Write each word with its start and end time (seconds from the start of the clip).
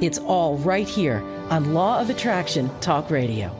It's 0.00 0.18
all 0.18 0.56
right 0.56 0.88
here 0.88 1.22
on 1.50 1.72
Law 1.72 2.00
of 2.00 2.10
Attraction 2.10 2.68
Talk 2.80 3.10
Radio. 3.10 3.54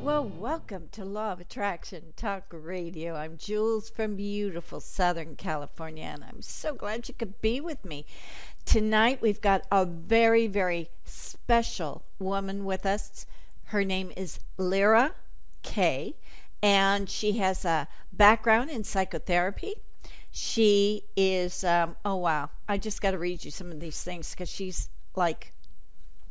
Well, 0.00 0.24
welcome 0.24 0.88
to 0.92 1.04
Law 1.04 1.32
of 1.32 1.40
Attraction 1.40 2.12
Talk 2.14 2.44
Radio. 2.52 3.16
I'm 3.16 3.36
Jules 3.36 3.90
from 3.90 4.14
beautiful 4.14 4.78
Southern 4.78 5.34
California, 5.34 6.04
and 6.04 6.22
I'm 6.22 6.40
so 6.40 6.74
glad 6.74 7.08
you 7.08 7.14
could 7.14 7.40
be 7.40 7.60
with 7.60 7.84
me. 7.84 8.06
Tonight, 8.64 9.20
we've 9.20 9.40
got 9.40 9.66
a 9.72 9.84
very, 9.84 10.46
very 10.46 10.88
special 11.04 12.04
woman 12.20 12.64
with 12.64 12.86
us. 12.86 13.26
Her 13.64 13.84
name 13.84 14.12
is 14.16 14.38
Lira 14.56 15.16
Kay, 15.64 16.14
and 16.62 17.10
she 17.10 17.38
has 17.38 17.64
a 17.64 17.88
background 18.12 18.70
in 18.70 18.84
psychotherapy. 18.84 19.74
She 20.30 21.06
is, 21.16 21.64
um, 21.64 21.96
oh 22.04 22.16
wow, 22.16 22.50
I 22.68 22.78
just 22.78 23.02
got 23.02 23.10
to 23.10 23.18
read 23.18 23.44
you 23.44 23.50
some 23.50 23.72
of 23.72 23.80
these 23.80 24.00
things 24.00 24.30
because 24.30 24.48
she's 24.48 24.88
like 25.16 25.52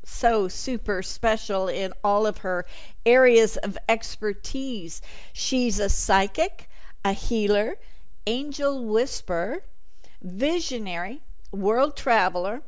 so 0.04 0.48
super 0.48 1.02
special 1.02 1.68
in 1.68 1.94
all 2.04 2.26
of 2.26 2.40
her 2.40 2.66
areas 3.06 3.58
of 3.58 3.78
expertise. 3.88 5.02
She's 5.34 5.80
a 5.80 5.90
psychic, 5.90 6.70
a 7.04 7.14
healer, 7.14 7.76
angel 8.28 8.86
whisperer, 8.86 9.64
visionary, 10.22 11.22
world 11.52 11.96
traveler, 11.96 12.62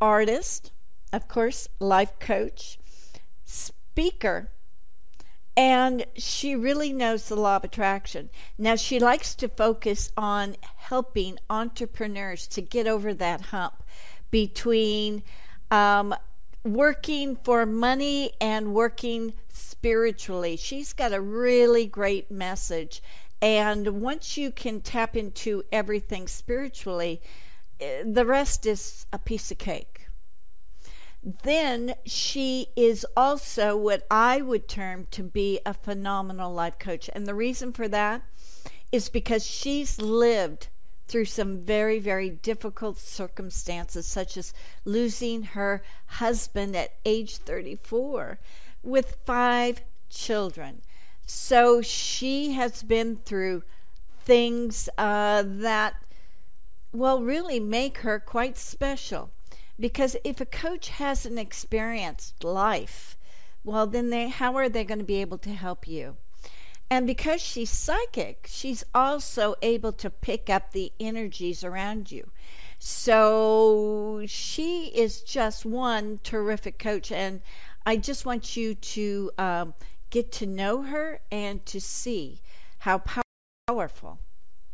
artist, 0.00 0.72
of 1.12 1.28
course, 1.28 1.68
life 1.78 2.18
coach, 2.18 2.78
speaker, 3.44 4.50
and 5.56 6.06
she 6.16 6.56
really 6.56 6.92
knows 6.92 7.28
the 7.28 7.36
law 7.36 7.56
of 7.56 7.64
attraction. 7.64 8.30
Now, 8.56 8.76
she 8.76 8.98
likes 8.98 9.34
to 9.34 9.48
focus 9.48 10.10
on 10.16 10.56
helping 10.76 11.38
entrepreneurs 11.50 12.46
to 12.48 12.62
get 12.62 12.86
over 12.86 13.12
that 13.14 13.42
hump 13.42 13.82
between 14.30 15.22
um, 15.70 16.14
working 16.64 17.36
for 17.36 17.66
money 17.66 18.32
and 18.40 18.74
working 18.74 19.34
spiritually. 19.48 20.56
She's 20.56 20.92
got 20.92 21.12
a 21.12 21.20
really 21.20 21.86
great 21.86 22.30
message. 22.30 23.02
And 23.40 24.00
once 24.00 24.36
you 24.36 24.52
can 24.52 24.80
tap 24.80 25.16
into 25.16 25.64
everything 25.72 26.28
spiritually, 26.28 27.20
eh, 27.80 28.04
the 28.06 28.24
rest 28.24 28.66
is 28.66 29.06
a 29.12 29.18
piece 29.18 29.50
of 29.50 29.58
cake. 29.58 30.06
Then 31.42 31.94
she 32.04 32.68
is 32.76 33.06
also 33.16 33.76
what 33.76 34.06
I 34.10 34.40
would 34.40 34.68
term 34.68 35.06
to 35.12 35.22
be 35.22 35.60
a 35.64 35.74
phenomenal 35.74 36.52
life 36.52 36.78
coach. 36.78 37.10
And 37.12 37.26
the 37.26 37.34
reason 37.34 37.72
for 37.72 37.88
that 37.88 38.22
is 38.90 39.08
because 39.08 39.44
she's 39.44 40.00
lived 40.00 40.68
through 41.12 41.26
some 41.26 41.58
very, 41.58 41.98
very 41.98 42.30
difficult 42.30 42.96
circumstances, 42.96 44.06
such 44.06 44.38
as 44.38 44.54
losing 44.86 45.42
her 45.42 45.82
husband 46.06 46.74
at 46.74 46.94
age 47.04 47.36
34 47.36 48.38
with 48.82 49.18
five 49.26 49.82
children. 50.08 50.80
So 51.26 51.82
she 51.82 52.52
has 52.52 52.82
been 52.82 53.16
through 53.16 53.62
things 54.24 54.88
uh, 54.96 55.44
that, 55.46 55.96
well, 56.94 57.20
really 57.20 57.60
make 57.60 57.98
her 57.98 58.18
quite 58.18 58.56
special. 58.56 59.30
Because 59.78 60.16
if 60.24 60.40
a 60.40 60.46
coach 60.46 60.88
hasn't 60.88 61.38
experienced 61.38 62.42
life, 62.42 63.18
well, 63.64 63.86
then 63.86 64.08
they, 64.08 64.28
how 64.28 64.56
are 64.56 64.70
they 64.70 64.82
going 64.82 65.00
to 65.00 65.04
be 65.04 65.20
able 65.20 65.38
to 65.38 65.50
help 65.50 65.86
you? 65.86 66.16
And 66.92 67.06
because 67.06 67.40
she's 67.40 67.70
psychic, 67.70 68.44
she's 68.50 68.84
also 68.94 69.54
able 69.62 69.92
to 69.92 70.10
pick 70.10 70.50
up 70.50 70.72
the 70.72 70.92
energies 71.00 71.64
around 71.64 72.12
you. 72.12 72.30
So 72.78 74.24
she 74.26 74.88
is 74.88 75.22
just 75.22 75.64
one 75.64 76.20
terrific 76.22 76.78
coach. 76.78 77.10
And 77.10 77.40
I 77.86 77.96
just 77.96 78.26
want 78.26 78.58
you 78.58 78.74
to 78.74 79.30
um, 79.38 79.74
get 80.10 80.32
to 80.32 80.44
know 80.44 80.82
her 80.82 81.20
and 81.30 81.64
to 81.64 81.80
see 81.80 82.42
how 82.80 83.02
powerful 83.66 84.18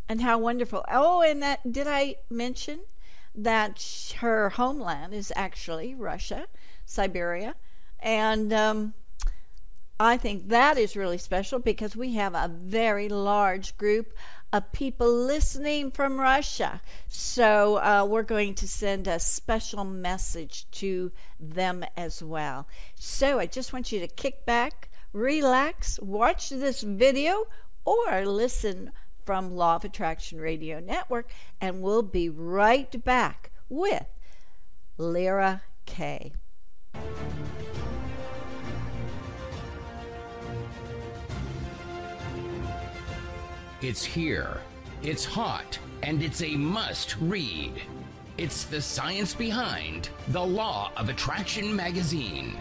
and 0.08 0.20
how 0.20 0.38
wonderful. 0.38 0.84
Oh, 0.90 1.22
and 1.22 1.40
that 1.40 1.72
did 1.72 1.86
I 1.86 2.16
mention 2.28 2.80
that 3.32 4.12
her 4.18 4.50
homeland 4.50 5.14
is 5.14 5.32
actually 5.36 5.94
Russia, 5.94 6.48
Siberia, 6.84 7.54
and 8.00 8.52
um, 8.52 8.94
I 10.00 10.16
think 10.16 10.48
that 10.48 10.78
is 10.78 10.96
really 10.96 11.18
special 11.18 11.58
because 11.58 11.96
we 11.96 12.14
have 12.14 12.34
a 12.34 12.48
very 12.48 13.08
large 13.08 13.76
group 13.76 14.14
of 14.52 14.70
people 14.72 15.12
listening 15.12 15.90
from 15.90 16.20
Russia. 16.20 16.80
So 17.08 17.78
uh, 17.78 18.06
we're 18.08 18.22
going 18.22 18.54
to 18.56 18.68
send 18.68 19.08
a 19.08 19.18
special 19.18 19.84
message 19.84 20.70
to 20.72 21.10
them 21.40 21.84
as 21.96 22.22
well. 22.22 22.68
So 22.94 23.40
I 23.40 23.46
just 23.46 23.72
want 23.72 23.90
you 23.90 23.98
to 23.98 24.06
kick 24.06 24.46
back, 24.46 24.88
relax, 25.12 25.98
watch 26.00 26.48
this 26.50 26.82
video, 26.82 27.46
or 27.84 28.24
listen 28.24 28.92
from 29.26 29.56
Law 29.56 29.76
of 29.76 29.84
Attraction 29.84 30.40
Radio 30.40 30.78
Network, 30.78 31.30
and 31.60 31.82
we'll 31.82 32.02
be 32.02 32.28
right 32.28 33.04
back 33.04 33.50
with 33.68 34.06
Lira 34.96 35.62
Kay. 35.86 36.32
It's 43.80 44.04
here, 44.04 44.60
it's 45.02 45.24
hot, 45.24 45.78
and 46.02 46.20
it's 46.20 46.42
a 46.42 46.56
must 46.56 47.14
read. 47.20 47.80
It's 48.36 48.64
the 48.64 48.82
science 48.82 49.34
behind 49.34 50.08
The 50.28 50.44
Law 50.44 50.90
of 50.96 51.08
Attraction 51.08 51.76
magazine. 51.76 52.56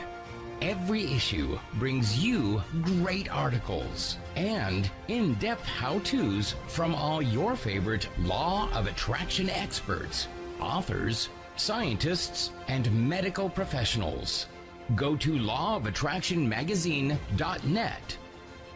Every 0.62 1.12
issue 1.12 1.58
brings 1.80 2.24
you 2.24 2.62
great 2.84 3.32
articles 3.32 4.18
and 4.36 4.92
in 5.08 5.34
depth 5.36 5.66
how 5.66 5.98
to's 6.00 6.54
from 6.68 6.94
all 6.94 7.20
your 7.20 7.56
favorite 7.56 8.10
Law 8.20 8.70
of 8.72 8.86
Attraction 8.86 9.50
experts, 9.50 10.28
authors, 10.62 11.30
scientists, 11.56 12.52
and 12.68 13.10
medical 13.10 13.50
professionals. 13.50 14.46
Go 14.96 15.16
to 15.16 15.32
lawofattractionmagazine.net 15.32 18.18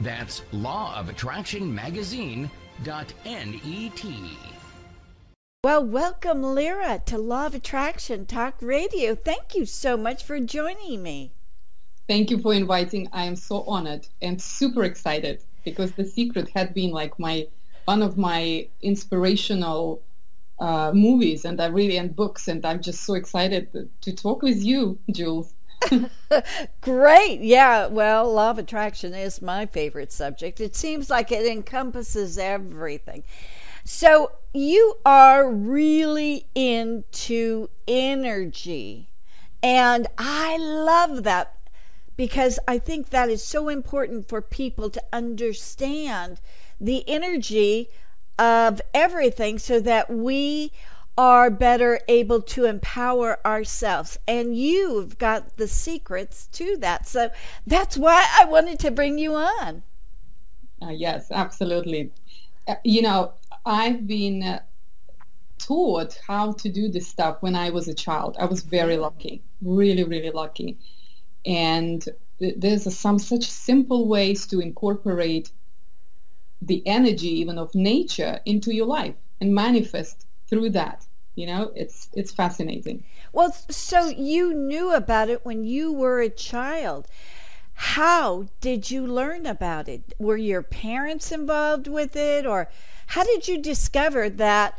that's 0.03 0.41
lawofattractionmagazine.net. 0.53 2.49
Well, 5.63 5.85
welcome, 5.85 6.41
Lira, 6.41 7.03
to 7.05 7.17
Law 7.19 7.45
of 7.45 7.53
Attraction 7.53 8.25
Talk 8.25 8.55
Radio. 8.61 9.13
Thank 9.13 9.55
you 9.55 9.65
so 9.65 9.95
much 9.95 10.23
for 10.23 10.39
joining 10.39 11.03
me. 11.03 11.33
Thank 12.07 12.31
you 12.31 12.39
for 12.39 12.53
inviting. 12.53 13.07
I 13.13 13.25
am 13.25 13.35
so 13.35 13.63
honored 13.67 14.07
and 14.21 14.41
super 14.41 14.83
excited 14.83 15.43
because 15.63 15.91
The 15.91 16.05
Secret 16.05 16.49
had 16.49 16.73
been 16.73 16.89
like 16.91 17.19
my 17.19 17.47
one 17.85 18.01
of 18.01 18.17
my 18.17 18.67
inspirational 18.81 20.01
uh, 20.59 20.91
movies 20.93 21.45
and 21.45 21.61
I 21.61 21.67
really 21.67 21.97
and 21.97 22.15
books 22.15 22.47
and 22.47 22.65
I'm 22.65 22.81
just 22.81 23.03
so 23.03 23.13
excited 23.13 23.89
to 24.01 24.13
talk 24.13 24.41
with 24.41 24.63
you, 24.63 24.97
Jules. 25.11 25.53
Great. 26.81 27.41
Yeah. 27.41 27.87
Well, 27.87 28.31
law 28.31 28.51
of 28.51 28.57
attraction 28.57 29.13
is 29.13 29.41
my 29.41 29.65
favorite 29.65 30.11
subject. 30.11 30.59
It 30.59 30.75
seems 30.75 31.09
like 31.09 31.31
it 31.31 31.45
encompasses 31.45 32.37
everything. 32.37 33.23
So 33.83 34.31
you 34.53 34.97
are 35.05 35.49
really 35.51 36.45
into 36.53 37.69
energy. 37.87 39.09
And 39.63 40.07
I 40.17 40.57
love 40.57 41.23
that 41.23 41.57
because 42.17 42.59
I 42.67 42.77
think 42.77 43.09
that 43.09 43.29
is 43.29 43.43
so 43.43 43.69
important 43.69 44.27
for 44.27 44.41
people 44.41 44.89
to 44.91 45.03
understand 45.11 46.39
the 46.79 47.07
energy 47.07 47.89
of 48.37 48.81
everything 48.93 49.59
so 49.59 49.79
that 49.79 50.09
we 50.09 50.71
are 51.17 51.49
better 51.49 51.99
able 52.07 52.41
to 52.41 52.65
empower 52.65 53.45
ourselves. 53.45 54.17
And 54.27 54.55
you've 54.55 55.17
got 55.17 55.57
the 55.57 55.67
secrets 55.67 56.47
to 56.53 56.77
that. 56.77 57.07
So 57.07 57.29
that's 57.67 57.97
why 57.97 58.27
I 58.39 58.45
wanted 58.45 58.79
to 58.79 58.91
bring 58.91 59.17
you 59.17 59.35
on. 59.35 59.83
Uh, 60.81 60.89
yes, 60.89 61.31
absolutely. 61.31 62.11
Uh, 62.67 62.75
you 62.83 63.01
know, 63.01 63.33
I've 63.65 64.07
been 64.07 64.41
uh, 64.41 64.59
taught 65.59 66.19
how 66.27 66.53
to 66.53 66.69
do 66.69 66.87
this 66.87 67.07
stuff 67.07 67.37
when 67.41 67.55
I 67.55 67.69
was 67.69 67.87
a 67.87 67.93
child. 67.93 68.35
I 68.39 68.45
was 68.45 68.63
very 68.63 68.97
lucky, 68.97 69.43
really, 69.61 70.03
really 70.03 70.31
lucky. 70.31 70.77
And 71.45 72.07
there's 72.39 72.95
some 72.97 73.19
such 73.19 73.49
simple 73.49 74.07
ways 74.07 74.47
to 74.47 74.59
incorporate 74.59 75.51
the 76.61 76.85
energy 76.87 77.27
even 77.39 77.57
of 77.57 77.73
nature 77.75 78.39
into 78.45 78.73
your 78.73 78.85
life 78.85 79.15
and 79.39 79.53
manifest 79.53 80.25
through 80.51 80.69
that 80.69 81.05
you 81.35 81.45
know? 81.45 81.71
It's 81.75 82.09
it's 82.13 82.31
fascinating. 82.31 83.03
Well 83.33 83.51
so 83.69 84.09
you 84.09 84.53
knew 84.53 84.93
about 84.93 85.29
it 85.29 85.45
when 85.45 85.63
you 85.63 85.91
were 85.91 86.19
a 86.19 86.29
child. 86.29 87.07
How 87.73 88.47
did 88.59 88.91
you 88.91 89.07
learn 89.07 89.45
about 89.45 89.87
it? 89.87 90.13
Were 90.19 90.37
your 90.37 90.61
parents 90.61 91.31
involved 91.31 91.87
with 91.87 92.15
it 92.15 92.45
or 92.45 92.69
how 93.07 93.23
did 93.23 93.47
you 93.47 93.61
discover 93.61 94.29
that 94.29 94.77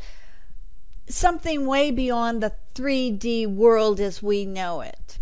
something 1.07 1.65
way 1.65 1.91
beyond 1.91 2.41
the 2.41 2.53
3D 2.75 3.47
world 3.47 3.99
as 3.99 4.23
we 4.23 4.45
know 4.45 4.81
it? 4.81 5.19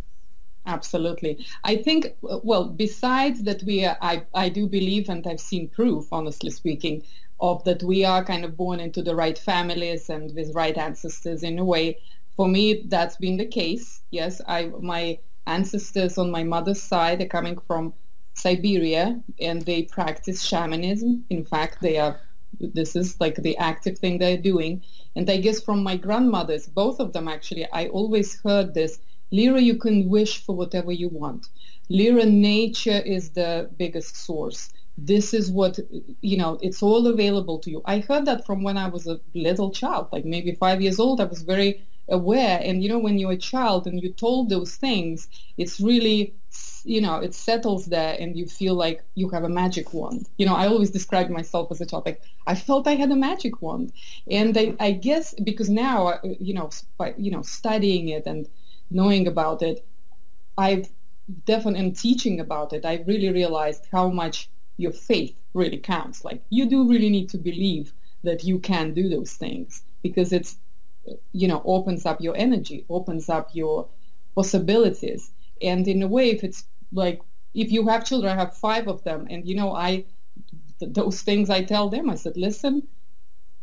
Absolutely. 0.68 1.44
I 1.64 1.76
think, 1.76 2.16
well, 2.22 2.66
besides 2.66 3.42
that 3.44 3.64
we 3.64 3.84
I, 3.84 4.24
I 4.34 4.50
do 4.50 4.68
believe, 4.68 5.10
and 5.10 5.26
I've 5.26 5.40
seen 5.40 5.68
proof, 5.68 6.06
honestly 6.12 6.52
speaking, 6.52 7.02
of 7.42 7.64
that 7.64 7.84
we 7.84 8.06
are 8.06 8.24
kind 8.24 8.46
of 8.46 8.56
born 8.56 8.80
into 8.80 9.02
the 9.02 9.16
right 9.16 9.38
families 9.38 10.10
and 10.10 10.34
with 10.36 10.56
right 10.56 10.78
ancestors 10.78 11.44
in 11.44 11.60
a 11.60 11.66
way. 11.66 11.98
For 12.36 12.48
me, 12.48 12.84
that's 12.88 13.18
been 13.18 13.38
the 13.38 13.46
case. 13.46 14.02
Yes, 14.12 14.42
I, 14.48 14.72
my 14.80 15.18
ancestors 15.48 16.18
on 16.18 16.32
my 16.32 16.44
mother's 16.44 16.82
side 16.82 17.22
are 17.22 17.28
coming 17.28 17.58
from 17.68 17.94
Siberia 18.36 19.20
and 19.40 19.64
they 19.64 19.84
practice 19.84 20.42
shamanism. 20.44 21.26
In 21.30 21.44
fact, 21.44 21.82
they 21.82 21.98
are, 21.98 22.20
this 22.60 22.96
is 22.96 23.20
like 23.20 23.36
the 23.36 23.58
active 23.58 23.98
thing 23.98 24.20
they're 24.20 24.38
doing. 24.38 24.84
And 25.16 25.30
I 25.30 25.38
guess 25.38 25.62
from 25.62 25.84
my 25.84 25.98
grandmothers, 25.98 26.68
both 26.68 27.00
of 27.00 27.12
them 27.12 27.28
actually, 27.28 27.68
I 27.74 27.88
always 27.88 28.40
heard 28.42 28.74
this 28.74 29.00
Lira, 29.32 29.62
you 29.62 29.76
can 29.76 30.10
wish 30.10 30.44
for 30.44 30.56
whatever 30.56 30.92
you 30.92 31.08
want. 31.08 31.48
Lira, 31.90 32.26
nature 32.26 33.02
is 33.06 33.30
the 33.30 33.70
biggest 33.78 34.18
source. 34.18 34.74
This 35.04 35.34
is 35.34 35.50
what, 35.50 35.80
you 36.22 36.38
know, 36.38 36.60
it's 36.62 36.84
all 36.84 37.08
available 37.08 37.58
to 37.60 37.72
you. 37.72 37.82
I 37.86 38.00
heard 38.00 38.26
that 38.26 38.46
from 38.46 38.62
when 38.62 38.78
I 38.78 38.88
was 38.88 39.08
a 39.08 39.20
little 39.34 39.72
child, 39.72 40.10
like 40.12 40.26
maybe 40.26 40.54
five 40.54 40.80
years 40.82 41.00
old. 41.00 41.20
I 41.20 41.26
was 41.26 41.42
very 41.42 41.84
aware. 42.08 42.60
And, 42.64 42.84
you 42.84 42.90
know, 42.90 43.00
when 43.00 43.18
you're 43.18 43.32
a 43.32 43.38
child 43.38 43.88
and 43.88 44.00
you're 44.02 44.14
told 44.14 44.50
those 44.50 44.76
things, 44.76 45.28
it's 45.58 45.80
really, 45.80 46.36
you 46.84 47.02
know, 47.02 47.16
it 47.16 47.34
settles 47.34 47.88
there 47.88 48.16
and 48.20 48.38
you 48.38 48.46
feel 48.46 48.76
like 48.76 49.04
you 49.16 49.30
have 49.30 49.44
a 49.44 49.50
magic 49.50 49.92
wand. 49.92 50.28
You 50.38 50.46
know, 50.46 50.56
I 50.56 50.68
always 50.68 50.92
describe 50.92 51.30
myself 51.30 51.72
as 51.72 51.82
a 51.82 51.86
topic. 51.86 52.22
I 52.46 52.54
felt 52.54 52.88
I 52.88 52.96
had 52.96 53.12
a 53.12 53.16
magic 53.16 53.62
wand. 53.62 53.94
And 54.30 54.56
I, 54.56 54.76
I 54.80 54.92
guess 54.92 55.34
because 55.34 55.70
now, 55.70 56.08
uh, 56.08 56.20
you 56.40 56.54
know, 56.54 56.70
by, 57.00 57.16
you 57.18 57.32
know, 57.32 57.42
studying 57.42 58.10
it 58.10 58.28
and 58.28 58.48
knowing 58.92 59.28
about 59.28 59.64
it, 59.64 59.84
I've 60.58 60.88
definitely 61.46 61.92
teaching 61.92 62.40
about 62.40 62.74
it, 62.74 62.86
I 62.86 63.04
really 63.08 63.32
realized 63.32 63.88
how 63.92 64.10
much 64.10 64.50
your 64.78 64.92
faith 64.92 65.36
really 65.54 65.78
counts. 65.78 66.24
Like 66.24 66.42
you 66.50 66.70
do 66.70 66.90
really 66.90 67.10
need 67.10 67.30
to 67.30 67.38
believe 67.38 67.94
that 68.24 68.44
you 68.44 68.60
can 68.60 68.94
do 68.94 69.10
those 69.10 69.34
things 69.34 69.84
because 70.04 70.32
it's 70.32 70.58
you 71.32 71.48
know 71.48 71.62
opens 71.66 72.06
up 72.06 72.22
your 72.22 72.36
energy, 72.38 72.86
opens 72.90 73.30
up 73.30 73.50
your 73.54 73.88
possibilities. 74.36 75.32
And 75.62 75.88
in 75.88 76.02
a 76.02 76.08
way, 76.08 76.32
if 76.32 76.44
it's 76.44 76.66
like 76.92 77.22
if 77.54 77.72
you 77.72 77.88
have 77.88 78.06
children, 78.06 78.32
I 78.32 78.40
have 78.40 78.56
five 78.56 78.88
of 78.88 79.04
them, 79.04 79.28
and 79.30 79.48
you 79.48 79.56
know 79.56 79.76
I 79.76 80.06
th- 80.80 80.94
those 80.94 81.22
things 81.22 81.50
I 81.50 81.64
tell 81.64 81.90
them. 81.90 82.10
I 82.10 82.16
said, 82.16 82.38
listen, 82.38 82.88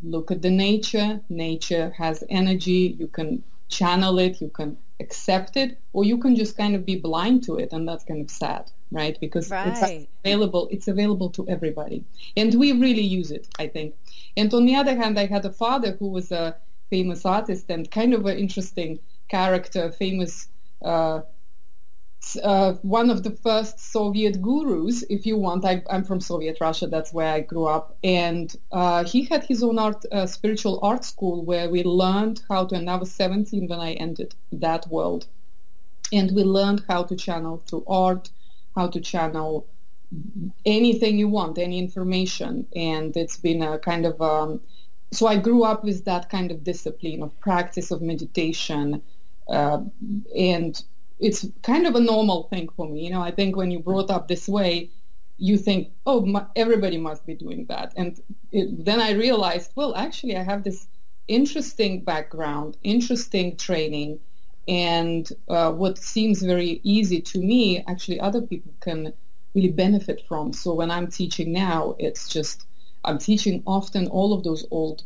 look 0.03 0.31
at 0.31 0.43
the 0.43 0.51
nature. 0.51 1.21
Nature 1.29 1.95
has 1.97 2.25
energy. 2.29 2.97
You 2.99 3.09
can 3.09 3.43
channel 3.69 4.19
it. 4.19 4.41
You 4.41 4.49
can 4.49 4.77
accept 5.01 5.57
it 5.57 5.79
or 5.93 6.05
you 6.05 6.19
can 6.19 6.35
just 6.35 6.57
kind 6.57 6.75
of 6.75 6.85
be 6.85 6.97
blind 6.97 7.45
to 7.45 7.57
it 7.57 7.73
and 7.73 7.89
that's 7.89 8.05
kind 8.05 8.21
of 8.21 8.31
sad 8.31 8.71
right 8.91 9.19
because 9.21 9.51
right. 9.51 9.69
it's 9.69 10.09
available 10.25 10.69
it's 10.71 10.89
available 10.89 11.31
to 11.31 11.47
everybody 11.49 12.05
and 12.37 12.55
we 12.55 12.73
really 12.73 13.03
use 13.03 13.31
it 13.31 13.47
i 13.59 13.67
think 13.67 13.95
and 14.37 14.53
on 14.55 14.65
the 14.65 14.75
other 14.75 14.97
hand 14.97 15.19
i 15.19 15.27
had 15.27 15.45
a 15.45 15.53
father 15.53 15.93
who 15.99 16.09
was 16.09 16.33
a 16.33 16.57
famous 16.91 17.25
artist 17.25 17.67
and 17.69 17.91
kind 17.91 18.15
of 18.15 18.25
an 18.27 18.39
interesting 18.39 18.99
character 19.29 19.91
famous 19.91 20.49
uh, 20.83 21.21
uh, 22.43 22.73
one 22.83 23.11
of 23.11 23.23
the 23.23 23.31
first 23.31 23.79
Soviet 23.79 24.43
gurus, 24.43 25.05
if 25.09 25.25
you 25.25 25.37
want. 25.37 25.65
I, 25.65 25.83
am 25.89 26.05
from 26.05 26.21
Soviet 26.21 26.59
Russia. 26.61 26.87
That's 26.87 27.13
where 27.13 27.33
I 27.33 27.41
grew 27.41 27.67
up. 27.67 27.97
And 28.03 28.55
uh, 28.73 29.05
he 29.05 29.25
had 29.25 29.45
his 29.45 29.63
own 29.63 29.79
art, 29.79 30.05
uh, 30.13 30.27
spiritual 30.27 30.79
art 30.83 31.05
school 31.05 31.45
where 31.45 31.71
we 31.71 31.83
learned 31.85 32.43
how 32.49 32.67
to, 32.67 32.75
and 32.75 32.91
I 32.91 32.97
was 32.97 33.13
17 33.13 33.69
when 33.69 33.81
I 33.81 33.93
entered 33.95 34.35
that 34.53 34.89
world. 34.89 35.27
And 36.13 36.33
we 36.33 36.43
learned 36.43 36.85
how 36.89 37.05
to 37.05 37.17
channel 37.17 37.63
through 37.67 37.85
art, 37.87 38.31
how 38.79 38.89
to 38.95 39.01
channel 39.01 39.67
anything 40.65 41.19
you 41.19 41.29
want, 41.29 41.59
any 41.59 41.79
information. 41.79 42.67
And 42.75 43.17
it's 43.17 43.37
been 43.37 43.63
a 43.63 43.79
kind 43.79 44.05
of, 44.07 44.21
um, 44.23 44.61
so 45.13 45.27
I 45.27 45.37
grew 45.37 45.65
up 45.65 45.85
with 45.85 46.05
that 46.05 46.31
kind 46.31 46.51
of 46.51 46.65
discipline 46.65 47.23
of 47.23 47.39
practice 47.41 47.91
of 47.91 48.01
meditation 48.03 49.03
uh, 49.49 49.81
and 50.37 50.83
it's 51.19 51.47
kind 51.63 51.87
of 51.87 51.95
a 51.95 52.01
normal 52.01 52.45
thing 52.45 52.69
for 52.77 52.89
me. 52.89 53.05
You 53.05 53.11
know, 53.11 53.23
I 53.23 53.31
think 53.31 53.57
when 53.57 53.71
you 53.71 53.81
brought 53.81 54.11
up 54.11 54.29
this 54.29 54.49
way, 54.49 54.91
you 55.39 55.57
think, 55.57 55.91
oh, 56.07 56.21
my, 56.21 56.45
everybody 56.57 56.99
must 56.99 57.25
be 57.27 57.35
doing 57.35 57.65
that. 57.67 57.93
And 57.97 58.21
it, 58.53 58.85
then 58.85 59.01
I 59.01 59.13
realized, 59.13 59.73
well, 59.75 59.95
actually, 59.95 60.37
I 60.37 60.43
have 60.43 60.65
this 60.65 60.87
interesting 61.29 62.03
background, 62.03 62.77
interesting 62.83 63.57
training, 63.57 64.21
and 64.69 65.33
uh, 65.49 65.73
what 65.73 65.97
seems 65.97 66.43
very 66.43 66.81
easy 66.85 67.23
to 67.23 67.39
me, 67.39 67.83
actually, 67.89 68.21
other 68.21 68.43
people 68.43 68.73
can 68.81 69.15
really 69.55 69.71
benefit 69.71 70.23
from. 70.29 70.53
So 70.53 70.75
when 70.75 70.91
I'm 70.91 71.09
teaching 71.09 71.53
now, 71.53 71.97
it's 71.99 72.29
just 72.29 72.67
I'm 73.05 73.19
teaching 73.19 73.63
often 73.67 74.09
all 74.09 74.35
of 74.35 74.45
those 74.45 74.67
old, 74.71 75.05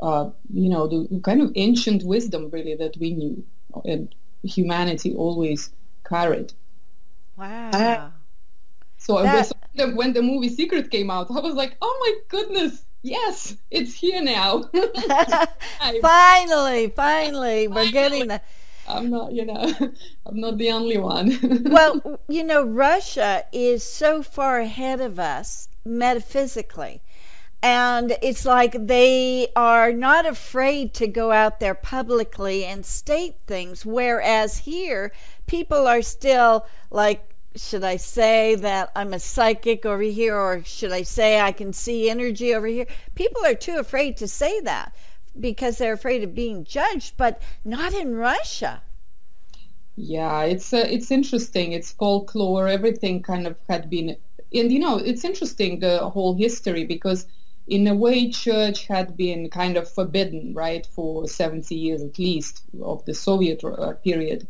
uh, 0.00 0.30
you 0.52 0.68
know, 0.68 0.86
the 0.86 1.20
kind 1.20 1.42
of 1.42 1.50
ancient 1.56 2.04
wisdom 2.04 2.48
really 2.50 2.76
that 2.76 2.96
we 2.98 3.12
knew 3.12 3.44
and 3.84 4.14
humanity 4.44 5.14
always 5.14 5.70
carried. 6.08 6.52
Wow. 7.36 8.12
so 8.98 9.22
that... 9.22 9.50
when 9.94 10.12
the 10.12 10.22
movie 10.22 10.48
Secret 10.48 10.90
came 10.90 11.10
out, 11.10 11.30
I 11.30 11.40
was 11.40 11.54
like, 11.54 11.76
oh 11.82 11.96
my 12.00 12.38
goodness, 12.38 12.84
yes, 13.02 13.56
it's 13.70 13.94
here 13.94 14.22
now. 14.22 14.64
finally, 16.02 16.88
finally, 16.90 17.66
we're 17.66 17.90
getting 17.90 18.28
the. 18.28 18.40
I'm 18.92 19.10
not, 19.10 19.32
you 19.32 19.44
know, 19.44 19.72
I'm 20.26 20.40
not 20.40 20.58
the 20.58 20.70
only 20.70 20.98
one. 20.98 21.38
well, 21.64 22.20
you 22.28 22.44
know, 22.44 22.64
Russia 22.64 23.44
is 23.52 23.82
so 23.82 24.22
far 24.22 24.60
ahead 24.60 25.00
of 25.00 25.18
us 25.18 25.68
metaphysically. 25.84 27.02
And 27.62 28.16
it's 28.22 28.44
like 28.44 28.88
they 28.88 29.48
are 29.54 29.92
not 29.92 30.26
afraid 30.26 30.94
to 30.94 31.06
go 31.06 31.30
out 31.30 31.60
there 31.60 31.74
publicly 31.74 32.64
and 32.64 32.84
state 32.84 33.36
things. 33.46 33.86
Whereas 33.86 34.58
here, 34.58 35.12
people 35.46 35.86
are 35.86 36.02
still 36.02 36.66
like, 36.90 37.28
should 37.54 37.84
I 37.84 37.96
say 37.96 38.56
that 38.56 38.90
I'm 38.96 39.12
a 39.12 39.20
psychic 39.20 39.86
over 39.86 40.02
here, 40.02 40.36
or 40.36 40.64
should 40.64 40.90
I 40.90 41.02
say 41.02 41.40
I 41.40 41.52
can 41.52 41.72
see 41.72 42.10
energy 42.10 42.52
over 42.52 42.66
here? 42.66 42.86
People 43.14 43.44
are 43.44 43.54
too 43.54 43.76
afraid 43.78 44.16
to 44.16 44.26
say 44.26 44.60
that 44.60 44.92
because 45.38 45.78
they're 45.78 45.92
afraid 45.92 46.24
of 46.24 46.34
being 46.34 46.64
judged, 46.64 47.16
but 47.16 47.40
not 47.64 47.92
in 47.92 48.16
Russia. 48.16 48.82
Yeah, 49.96 50.42
it's 50.44 50.72
uh, 50.72 50.86
it's 50.88 51.10
interesting. 51.10 51.72
It's 51.72 51.92
folklore. 51.92 52.68
Everything 52.68 53.22
kind 53.22 53.46
of 53.46 53.56
had 53.68 53.90
been, 53.90 54.16
and 54.54 54.72
you 54.72 54.78
know, 54.78 54.96
it's 54.98 55.24
interesting 55.24 55.80
the 55.80 56.08
whole 56.10 56.34
history 56.34 56.84
because 56.84 57.26
in 57.66 57.86
a 57.86 57.94
way, 57.94 58.30
church 58.30 58.86
had 58.86 59.16
been 59.16 59.48
kind 59.48 59.76
of 59.76 59.90
forbidden, 59.90 60.52
right, 60.54 60.84
for 60.86 61.28
70 61.28 61.74
years 61.74 62.02
at 62.02 62.18
least 62.18 62.62
of 62.82 63.04
the 63.04 63.14
Soviet 63.14 63.62
uh, 63.64 63.92
period. 64.04 64.46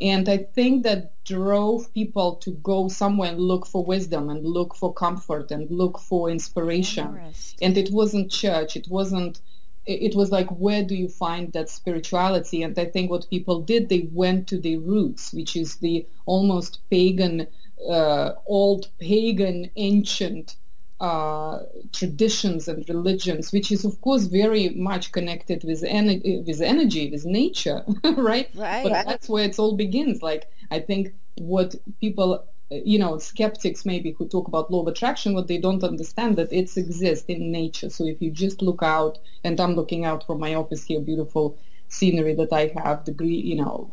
And 0.00 0.28
I 0.28 0.38
think 0.38 0.82
that 0.84 1.12
drove 1.24 1.92
people 1.92 2.36
to 2.36 2.52
go 2.52 2.88
somewhere 2.88 3.30
and 3.30 3.40
look 3.40 3.66
for 3.66 3.84
wisdom 3.84 4.30
and 4.30 4.44
look 4.44 4.74
for 4.74 4.92
comfort 4.92 5.50
and 5.50 5.70
look 5.70 5.98
for 5.98 6.30
inspiration. 6.30 7.20
And 7.60 7.76
it 7.76 7.90
wasn't 7.92 8.30
church. 8.30 8.76
It 8.76 8.88
wasn't, 8.88 9.40
it 9.86 10.14
was 10.14 10.30
like, 10.30 10.48
where 10.48 10.84
do 10.84 10.94
you 10.94 11.08
find 11.08 11.52
that 11.52 11.68
spirituality? 11.68 12.62
And 12.62 12.78
I 12.78 12.84
think 12.84 13.10
what 13.10 13.28
people 13.30 13.60
did, 13.60 13.88
they 13.88 14.08
went 14.12 14.46
to 14.48 14.60
the 14.60 14.76
roots, 14.78 15.32
which 15.32 15.56
is 15.56 15.76
the 15.76 16.06
almost 16.26 16.78
pagan, 16.88 17.46
uh, 17.88 18.32
old 18.46 18.88
pagan, 19.00 19.70
ancient 19.76 20.56
uh, 21.00 21.58
traditions 21.92 22.68
and 22.68 22.88
religions, 22.88 23.50
which 23.50 23.72
is 23.72 23.84
of 23.84 24.00
course 24.02 24.24
very 24.24 24.68
much 24.68 25.10
connected 25.10 25.64
with, 25.64 25.82
with 25.82 26.60
energy, 26.60 27.10
with 27.10 27.26
nature, 27.26 27.82
right? 28.04 28.48
Right. 28.54 28.84
But 28.84 29.04
that's 29.04 29.28
where 29.28 29.44
it 29.44 29.58
all 29.58 29.74
begins. 29.74 30.22
Like 30.22 30.48
I 30.70 30.78
think 30.78 31.12
what 31.38 31.74
people, 32.00 32.44
you 32.84 32.98
know, 32.98 33.18
skeptics 33.18 33.84
maybe 33.84 34.12
who 34.12 34.26
talk 34.26 34.48
about 34.48 34.70
law 34.70 34.82
of 34.82 34.88
attraction, 34.88 35.34
what 35.34 35.48
they 35.48 35.58
don't 35.58 35.84
understand 35.84 36.36
that 36.36 36.52
it 36.52 36.76
exists 36.76 37.26
in 37.28 37.50
nature. 37.52 37.90
So 37.90 38.04
if 38.06 38.20
you 38.20 38.30
just 38.30 38.62
look 38.62 38.82
out, 38.82 39.18
and 39.44 39.60
I'm 39.60 39.74
looking 39.74 40.04
out 40.04 40.26
from 40.26 40.40
my 40.40 40.54
office 40.54 40.84
here, 40.84 41.00
beautiful 41.00 41.58
scenery 41.88 42.34
that 42.34 42.52
I 42.52 42.72
have, 42.76 43.04
the 43.04 43.12
green, 43.12 43.46
you 43.46 43.56
know, 43.56 43.90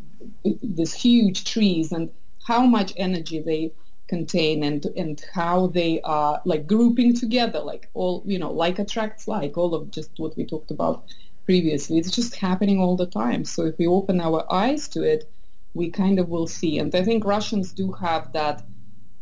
this 0.62 0.94
huge 0.94 1.46
trees 1.46 1.92
and 1.92 2.10
how 2.46 2.66
much 2.66 2.94
energy 2.98 3.40
they 3.40 3.72
contain 4.08 4.64
and 4.64 4.88
and 4.98 5.24
how 5.34 5.68
they 5.68 6.02
are 6.02 6.42
like 6.44 6.66
grouping 6.66 7.14
together 7.14 7.60
like 7.60 7.88
all 7.94 8.24
you 8.26 8.40
know 8.40 8.52
like 8.52 8.80
attracts 8.80 9.28
like 9.28 9.56
all 9.56 9.76
of 9.76 9.92
just 9.92 10.10
what 10.18 10.36
we 10.36 10.44
talked 10.44 10.72
about 10.72 11.04
previously. 11.46 11.98
It's 12.00 12.12
just 12.12 12.36
happening 12.36 12.80
all 12.80 12.96
the 12.96 13.06
time. 13.06 13.46
So 13.46 13.66
if 13.66 13.78
we 13.78 13.88
open 13.88 14.20
our 14.20 14.52
eyes 14.52 14.88
to 14.90 15.04
it 15.04 15.30
we 15.74 15.90
kind 15.90 16.20
of 16.20 16.30
will 16.30 16.48
see. 16.48 16.80
And 16.80 16.94
i 16.96 17.04
think 17.04 17.24
russians 17.26 17.72
do 17.72 17.92
have 17.94 18.34
that 18.34 18.64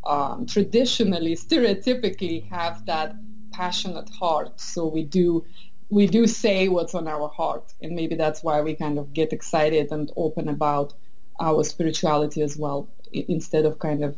um, 0.07 0.45
traditionally 0.45 1.35
stereotypically 1.35 2.47
have 2.49 2.85
that 2.85 3.15
passionate 3.51 4.09
heart 4.09 4.59
so 4.59 4.85
we 4.87 5.03
do 5.03 5.43
we 5.89 6.05
do 6.05 6.27
say 6.27 6.67
what's 6.67 6.93
on 6.93 7.07
our 7.07 7.29
heart 7.29 7.73
and 7.81 7.95
maybe 7.95 8.15
that's 8.15 8.43
why 8.43 8.61
we 8.61 8.73
kind 8.73 8.97
of 8.99 9.13
get 9.13 9.33
excited 9.33 9.91
and 9.91 10.11
open 10.15 10.47
about 10.49 10.93
our 11.39 11.63
spirituality 11.63 12.41
as 12.41 12.57
well 12.57 12.87
instead 13.11 13.65
of 13.65 13.79
kind 13.79 14.03
of 14.03 14.17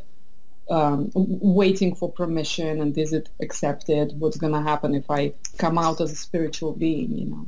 um, 0.70 1.12
waiting 1.16 1.96
for 1.96 2.12
permission 2.12 2.82
and 2.82 2.98
is 2.98 3.14
it 3.14 3.30
accepted? 3.42 4.20
What's 4.20 4.38
going 4.38 4.54
to 4.54 4.62
happen 4.62 4.94
if 4.94 5.10
I 5.10 5.34
come 5.58 5.78
out 5.78 6.00
as 6.02 6.12
a 6.12 6.16
spiritual 6.16 6.74
being? 6.74 7.18
You 7.18 7.26
know. 7.26 7.46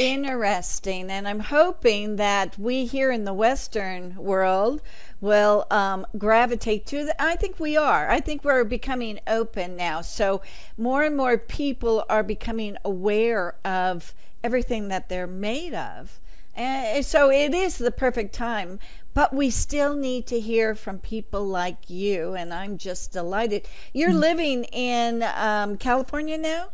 Interesting, 0.00 1.10
and 1.10 1.28
I'm 1.28 1.40
hoping 1.40 2.16
that 2.16 2.58
we 2.58 2.86
here 2.86 3.12
in 3.12 3.24
the 3.24 3.34
Western 3.34 4.16
world 4.16 4.82
will 5.20 5.66
um, 5.70 6.06
gravitate 6.18 6.86
to 6.86 7.04
the. 7.06 7.22
I 7.22 7.36
think 7.36 7.58
we 7.58 7.76
are. 7.76 8.10
I 8.10 8.20
think 8.20 8.44
we're 8.44 8.64
becoming 8.64 9.20
open 9.26 9.76
now. 9.76 10.00
So 10.00 10.42
more 10.76 11.02
and 11.02 11.16
more 11.16 11.38
people 11.38 12.04
are 12.08 12.22
becoming 12.22 12.76
aware 12.84 13.56
of 13.64 14.14
everything 14.44 14.88
that 14.88 15.08
they're 15.08 15.26
made 15.26 15.74
of. 15.74 16.20
And 16.54 17.04
so 17.04 17.30
it 17.30 17.54
is 17.54 17.76
the 17.76 17.90
perfect 17.90 18.34
time 18.34 18.78
but 19.16 19.32
we 19.32 19.48
still 19.48 19.96
need 19.96 20.26
to 20.26 20.38
hear 20.38 20.74
from 20.74 20.98
people 20.98 21.42
like 21.42 21.88
you, 21.88 22.34
and 22.34 22.52
I'm 22.52 22.76
just 22.76 23.12
delighted. 23.12 23.66
You're 23.94 24.10
mm 24.10 24.20
living 24.20 24.64
in 24.64 25.22
um, 25.22 25.78
California 25.78 26.36
now? 26.36 26.68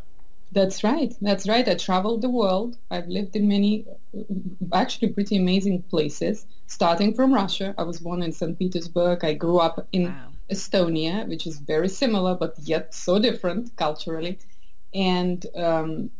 That's 0.53 0.83
right. 0.83 1.13
That's 1.19 1.47
right. 1.49 1.67
I 1.67 1.73
traveled 1.73 2.21
the 2.21 2.29
world. 2.29 2.77
I've 2.91 3.07
lived 3.07 3.35
in 3.35 3.47
many, 3.47 3.85
actually 4.71 5.09
pretty 5.09 5.35
amazing 5.37 5.81
places, 5.83 6.45
starting 6.67 7.15
from 7.15 7.33
Russia. 7.33 7.73
I 7.75 7.83
was 7.83 7.99
born 7.99 8.21
in 8.21 8.31
St. 8.31 8.57
Petersburg. 8.59 9.25
I 9.25 9.33
grew 9.33 9.57
up 9.57 9.87
in 9.91 10.03
wow. 10.05 10.27
Estonia, 10.51 11.27
which 11.27 11.47
is 11.47 11.57
very 11.57 11.89
similar, 11.89 12.35
but 12.35 12.53
yet 12.61 12.93
so 12.93 13.17
different 13.17 13.75
culturally. 13.77 14.37
And 14.93 15.43
um, 15.55 16.11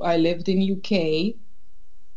I 0.00 0.16
lived 0.16 0.48
in 0.48 0.60
UK 0.60 1.36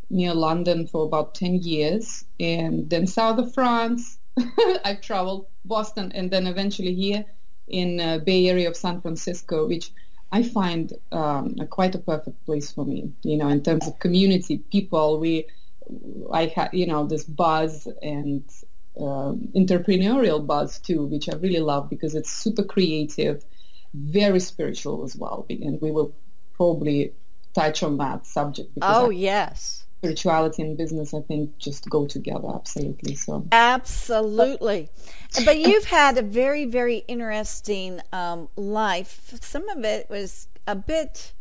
near 0.10 0.34
London 0.34 0.88
for 0.88 1.06
about 1.06 1.36
10 1.36 1.62
years 1.62 2.26
and 2.40 2.90
then 2.90 3.06
south 3.06 3.38
of 3.38 3.54
France. 3.54 4.18
I've 4.84 5.02
traveled 5.02 5.46
Boston 5.64 6.12
and 6.16 6.32
then 6.32 6.48
eventually 6.48 6.96
here 6.96 7.24
in 7.68 8.00
uh, 8.00 8.18
Bay 8.18 8.50
Area 8.50 8.68
of 8.68 8.76
San 8.76 9.00
Francisco, 9.00 9.68
which 9.68 9.92
I 10.32 10.44
find 10.44 10.94
um, 11.12 11.56
a, 11.60 11.66
quite 11.66 11.96
a 11.96 12.00
perfect 12.00 12.46
place 12.46 12.72
for 12.72 12.86
me. 12.86 13.12
You 13.24 13.38
know, 13.38 13.50
in 13.50 13.64
terms 13.64 13.88
of 13.88 14.00
community, 14.00 14.60
people, 14.72 15.20
we, 15.20 15.48
I 16.32 16.46
have, 16.56 16.74
you 16.74 16.88
know, 16.88 17.06
this 17.06 17.24
buzz 17.24 17.88
and 18.02 18.44
uh, 18.98 19.34
entrepreneurial 19.56 20.46
buzz 20.46 20.80
too, 20.80 21.06
which 21.06 21.30
I 21.30 21.36
really 21.36 21.60
love 21.60 21.90
because 21.90 22.16
it's 22.16 22.32
super 22.32 22.64
creative, 22.64 23.44
very 23.94 24.40
spiritual 24.40 25.04
as 25.04 25.16
well. 25.16 25.46
And 25.50 25.82
we 25.82 25.92
will 25.92 26.14
probably 26.54 27.14
touch 27.54 27.84
on 27.84 27.98
that 27.98 28.26
subject. 28.26 28.72
Oh, 28.82 29.10
I, 29.10 29.14
yes 29.14 29.86
spirituality 30.02 30.64
and 30.64 30.76
business, 30.76 31.14
I 31.14 31.22
think, 31.22 31.56
just 31.60 31.88
go 31.88 32.08
together 32.08 32.48
absolutely. 32.52 33.14
So 33.14 33.46
absolutely, 33.52 34.90
but 35.46 35.60
you've 35.68 35.86
had 35.86 36.18
a 36.18 36.24
very, 36.24 36.66
very 36.66 37.04
interesting 37.08 38.02
um, 38.12 38.50
life. 38.56 39.32
Some 39.42 39.70
of 39.70 39.84
it 39.84 40.10
was 40.10 40.48
a 40.66 40.76
bit 40.76 41.34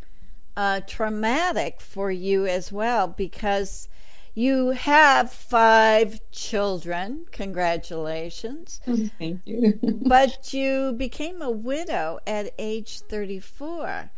uh, 0.59 0.83
traumatic 0.87 1.81
for 1.81 2.11
you 2.11 2.45
as 2.45 2.71
well 2.71 3.09
because 3.09 3.89
you 4.35 4.71
have 4.71 5.33
five 5.33 6.21
children. 6.31 7.25
Congratulations. 7.33 8.81
Thank 9.19 9.41
you. 9.47 9.79
but 10.07 10.53
you 10.53 10.93
became 10.93 11.41
a 11.41 11.51
widow 11.51 12.19
at 12.27 12.53
age 12.59 13.01
34. 13.01 14.11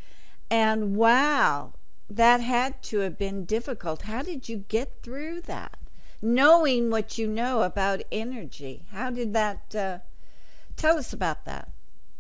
And 0.51 0.97
wow, 0.97 1.75
that 2.17 2.41
had 2.41 2.83
to 2.83 2.99
have 3.01 3.19
been 3.19 3.45
difficult. 3.45 4.03
How 4.03 4.23
did 4.23 4.49
you 4.49 4.59
get 4.59 5.03
through 5.03 5.43
that? 5.43 5.79
Knowing 6.21 6.91
what 6.91 7.19
you 7.19 7.27
know 7.27 7.63
about 7.63 8.03
energy, 8.13 8.85
how 8.91 9.11
did 9.11 9.33
that? 9.33 9.75
Uh, 9.75 9.99
tell 10.77 10.97
us 10.99 11.13
about 11.13 11.45
that. 11.45 11.71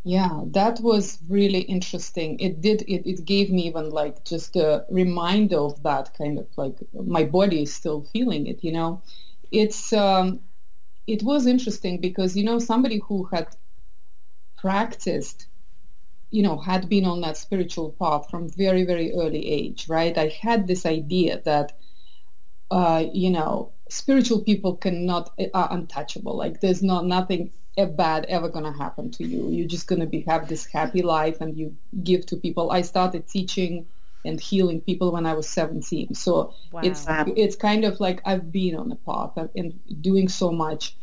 Yeah, 0.04 0.40
that 0.46 0.80
was 0.80 1.18
really 1.28 1.60
interesting. 1.60 2.38
It 2.40 2.60
did. 2.60 2.82
It, 2.88 3.08
it 3.08 3.24
gave 3.24 3.50
me 3.50 3.68
even 3.68 3.90
like 3.90 4.24
just 4.24 4.56
a 4.56 4.84
reminder 4.90 5.58
of 5.58 5.80
that 5.84 6.12
kind 6.18 6.38
of 6.38 6.46
like 6.56 6.76
my 6.92 7.24
body 7.24 7.62
is 7.62 7.72
still 7.72 8.02
feeling 8.12 8.48
it. 8.48 8.64
You 8.64 8.72
know, 8.72 9.02
it's 9.52 9.92
um, 9.92 10.40
it 11.06 11.22
was 11.22 11.46
interesting 11.46 12.00
because 12.00 12.36
you 12.36 12.42
know 12.42 12.58
somebody 12.58 12.98
who 12.98 13.24
had 13.24 13.54
practiced 14.56 15.46
you 16.32 16.42
know, 16.42 16.56
had 16.56 16.88
been 16.88 17.04
on 17.04 17.20
that 17.20 17.36
spiritual 17.36 17.94
path 18.00 18.28
from 18.30 18.48
very, 18.48 18.84
very 18.84 19.12
early 19.14 19.48
age, 19.48 19.88
right? 19.88 20.16
I 20.16 20.28
had 20.28 20.66
this 20.66 20.86
idea 20.86 21.40
that, 21.44 21.78
uh, 22.70 23.04
you 23.12 23.30
know, 23.30 23.70
spiritual 23.90 24.40
people 24.40 24.76
cannot, 24.76 25.30
uh, 25.38 25.44
are 25.52 25.68
untouchable. 25.70 26.34
Like 26.34 26.60
there's 26.60 26.82
not 26.82 27.06
nothing 27.06 27.52
bad 27.76 28.24
ever 28.28 28.48
going 28.48 28.64
to 28.64 28.78
happen 28.78 29.10
to 29.12 29.24
you. 29.24 29.50
You're 29.50 29.68
just 29.68 29.86
going 29.86 30.00
to 30.00 30.06
be 30.06 30.22
have 30.22 30.48
this 30.48 30.64
happy 30.66 31.02
life 31.02 31.40
and 31.40 31.56
you 31.56 31.76
give 32.02 32.24
to 32.26 32.36
people. 32.36 32.70
I 32.70 32.80
started 32.80 33.28
teaching 33.28 33.86
and 34.24 34.40
healing 34.40 34.80
people 34.80 35.12
when 35.12 35.26
I 35.26 35.34
was 35.34 35.48
17. 35.48 36.14
So 36.14 36.54
wow. 36.70 36.80
it's 36.82 37.06
it's 37.36 37.56
kind 37.56 37.84
of 37.84 38.00
like 38.00 38.22
I've 38.24 38.52
been 38.52 38.76
on 38.76 38.88
the 38.88 38.96
path 38.96 39.32
and 39.56 39.78
doing 40.00 40.28
so 40.28 40.50
much. 40.50 40.96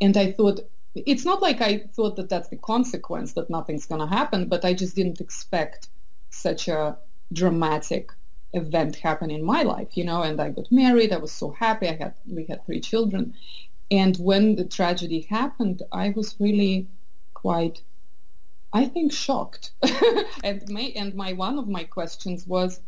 And 0.00 0.16
I 0.16 0.32
thought 0.32 0.60
it's 0.94 1.24
not 1.24 1.42
like 1.42 1.60
I 1.60 1.78
thought 1.94 2.16
that 2.16 2.28
that's 2.28 2.48
the 2.48 2.56
consequence 2.56 3.32
that 3.32 3.50
nothing's 3.50 3.86
going 3.86 4.00
to 4.00 4.06
happen, 4.06 4.48
but 4.48 4.64
I 4.64 4.74
just 4.74 4.94
didn't 4.94 5.20
expect 5.20 5.88
such 6.30 6.68
a 6.68 6.96
dramatic 7.32 8.12
event 8.52 8.96
happen 8.96 9.30
in 9.30 9.44
my 9.44 9.62
life, 9.62 9.96
you 9.96 10.04
know. 10.04 10.22
And 10.22 10.40
I 10.40 10.50
got 10.50 10.70
married. 10.70 11.12
I 11.12 11.16
was 11.16 11.32
so 11.32 11.50
happy. 11.50 11.88
I 11.88 11.96
had 11.96 12.14
we 12.26 12.44
had 12.46 12.64
three 12.64 12.80
children, 12.80 13.34
and 13.90 14.16
when 14.16 14.56
the 14.56 14.64
tragedy 14.64 15.22
happened, 15.22 15.82
I 15.92 16.10
was 16.10 16.36
really 16.38 16.86
quite, 17.34 17.82
I 18.72 18.86
think, 18.86 19.12
shocked. 19.12 19.72
and 20.44 20.62
my 20.68 20.92
and 20.94 21.14
my 21.14 21.32
one 21.32 21.58
of 21.58 21.68
my 21.68 21.84
questions 21.84 22.46
was. 22.46 22.80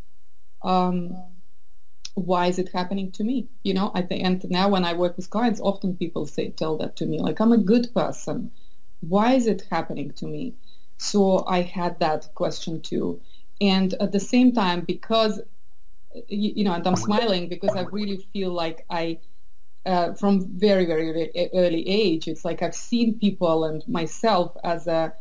Um, 0.63 1.17
why 2.17 2.47
is 2.47 2.59
it 2.59 2.71
happening 2.73 3.13
to 3.13 3.23
me? 3.23 3.47
You 3.63 3.75
know, 3.75 3.93
I 3.95 4.01
think, 4.01 4.25
and 4.25 4.43
now 4.51 4.71
when 4.71 4.87
I 4.87 4.95
work 4.95 5.17
with 5.19 5.29
clients, 5.29 5.61
often 5.61 5.97
people 5.97 6.27
say, 6.27 6.49
tell 6.49 6.79
that 6.79 6.97
to 6.97 7.07
me, 7.07 7.21
like, 7.21 7.41
I'm 7.41 7.53
a 7.53 7.59
good 7.59 7.93
person. 7.95 8.51
Why 9.01 9.35
is 9.35 9.47
it 9.47 9.67
happening 9.71 10.13
to 10.13 10.27
me? 10.27 10.55
So 10.97 11.45
I 11.47 11.61
had 11.61 12.01
that 12.01 12.35
question 12.35 12.81
too. 12.81 13.21
And 13.61 13.93
at 14.01 14.13
the 14.13 14.21
same 14.21 14.53
time, 14.53 14.81
because, 14.81 15.43
you 16.29 16.65
know, 16.65 16.73
and 16.73 16.87
I'm 16.87 16.97
smiling 16.97 17.51
because 17.51 17.77
I 17.77 17.83
really 17.83 18.27
feel 18.33 18.51
like 18.51 18.87
I, 18.89 19.19
uh, 19.85 20.15
from 20.15 20.49
very, 20.59 20.87
very 20.87 21.31
early 21.53 21.87
age, 21.87 22.29
it's 22.29 22.47
like 22.47 22.63
I've 22.63 22.75
seen 22.75 23.19
people 23.19 23.65
and 23.65 23.87
myself 23.87 24.57
as 24.65 24.87
a, 24.87 25.13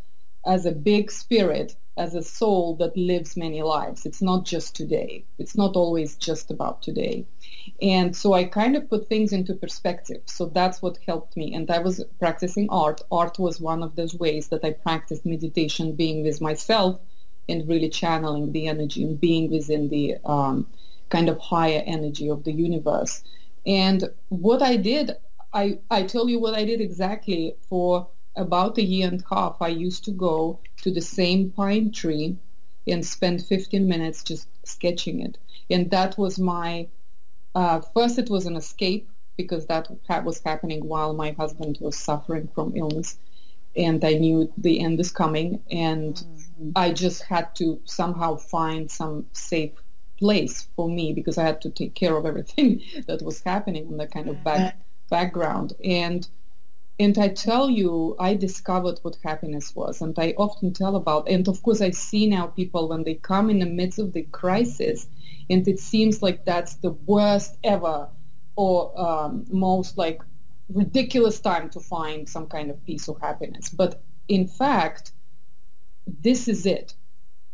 as 0.46 0.66
a 0.66 0.72
big 0.72 1.12
spirit 1.12 1.76
as 1.98 2.14
a 2.14 2.22
soul 2.22 2.76
that 2.76 2.98
lives 2.98 3.38
many 3.38 3.62
lives. 3.62 4.06
It's 4.06 4.22
not 4.22 4.46
just 4.46 4.76
today. 4.76 5.24
It's 5.38 5.56
not 5.56 5.76
always 5.76 6.16
just 6.18 6.52
about 6.52 6.82
today. 6.82 7.26
And 7.82 8.16
so 8.16 8.34
I 8.34 8.44
kind 8.44 8.76
of 8.76 8.90
put 8.90 9.08
things 9.08 9.32
into 9.32 9.54
perspective. 9.54 10.22
So 10.26 10.48
that's 10.48 10.82
what 10.82 11.00
helped 11.08 11.38
me. 11.38 11.54
And 11.54 11.70
I 11.72 11.80
was 11.80 12.04
practicing 12.20 12.70
art. 12.70 13.02
Art 13.12 13.40
was 13.40 13.62
one 13.62 13.82
of 13.82 13.96
those 13.96 14.14
ways 14.14 14.50
that 14.50 14.64
I 14.64 14.72
practiced 14.72 15.26
meditation, 15.26 15.94
being 15.94 16.24
with 16.24 16.42
myself 16.42 17.00
and 17.48 17.68
really 17.68 17.90
channeling 17.90 18.52
the 18.52 18.68
energy 18.68 19.04
and 19.04 19.20
being 19.20 19.50
within 19.50 19.90
the 19.90 20.18
um, 20.26 20.68
kind 21.10 21.30
of 21.30 21.40
higher 21.40 21.84
energy 21.86 22.30
of 22.30 22.44
the 22.44 22.52
universe. 22.52 23.24
And 23.66 24.10
what 24.30 24.62
I 24.62 24.76
did, 24.76 25.12
I, 25.54 25.80
I 25.90 26.04
tell 26.04 26.30
you 26.30 26.40
what 26.40 26.56
I 26.56 26.66
did 26.66 26.82
exactly 26.82 27.56
for 27.70 28.08
about 28.36 28.78
a 28.78 28.84
year 28.84 29.08
and 29.08 29.24
a 29.30 29.36
half, 29.36 29.58
I 29.62 29.70
used 29.70 30.04
to 30.06 30.12
go 30.12 30.60
to 30.82 30.92
the 30.92 31.02
same 31.02 31.52
pine 31.52 31.92
tree 31.92 32.38
and 32.88 33.06
spend 33.06 33.46
15 33.46 33.88
minutes 33.88 34.24
just 34.24 34.48
sketching 34.64 35.22
it. 35.22 35.38
And 35.70 35.90
that 35.92 36.18
was 36.18 36.38
my, 36.38 36.88
uh, 37.56 37.82
first 37.94 38.20
it 38.20 38.30
was 38.30 38.46
an 38.46 38.56
escape 38.56 39.10
because 39.38 39.66
that 39.68 39.90
was 40.24 40.42
happening 40.44 40.88
while 40.88 41.14
my 41.14 41.32
husband 41.32 41.78
was 41.82 41.98
suffering 41.98 42.50
from 42.54 42.76
illness. 42.76 43.18
And 43.76 44.04
I 44.06 44.14
knew 44.14 44.52
the 44.58 44.80
end 44.80 45.00
is 45.00 45.12
coming. 45.12 45.62
And 45.72 46.16
mm-hmm. 46.16 46.72
I 46.76 46.92
just 46.92 47.24
had 47.24 47.54
to 47.56 47.80
somehow 47.86 48.38
find 48.38 48.90
some 48.90 49.26
safe 49.34 49.72
place 50.18 50.68
for 50.76 50.88
me 50.88 51.12
because 51.12 51.38
I 51.38 51.44
had 51.44 51.62
to 51.62 51.70
take 51.70 51.94
care 51.96 52.16
of 52.16 52.26
everything 52.26 52.82
that 53.08 53.22
was 53.22 53.42
happening 53.42 53.88
in 53.88 53.98
the 53.98 54.08
kind 54.08 54.30
of 54.30 54.44
back, 54.44 54.80
background. 55.10 55.74
And 55.84 56.28
and 56.98 57.18
I 57.18 57.28
tell 57.28 57.70
you, 57.70 58.16
I 58.20 58.36
discovered 58.36 59.00
what 59.02 59.18
happiness 59.24 59.76
was, 59.76 60.02
and 60.02 60.18
I 60.18 60.34
often 60.38 60.72
tell 60.72 60.96
about. 60.96 61.28
And 61.28 61.48
of 61.48 61.62
course, 61.62 61.82
I 61.82 61.90
see 61.92 62.26
now 62.28 62.48
people 62.48 62.88
when 62.88 63.04
they 63.04 63.16
come 63.16 63.50
in 63.50 63.60
the 63.60 63.66
midst 63.66 64.00
of 64.00 64.14
the 64.14 64.24
crisis, 64.24 65.08
and 65.50 65.68
it 65.68 65.80
seems 65.80 66.22
like 66.22 66.46
that's 66.46 66.76
the 66.76 66.92
worst 66.92 67.58
ever, 67.64 68.08
or 68.56 68.98
um, 69.00 69.46
most 69.52 69.98
like 69.98 70.22
ridiculous 70.70 71.40
time 71.40 71.70
to 71.72 71.80
find 71.80 72.28
some 72.30 72.48
kind 72.48 72.72
of 72.72 72.84
peace 72.86 73.10
or 73.10 73.18
happiness. 73.22 73.70
But 73.70 74.02
in 74.30 74.48
fact, 74.48 75.12
this 76.08 76.48
is 76.48 76.66
it. 76.66 76.94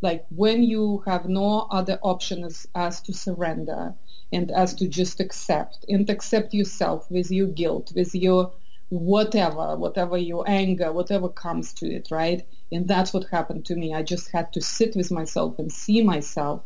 Like 0.02 0.26
when 0.30 0.64
you 0.64 1.04
have 1.06 1.28
no 1.28 1.68
other 1.72 2.00
option 2.02 2.44
as, 2.44 2.68
as 2.76 3.02
to 3.02 3.14
surrender 3.14 3.94
and 4.32 4.52
as 4.52 4.74
to 4.76 4.88
just 4.88 5.20
accept 5.20 5.86
and 5.88 6.10
accept 6.10 6.54
yourself 6.54 7.10
with 7.12 7.32
your 7.32 7.48
guilt, 7.48 7.92
with 7.96 8.16
your 8.16 8.52
whatever, 8.92 9.78
whatever 9.78 10.18
your 10.18 10.44
anger, 10.50 10.92
whatever 10.92 11.30
comes 11.30 11.72
to 11.72 11.90
it, 11.90 12.10
right? 12.12 12.46
And 12.74 12.90
that's 12.90 13.14
what 13.14 13.24
happened 13.30 13.66
to 13.68 13.76
me. 13.78 13.94
I 13.94 14.04
just 14.04 14.30
had 14.32 14.52
to 14.52 14.62
sit 14.62 14.98
with 14.98 15.10
myself 15.10 15.58
and 15.60 15.72
see 15.72 16.04
myself. 16.04 16.62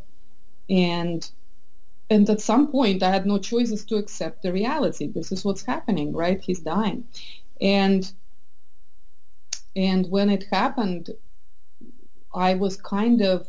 And 0.67 1.29
and 2.09 2.27
at 2.27 2.41
some 2.41 2.71
point 2.71 3.03
I 3.03 3.11
had 3.11 3.27
no 3.27 3.37
choices 3.37 3.85
to 3.85 3.97
accept 3.97 4.41
the 4.41 4.51
reality. 4.51 5.05
This 5.07 5.31
is 5.31 5.45
what's 5.45 5.65
happening, 5.65 6.13
right? 6.13 6.41
He's 6.41 6.61
dying. 6.61 7.05
And 7.61 8.11
and 9.75 10.09
when 10.09 10.31
it 10.31 10.47
happened, 10.51 11.11
I 12.33 12.55
was 12.55 12.75
kind 12.75 13.21
of 13.21 13.47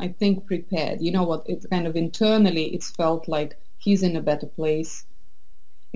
I 0.00 0.08
think 0.08 0.46
prepared. 0.46 1.00
You 1.00 1.12
know 1.12 1.22
what? 1.22 1.44
It's 1.46 1.66
kind 1.66 1.86
of 1.86 1.94
internally 1.94 2.74
it's 2.74 2.90
felt 2.90 3.28
like 3.28 3.56
he's 3.78 4.02
in 4.02 4.16
a 4.16 4.20
better 4.20 4.46
place 4.46 5.05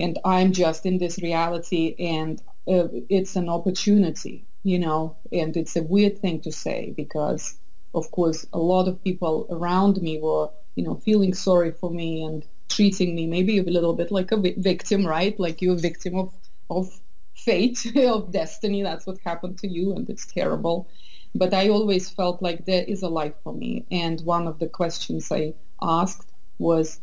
and 0.00 0.18
I'm 0.24 0.52
just 0.52 0.86
in 0.86 0.96
this 0.98 1.18
reality 1.18 1.94
and 1.98 2.40
uh, 2.66 2.88
it's 3.10 3.36
an 3.36 3.48
opportunity, 3.50 4.46
you 4.62 4.78
know, 4.78 5.16
and 5.30 5.56
it's 5.56 5.76
a 5.76 5.82
weird 5.82 6.18
thing 6.18 6.40
to 6.40 6.52
say 6.52 6.94
because, 6.96 7.58
of 7.94 8.10
course, 8.10 8.46
a 8.54 8.58
lot 8.58 8.88
of 8.88 9.04
people 9.04 9.46
around 9.50 10.00
me 10.00 10.18
were, 10.18 10.48
you 10.74 10.84
know, 10.84 10.94
feeling 10.94 11.34
sorry 11.34 11.70
for 11.70 11.90
me 11.90 12.24
and 12.24 12.46
treating 12.70 13.14
me 13.14 13.26
maybe 13.26 13.58
a 13.58 13.62
little 13.62 13.92
bit 13.92 14.10
like 14.10 14.32
a 14.32 14.38
victim, 14.56 15.06
right? 15.06 15.38
Like 15.38 15.60
you're 15.60 15.74
a 15.74 15.78
victim 15.78 16.16
of, 16.16 16.32
of 16.70 16.98
fate, 17.34 17.84
of 17.96 18.32
destiny. 18.32 18.82
That's 18.82 19.06
what 19.06 19.18
happened 19.24 19.58
to 19.58 19.68
you 19.68 19.94
and 19.94 20.08
it's 20.08 20.26
terrible. 20.26 20.88
But 21.34 21.52
I 21.52 21.68
always 21.68 22.08
felt 22.08 22.42
like 22.42 22.64
there 22.64 22.84
is 22.84 23.02
a 23.02 23.08
life 23.08 23.34
for 23.44 23.52
me. 23.52 23.84
And 23.90 24.20
one 24.22 24.46
of 24.46 24.60
the 24.60 24.68
questions 24.68 25.30
I 25.30 25.54
asked 25.82 26.32
was, 26.58 27.00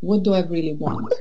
what 0.00 0.22
do 0.22 0.34
I 0.34 0.42
really 0.42 0.74
want? 0.74 1.12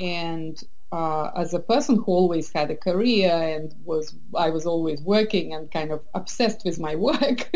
And 0.00 0.62
uh, 0.92 1.30
as 1.36 1.52
a 1.52 1.60
person 1.60 1.96
who 1.96 2.12
always 2.12 2.52
had 2.52 2.70
a 2.70 2.76
career 2.76 3.30
and 3.30 3.74
was 3.84 4.14
I 4.36 4.50
was 4.50 4.66
always 4.66 5.00
working 5.02 5.52
and 5.52 5.70
kind 5.70 5.90
of 5.90 6.00
obsessed 6.14 6.64
with 6.64 6.78
my 6.78 6.94
work 7.08 7.50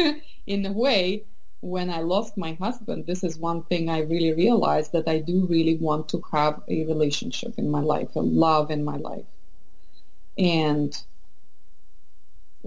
in 0.46 0.66
a 0.66 0.72
way 0.72 1.24
when 1.60 1.90
I 1.90 2.00
lost 2.00 2.36
my 2.36 2.54
husband 2.54 3.06
this 3.06 3.22
is 3.22 3.38
one 3.38 3.62
thing 3.64 3.88
I 3.88 4.00
really 4.00 4.32
realized 4.32 4.92
that 4.92 5.08
I 5.08 5.18
do 5.18 5.46
really 5.46 5.76
want 5.76 6.08
to 6.10 6.22
have 6.32 6.60
a 6.68 6.84
relationship 6.86 7.54
in 7.58 7.70
my 7.70 7.80
life 7.80 8.16
a 8.16 8.20
love 8.20 8.70
in 8.70 8.84
my 8.84 8.96
life. 8.96 9.26
And 10.36 10.96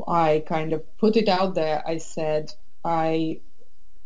I 0.08 0.44
kind 0.48 0.74
of 0.74 0.98
put 0.98 1.16
it 1.18 1.28
out 1.28 1.56
there. 1.56 1.84
I 1.88 1.98
said 1.98 2.54
I 2.86 3.42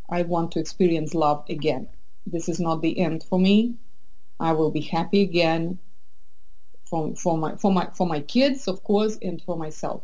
I 0.10 0.24
want 0.24 0.51
to 0.53 0.60
experience 0.60 1.13
love 1.13 1.43
again. 1.50 1.88
This 2.25 2.50
is 2.50 2.60
not 2.60 2.81
the 2.81 3.00
end 3.00 3.24
for 3.24 3.39
me 3.39 3.75
I 4.39 4.53
will 4.53 4.72
be 4.72 4.82
happy 4.82 5.22
again 5.22 5.79
for, 6.86 7.15
for 7.15 7.38
my 7.38 7.56
for 7.56 7.72
my 7.72 7.89
for 7.94 8.08
my 8.08 8.22
kids, 8.22 8.67
of 8.67 8.84
course, 8.84 9.17
and 9.22 9.41
for 9.41 9.58
myself. 9.58 10.03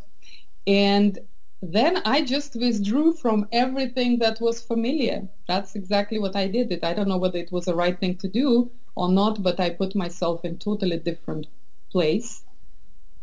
And 0.68 1.20
then 1.62 2.02
I 2.06 2.22
just 2.22 2.56
withdrew 2.56 3.14
from 3.14 3.48
everything 3.52 4.20
that 4.20 4.42
was 4.42 4.62
familiar. 4.62 5.30
That's 5.48 5.76
exactly 5.76 6.20
what 6.20 6.36
I 6.36 6.48
did. 6.48 6.72
It 6.72 6.84
I 6.84 6.94
don't 6.94 7.08
know 7.08 7.18
whether 7.18 7.38
it 7.38 7.52
was 7.52 7.66
the 7.66 7.76
right 7.76 7.98
thing 7.98 8.16
to 8.18 8.28
do 8.28 8.72
or 8.96 9.10
not, 9.10 9.42
but 9.42 9.60
I 9.60 9.70
put 9.70 9.96
myself 9.96 10.44
in 10.44 10.58
totally 10.58 10.98
different 10.98 11.48
place, 11.92 12.44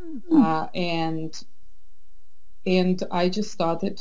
mm-hmm. 0.00 0.42
uh, 0.42 0.66
and 0.74 1.44
and 2.66 3.02
I 3.10 3.28
just 3.28 3.50
started 3.50 4.00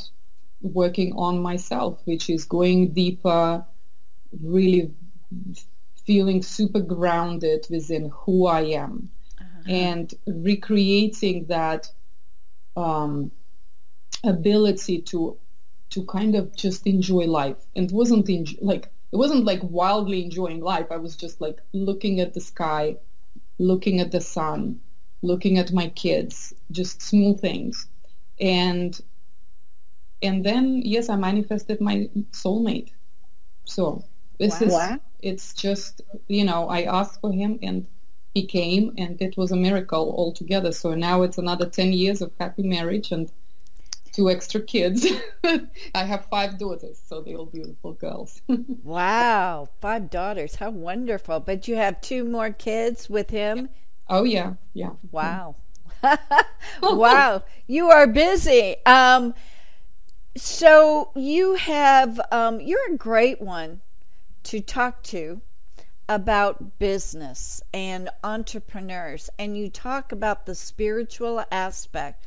working 0.62 1.14
on 1.16 1.42
myself, 1.42 2.00
which 2.06 2.30
is 2.30 2.46
going 2.46 2.90
deeper, 2.94 3.66
really 4.42 4.94
feeling 6.10 6.42
super 6.42 6.80
grounded 6.80 7.68
within 7.70 8.10
who 8.10 8.48
I 8.48 8.62
am 8.62 9.12
uh-huh. 9.40 9.62
and 9.68 10.12
recreating 10.26 11.46
that 11.46 11.92
um, 12.76 13.30
ability 14.24 15.04
to 15.04 15.38
to 15.92 16.04
kind 16.06 16.34
of 16.34 16.56
just 16.56 16.88
enjoy 16.88 17.26
life 17.26 17.62
and 17.76 17.92
wasn't 17.92 18.28
enjoy, 18.28 18.58
like 18.60 18.86
it 19.12 19.18
wasn't 19.18 19.46
like 19.46 19.60
wildly 19.64 20.24
enjoying 20.24 20.62
life 20.62 20.88
i 20.92 20.98
was 20.98 21.16
just 21.16 21.42
like 21.42 21.58
looking 21.74 22.20
at 22.20 22.34
the 22.36 22.42
sky 22.42 22.96
looking 23.58 24.00
at 24.00 24.12
the 24.12 24.22
sun 24.22 24.80
looking 25.24 25.58
at 25.58 25.72
my 25.72 25.88
kids 25.90 26.54
just 26.72 27.02
small 27.02 27.36
things 27.38 27.88
and 28.40 29.02
and 30.22 30.46
then 30.46 30.82
yes 30.84 31.10
i 31.10 31.16
manifested 31.16 31.82
my 31.82 32.08
soulmate 32.32 32.92
so 33.66 34.04
this 34.38 34.62
wow. 34.62 34.68
is 34.68 35.00
it's 35.22 35.54
just, 35.54 36.02
you 36.28 36.44
know, 36.44 36.68
I 36.68 36.84
asked 36.84 37.22
for 37.22 37.32
him 37.32 37.60
and 37.62 37.86
he 38.34 38.46
came 38.46 38.94
and 38.98 39.22
it 39.22 39.38
was 39.38 39.52
a 39.52 39.56
miracle 39.56 40.14
altogether. 40.18 40.72
So 40.72 40.94
now 40.96 41.24
it's 41.24 41.38
another 41.38 41.66
10 41.66 41.94
years 41.94 42.22
of 42.22 42.32
happy 42.40 42.64
marriage 42.64 43.12
and 43.12 43.32
two 44.12 44.30
extra 44.30 44.62
kids. 44.62 45.06
I 45.96 46.04
have 46.04 46.26
five 46.26 46.58
daughters, 46.58 47.02
so 47.06 47.22
they're 47.22 47.36
all 47.36 47.46
beautiful 47.46 47.94
girls. 47.94 48.42
wow, 48.84 49.70
five 49.82 50.10
daughters. 50.10 50.56
How 50.56 50.70
wonderful. 50.70 51.40
But 51.40 51.68
you 51.68 51.76
have 51.76 52.02
two 52.02 52.24
more 52.24 52.52
kids 52.52 53.10
with 53.10 53.30
him? 53.30 53.70
Oh, 54.08 54.24
yeah, 54.24 54.54
yeah. 54.74 54.92
Wow. 55.12 55.56
wow, 56.82 57.44
you 57.68 57.90
are 57.90 58.08
busy. 58.08 58.78
Um, 58.86 59.34
so 60.38 61.12
you 61.16 61.56
have, 61.56 62.22
um, 62.32 62.62
you're 62.62 62.94
a 62.94 62.98
great 62.98 63.42
one 63.42 63.82
to 64.50 64.60
talk 64.60 65.04
to 65.04 65.42
about 66.08 66.80
business 66.80 67.62
and 67.72 68.10
entrepreneurs, 68.24 69.30
and 69.38 69.56
you 69.56 69.70
talk 69.70 70.12
about 70.12 70.48
the 70.48 70.56
spiritual 70.56 71.46
aspect 71.52 72.26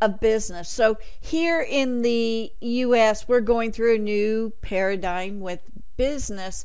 of 0.00 0.18
business. 0.18 0.68
So, 0.68 0.98
here 1.20 1.60
in 1.60 2.02
the 2.02 2.50
US, 2.60 3.28
we're 3.28 3.40
going 3.40 3.70
through 3.70 3.94
a 3.94 3.98
new 3.98 4.52
paradigm 4.60 5.38
with 5.38 5.60
business. 5.96 6.64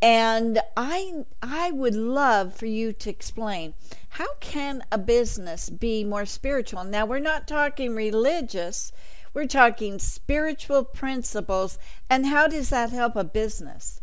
And 0.00 0.60
I 0.78 1.26
I 1.42 1.70
would 1.70 1.94
love 1.94 2.54
for 2.54 2.64
you 2.64 2.94
to 2.94 3.10
explain 3.10 3.74
how 4.08 4.28
can 4.40 4.82
a 4.90 4.96
business 4.96 5.68
be 5.68 6.04
more 6.04 6.24
spiritual? 6.24 6.84
Now 6.84 7.04
we're 7.04 7.18
not 7.18 7.46
talking 7.46 7.94
religious, 7.94 8.92
we're 9.34 9.46
talking 9.46 9.98
spiritual 9.98 10.84
principles. 10.84 11.78
And 12.08 12.26
how 12.26 12.48
does 12.48 12.70
that 12.70 12.90
help 12.90 13.16
a 13.16 13.24
business? 13.24 14.00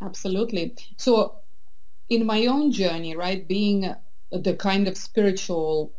Absolutely. 0.00 0.74
So, 0.96 1.36
in 2.08 2.26
my 2.26 2.46
own 2.46 2.72
journey, 2.72 3.14
right, 3.16 3.46
being 3.46 3.94
the 4.32 4.54
kind 4.54 4.88
of 4.88 4.96
spiritual 4.96 5.92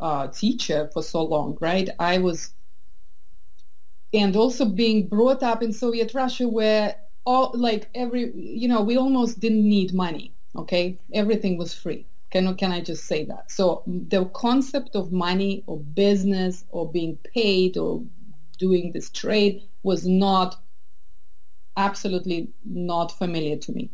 uh, 0.00 0.28
teacher 0.28 0.90
for 0.92 1.02
so 1.02 1.22
long, 1.22 1.56
right, 1.60 1.88
I 1.98 2.18
was, 2.18 2.50
and 4.12 4.36
also 4.36 4.64
being 4.64 5.08
brought 5.08 5.42
up 5.42 5.62
in 5.62 5.72
Soviet 5.72 6.12
Russia 6.14 6.48
where 6.48 6.96
all, 7.24 7.52
like 7.54 7.88
every, 7.94 8.32
you 8.34 8.68
know, 8.68 8.82
we 8.82 8.96
almost 8.96 9.40
didn't 9.40 9.66
need 9.66 9.94
money, 9.94 10.34
okay? 10.54 10.98
Everything 11.12 11.56
was 11.56 11.72
free. 11.74 12.06
Can, 12.30 12.54
can 12.56 12.72
I 12.72 12.80
just 12.80 13.04
say 13.04 13.24
that? 13.26 13.50
So 13.50 13.82
the 13.86 14.24
concept 14.26 14.96
of 14.96 15.12
money 15.12 15.62
or 15.66 15.78
business 15.78 16.64
or 16.70 16.90
being 16.90 17.18
paid 17.34 17.76
or 17.76 18.02
doing 18.58 18.92
this 18.92 19.10
trade 19.10 19.62
was 19.82 20.06
not 20.06 20.56
absolutely 21.76 22.48
not 22.64 23.16
familiar 23.16 23.56
to 23.56 23.72
me. 23.72 23.90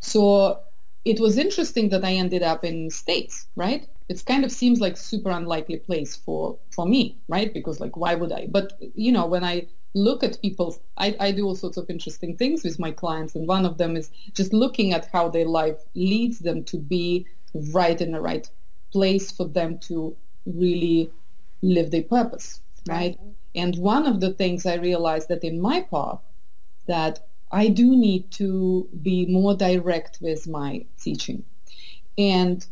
So 0.00 0.60
it 1.04 1.20
was 1.20 1.36
interesting 1.36 1.90
that 1.90 2.04
I 2.04 2.12
ended 2.12 2.42
up 2.42 2.64
in 2.64 2.90
States, 2.90 3.46
right? 3.56 3.86
It 4.08 4.24
kind 4.24 4.44
of 4.44 4.52
seems 4.52 4.80
like 4.80 4.96
super 4.96 5.30
unlikely 5.30 5.78
place 5.78 6.16
for, 6.16 6.58
for 6.70 6.86
me, 6.86 7.18
right? 7.28 7.52
Because 7.52 7.80
like, 7.80 7.96
why 7.96 8.14
would 8.14 8.32
I? 8.32 8.46
But, 8.46 8.74
you 8.94 9.12
know, 9.12 9.26
when 9.26 9.44
I 9.44 9.66
look 9.94 10.24
at 10.24 10.42
people, 10.42 10.76
I, 10.98 11.16
I 11.20 11.30
do 11.32 11.46
all 11.46 11.54
sorts 11.54 11.76
of 11.76 11.88
interesting 11.88 12.36
things 12.36 12.64
with 12.64 12.78
my 12.78 12.90
clients. 12.90 13.34
And 13.34 13.46
one 13.46 13.64
of 13.64 13.78
them 13.78 13.96
is 13.96 14.10
just 14.34 14.52
looking 14.52 14.92
at 14.92 15.08
how 15.12 15.28
their 15.28 15.46
life 15.46 15.78
leads 15.94 16.40
them 16.40 16.64
to 16.64 16.78
be 16.78 17.26
right 17.72 18.00
in 18.00 18.12
the 18.12 18.20
right 18.20 18.48
place 18.92 19.30
for 19.30 19.46
them 19.46 19.78
to 19.78 20.16
really 20.46 21.10
live 21.62 21.90
their 21.90 22.02
purpose, 22.02 22.60
right? 22.86 23.16
right? 23.18 23.18
And 23.54 23.76
one 23.76 24.06
of 24.06 24.20
the 24.20 24.32
things 24.32 24.66
I 24.66 24.74
realized 24.74 25.28
that 25.28 25.44
in 25.44 25.60
my 25.60 25.82
path 25.82 26.20
that 26.86 27.26
I 27.52 27.68
do 27.68 27.96
need 27.96 28.30
to 28.32 28.88
be 29.02 29.26
more 29.26 29.54
direct 29.54 30.18
with 30.20 30.48
my 30.48 30.84
teaching. 31.00 31.44
And 32.18 32.66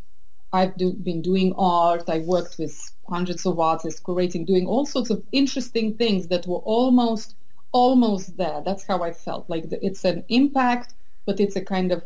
I've 0.52 0.76
do, 0.76 0.92
been 0.92 1.22
doing 1.22 1.54
art. 1.56 2.08
I 2.08 2.18
worked 2.18 2.58
with 2.58 2.92
hundreds 3.08 3.46
of 3.46 3.58
artists, 3.58 4.00
curating, 4.00 4.46
doing 4.46 4.66
all 4.66 4.86
sorts 4.86 5.10
of 5.10 5.22
interesting 5.32 5.94
things 5.96 6.28
that 6.28 6.46
were 6.46 6.58
almost, 6.58 7.34
almost 7.72 8.36
there. 8.36 8.62
That's 8.64 8.84
how 8.84 9.02
I 9.02 9.12
felt. 9.12 9.48
Like 9.48 9.70
the, 9.70 9.84
it's 9.84 10.04
an 10.04 10.24
impact, 10.28 10.94
but 11.24 11.40
it's 11.40 11.56
a 11.56 11.64
kind 11.64 11.92
of 11.92 12.04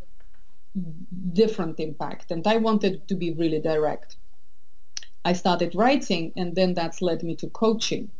different 1.33 1.81
impact. 1.81 2.31
And 2.31 2.47
I 2.47 2.59
wanted 2.59 3.09
to 3.09 3.15
be 3.15 3.33
really 3.33 3.61
direct. 3.61 4.17
I 5.25 5.33
started 5.33 5.75
writing, 5.75 6.33
and 6.37 6.55
then 6.55 6.75
that's 6.75 7.03
led 7.03 7.23
me 7.25 7.35
to 7.37 7.49
coaching, 7.49 8.11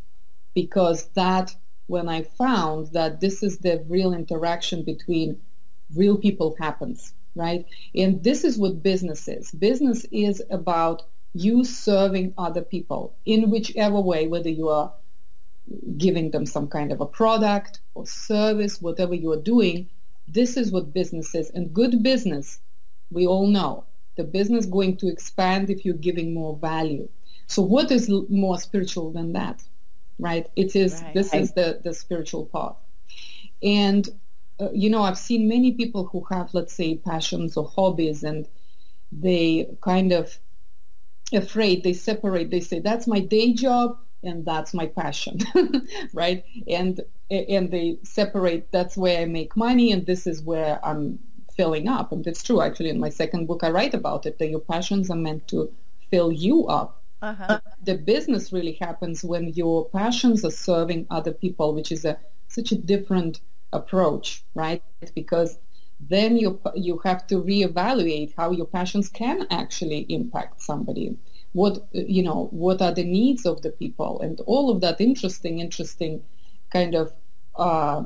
because 0.53 1.07
that 1.13 1.55
when 1.85 2.09
I 2.09 2.23
found 2.23 2.87
that 2.87 3.21
this 3.21 3.41
is 3.43 3.59
the 3.59 3.83
real 3.87 4.13
interaction 4.13 4.83
between 4.83 5.39
real 5.95 6.17
people 6.17 6.57
happens 6.59 7.13
right? 7.37 7.65
And 7.95 8.23
this 8.23 8.43
is 8.43 8.57
what 8.57 8.83
business 8.83 9.27
is. 9.27 9.51
Business 9.51 10.05
is 10.11 10.41
about 10.49 11.03
you 11.33 11.63
serving 11.63 12.33
other 12.37 12.61
people 12.61 13.15
in 13.25 13.49
whichever 13.49 13.99
way, 13.99 14.27
whether 14.27 14.49
you 14.49 14.69
are 14.69 14.91
giving 15.97 16.31
them 16.31 16.45
some 16.45 16.67
kind 16.67 16.91
of 16.91 17.01
a 17.01 17.05
product 17.05 17.79
or 17.93 18.05
service, 18.05 18.81
whatever 18.81 19.13
you 19.13 19.31
are 19.31 19.41
doing, 19.41 19.89
this 20.27 20.57
is 20.57 20.71
what 20.71 20.93
business 20.93 21.35
is. 21.35 21.49
And 21.51 21.73
good 21.73 22.03
business, 22.03 22.59
we 23.11 23.27
all 23.27 23.47
know, 23.47 23.85
the 24.15 24.23
business 24.23 24.65
going 24.65 24.97
to 24.97 25.07
expand 25.07 25.69
if 25.69 25.85
you're 25.85 25.95
giving 25.95 26.33
more 26.33 26.57
value. 26.57 27.07
So 27.47 27.61
what 27.61 27.91
is 27.91 28.09
more 28.29 28.57
spiritual 28.59 29.11
than 29.11 29.33
that, 29.33 29.63
right? 30.19 30.47
It 30.55 30.75
is, 30.75 31.01
right. 31.01 31.13
this 31.13 31.33
is 31.33 31.53
the, 31.53 31.79
the 31.83 31.93
spiritual 31.93 32.45
part. 32.45 32.75
And 33.61 34.07
uh, 34.59 34.69
you 34.73 34.89
know, 34.89 35.03
I've 35.03 35.17
seen 35.17 35.47
many 35.47 35.71
people 35.71 36.05
who 36.05 36.25
have, 36.31 36.53
let's 36.53 36.73
say, 36.73 36.95
passions 36.95 37.57
or 37.57 37.67
hobbies, 37.67 38.23
and 38.23 38.47
they 39.11 39.69
kind 39.81 40.11
of 40.11 40.37
afraid. 41.33 41.83
They 41.83 41.93
separate. 41.93 42.51
They 42.51 42.61
say 42.61 42.79
that's 42.79 43.07
my 43.07 43.19
day 43.19 43.53
job 43.53 43.97
and 44.23 44.45
that's 44.45 44.73
my 44.73 44.87
passion, 44.87 45.39
right? 46.13 46.43
And 46.67 47.01
and 47.29 47.71
they 47.71 47.99
separate. 48.03 48.71
That's 48.71 48.97
where 48.97 49.21
I 49.21 49.25
make 49.25 49.55
money, 49.55 49.91
and 49.91 50.05
this 50.05 50.25
is 50.25 50.41
where 50.41 50.79
I'm 50.83 51.19
filling 51.55 51.87
up. 51.87 52.11
And 52.11 52.25
it's 52.25 52.43
true. 52.43 52.61
Actually, 52.61 52.89
in 52.89 52.99
my 52.99 53.09
second 53.09 53.47
book, 53.47 53.63
I 53.63 53.69
write 53.69 53.93
about 53.93 54.25
it 54.25 54.39
that 54.39 54.49
your 54.49 54.59
passions 54.59 55.09
are 55.09 55.17
meant 55.17 55.47
to 55.49 55.71
fill 56.09 56.31
you 56.31 56.67
up. 56.67 57.03
Uh-huh. 57.21 57.59
The 57.83 57.95
business 57.95 58.53
really 58.53 58.77
happens 58.79 59.23
when 59.23 59.49
your 59.49 59.89
passions 59.89 60.45
are 60.45 60.51
serving 60.51 61.07
other 61.09 61.31
people, 61.31 61.73
which 61.73 61.91
is 61.91 62.05
a 62.05 62.17
such 62.47 62.71
a 62.71 62.75
different 62.75 63.41
approach, 63.73 64.43
right? 64.53 64.83
Because 65.15 65.57
then 65.99 66.37
you 66.37 66.59
you 66.75 66.99
have 66.99 67.25
to 67.27 67.41
reevaluate 67.41 68.33
how 68.37 68.51
your 68.51 68.67
passions 68.67 69.09
can 69.09 69.47
actually 69.49 70.05
impact 70.09 70.61
somebody. 70.61 71.17
What 71.53 71.87
you 71.91 72.23
know, 72.23 72.49
what 72.51 72.81
are 72.81 72.93
the 72.93 73.03
needs 73.03 73.45
of 73.45 73.61
the 73.61 73.71
people, 73.71 74.21
and 74.21 74.39
all 74.41 74.69
of 74.69 74.81
that 74.81 75.01
interesting, 75.01 75.59
interesting 75.59 76.23
kind 76.71 76.95
of. 76.95 77.13
Uh, 77.55 78.03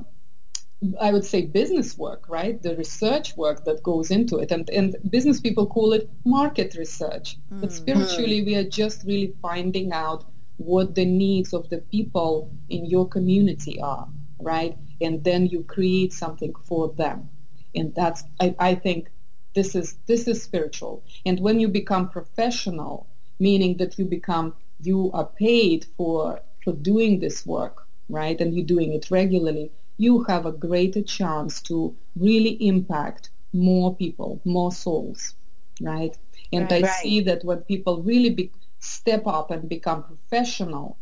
I 0.99 1.11
would 1.11 1.25
say 1.25 1.45
business 1.45 1.95
work, 1.95 2.27
right? 2.27 2.59
The 2.59 2.75
research 2.75 3.37
work 3.37 3.65
that 3.65 3.83
goes 3.83 4.09
into 4.09 4.39
it. 4.39 4.51
And, 4.51 4.67
and 4.71 4.95
business 5.11 5.39
people 5.39 5.67
call 5.67 5.93
it 5.93 6.09
market 6.25 6.73
research. 6.75 7.37
Mm. 7.53 7.61
But 7.61 7.71
spiritually, 7.71 8.41
we 8.41 8.55
are 8.55 8.63
just 8.63 9.03
really 9.05 9.35
finding 9.43 9.93
out 9.93 10.25
what 10.57 10.95
the 10.95 11.05
needs 11.05 11.53
of 11.53 11.69
the 11.69 11.79
people 11.79 12.51
in 12.69 12.85
your 12.85 13.07
community 13.07 13.79
are, 13.79 14.07
right? 14.39 14.75
And 15.01 15.23
then 15.23 15.47
you 15.47 15.63
create 15.63 16.13
something 16.13 16.53
for 16.63 16.89
them. 16.89 17.29
And 17.75 17.93
that's, 17.95 18.23
I, 18.39 18.55
I 18.59 18.75
think, 18.75 19.09
this 19.53 19.75
is 19.75 19.97
this 20.07 20.27
is 20.27 20.41
spiritual. 20.41 21.03
And 21.25 21.39
when 21.41 21.59
you 21.59 21.67
become 21.67 22.09
professional, 22.09 23.07
meaning 23.39 23.77
that 23.77 23.99
you 23.99 24.05
become, 24.05 24.53
you 24.81 25.11
are 25.13 25.25
paid 25.25 25.85
for 25.97 26.39
for 26.63 26.73
doing 26.73 27.19
this 27.19 27.45
work, 27.45 27.87
right? 28.07 28.39
And 28.39 28.55
you're 28.55 28.65
doing 28.65 28.93
it 28.93 29.11
regularly, 29.11 29.71
you 29.97 30.23
have 30.23 30.45
a 30.45 30.51
greater 30.51 31.01
chance 31.01 31.61
to 31.63 31.95
really 32.15 32.51
impact 32.65 33.29
more 33.53 33.95
people, 33.95 34.39
more 34.45 34.71
souls, 34.71 35.35
right? 35.81 36.17
And 36.53 36.71
right. 36.71 36.85
I 36.85 36.87
see 37.01 37.19
that 37.21 37.43
when 37.43 37.59
people 37.59 38.01
really 38.01 38.29
be, 38.29 38.51
step 38.79 39.27
up 39.27 39.51
and 39.51 39.67
become 39.67 40.03
professional 40.03 40.97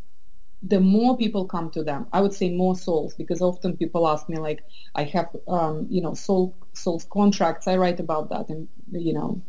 the 0.61 0.79
more 0.79 1.17
people 1.17 1.45
come 1.45 1.69
to 1.71 1.83
them, 1.83 2.07
I 2.11 2.21
would 2.21 2.33
say 2.33 2.49
more 2.49 2.75
souls, 2.75 3.13
because 3.13 3.41
often 3.41 3.77
people 3.77 4.07
ask 4.07 4.27
me 4.27 4.37
like, 4.37 4.63
I 4.95 5.03
have, 5.05 5.29
um, 5.47 5.87
you 5.89 6.01
know, 6.01 6.13
soul 6.13 6.55
souls 6.73 7.07
contracts. 7.09 7.67
I 7.67 7.77
write 7.77 7.99
about 7.99 8.29
that, 8.29 8.49
and 8.49 8.67
you 8.91 9.13
know, 9.13 9.41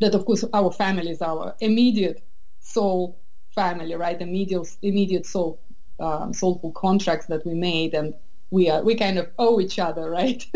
that 0.00 0.14
of 0.14 0.24
course 0.24 0.44
our 0.54 0.72
family 0.72 1.10
is 1.10 1.20
our 1.20 1.54
immediate 1.60 2.22
soul 2.60 3.20
family, 3.54 3.94
right? 3.94 4.20
Immediate 4.20 4.76
immediate 4.82 5.26
soul 5.26 5.60
um, 6.00 6.32
soulful 6.32 6.72
contracts 6.72 7.26
that 7.26 7.44
we 7.44 7.54
made, 7.54 7.92
and 7.92 8.14
we 8.50 8.70
are 8.70 8.82
we 8.82 8.94
kind 8.94 9.18
of 9.18 9.30
owe 9.38 9.60
each 9.60 9.78
other, 9.78 10.10
right? 10.20 10.46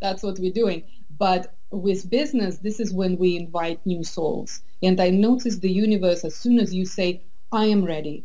That's 0.00 0.22
what 0.22 0.38
we're 0.38 0.52
doing. 0.52 0.84
But 1.18 1.54
with 1.70 2.08
business, 2.08 2.58
this 2.58 2.78
is 2.78 2.92
when 2.92 3.18
we 3.18 3.36
invite 3.36 3.84
new 3.84 4.04
souls, 4.04 4.62
and 4.84 5.00
I 5.00 5.10
notice 5.10 5.58
the 5.58 5.70
universe 5.70 6.24
as 6.24 6.36
soon 6.36 6.60
as 6.60 6.72
you 6.72 6.86
say, 6.86 7.24
I 7.50 7.66
am 7.66 7.84
ready 7.84 8.24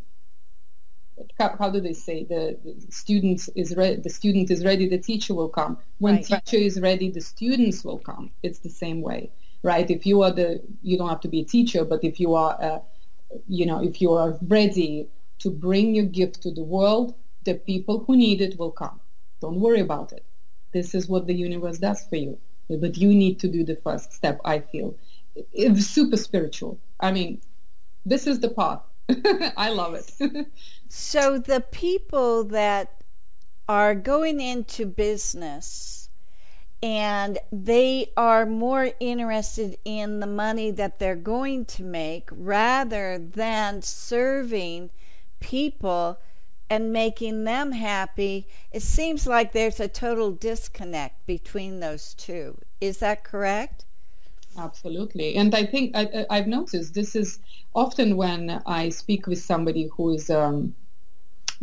how, 1.38 1.56
how 1.58 1.70
do 1.70 1.80
they 1.80 1.92
say? 1.92 2.24
The, 2.24 2.58
the 2.64 2.92
student 2.92 3.48
is 3.54 3.76
ready 3.76 3.96
the 3.96 4.10
student 4.10 4.50
is 4.50 4.64
ready 4.64 4.88
the 4.88 4.98
teacher 4.98 5.34
will 5.34 5.48
come. 5.48 5.78
When 5.98 6.16
right. 6.16 6.24
teacher 6.24 6.56
is 6.56 6.80
ready 6.80 7.10
the 7.10 7.20
students 7.20 7.84
will 7.84 7.98
come. 7.98 8.30
It's 8.42 8.60
the 8.60 8.70
same 8.70 9.02
way 9.02 9.30
right? 9.62 9.90
If 9.90 10.06
you 10.06 10.22
are 10.22 10.30
the 10.30 10.62
you 10.82 10.96
don't 10.98 11.08
have 11.08 11.20
to 11.20 11.28
be 11.28 11.40
a 11.40 11.44
teacher 11.44 11.84
but 11.84 12.02
if 12.04 12.20
you 12.20 12.34
are 12.34 12.56
uh, 12.60 12.78
you 13.48 13.66
know 13.66 13.82
if 13.82 14.00
you 14.00 14.12
are 14.12 14.38
ready 14.42 15.08
to 15.40 15.50
bring 15.50 15.94
your 15.94 16.04
gift 16.04 16.42
to 16.42 16.50
the 16.50 16.62
world 16.62 17.14
the 17.44 17.54
people 17.54 18.04
who 18.06 18.16
need 18.16 18.40
it 18.40 18.58
will 18.58 18.70
come. 18.70 19.00
Don't 19.40 19.60
worry 19.60 19.80
about 19.80 20.12
it. 20.12 20.24
This 20.72 20.94
is 20.94 21.08
what 21.08 21.26
the 21.26 21.34
universe 21.34 21.78
does 21.78 22.04
for 22.04 22.16
you. 22.16 22.38
But 22.68 22.98
you 22.98 23.08
need 23.08 23.40
to 23.40 23.48
do 23.48 23.64
the 23.64 23.76
first 23.76 24.12
step 24.12 24.40
i 24.44 24.60
feel. 24.60 24.94
It's 25.52 25.86
super 25.86 26.16
spiritual. 26.16 26.78
I 26.98 27.12
mean 27.12 27.40
this 28.06 28.26
is 28.26 28.40
the 28.40 28.48
path. 28.48 28.82
I 29.56 29.70
love 29.70 29.94
it. 29.94 30.10
so 30.92 31.38
the 31.38 31.60
people 31.60 32.42
that 32.42 33.04
are 33.68 33.94
going 33.94 34.40
into 34.40 34.84
business 34.84 36.08
and 36.82 37.38
they 37.52 38.10
are 38.16 38.44
more 38.44 38.90
interested 38.98 39.78
in 39.84 40.18
the 40.18 40.26
money 40.26 40.72
that 40.72 40.98
they're 40.98 41.14
going 41.14 41.64
to 41.64 41.84
make 41.84 42.28
rather 42.32 43.18
than 43.18 43.82
serving 43.82 44.90
people 45.38 46.18
and 46.68 46.92
making 46.92 47.44
them 47.44 47.70
happy, 47.70 48.48
it 48.72 48.82
seems 48.82 49.28
like 49.28 49.52
there's 49.52 49.78
a 49.78 49.86
total 49.86 50.32
disconnect 50.32 51.24
between 51.24 51.78
those 51.78 52.14
two. 52.14 52.58
Is 52.80 52.98
that 52.98 53.22
correct? 53.22 53.84
Absolutely. 54.58 55.36
And 55.36 55.54
I 55.54 55.66
think 55.66 55.94
I, 55.94 56.26
have 56.30 56.48
noticed 56.48 56.94
this 56.94 57.14
is 57.14 57.38
often 57.76 58.16
when 58.16 58.60
I 58.66 58.88
speak 58.88 59.28
with 59.28 59.40
somebody 59.40 59.88
who 59.96 60.14
is 60.14 60.28
um, 60.30 60.74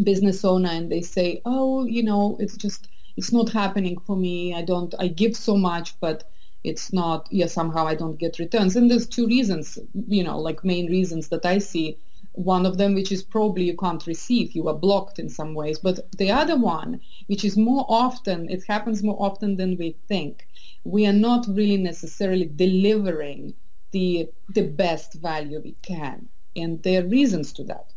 business 0.04 0.46
owner 0.46 0.70
and 0.70 0.92
they 0.92 1.02
say, 1.02 1.42
oh, 1.46 1.86
you 1.86 2.04
know, 2.04 2.38
it's 2.40 2.58
just, 2.58 2.88
it's 3.16 3.34
not 3.34 3.50
happening 3.50 3.98
for 4.06 4.16
me. 4.16 4.54
I 4.54 4.62
don't, 4.62 4.94
I 5.00 5.08
give 5.08 5.36
so 5.36 5.58
much, 5.58 6.00
but 6.00 6.30
it's 6.64 6.94
not, 6.94 7.28
yeah, 7.32 7.48
somehow 7.48 7.88
I 7.88 7.96
don't 7.96 8.20
get 8.20 8.40
returns. 8.40 8.76
And 8.76 8.90
there's 8.92 9.08
two 9.08 9.28
reasons, 9.28 9.80
you 10.08 10.24
know, 10.24 10.40
like 10.40 10.64
main 10.64 10.88
reasons 10.88 11.30
that 11.30 11.46
I 11.46 11.60
see 11.60 11.98
one 12.38 12.68
of 12.68 12.78
them 12.78 12.94
which 12.94 13.12
is 13.12 13.24
probably 13.24 13.64
you 13.64 13.76
can't 13.76 14.06
receive 14.06 14.52
you 14.52 14.68
are 14.68 14.76
blocked 14.76 15.18
in 15.18 15.28
some 15.28 15.56
ways 15.56 15.80
but 15.80 16.00
the 16.18 16.30
other 16.30 16.56
one 16.56 17.00
which 17.26 17.44
is 17.44 17.58
more 17.58 17.84
often 17.90 18.48
it 18.50 18.64
happens 18.68 19.02
more 19.02 19.18
often 19.20 19.56
than 19.58 19.76
we 19.78 19.96
think 20.08 20.48
we 20.84 21.08
are 21.08 21.20
not 21.28 21.48
really 21.48 21.78
necessarily 21.78 22.46
delivering 22.46 23.56
the 23.92 24.30
the 24.54 24.62
best 24.62 25.16
value 25.16 25.60
we 25.64 25.76
can 25.82 26.30
and 26.56 26.84
there 26.84 27.04
are 27.04 27.08
reasons 27.08 27.52
to 27.52 27.64
that 27.64 27.92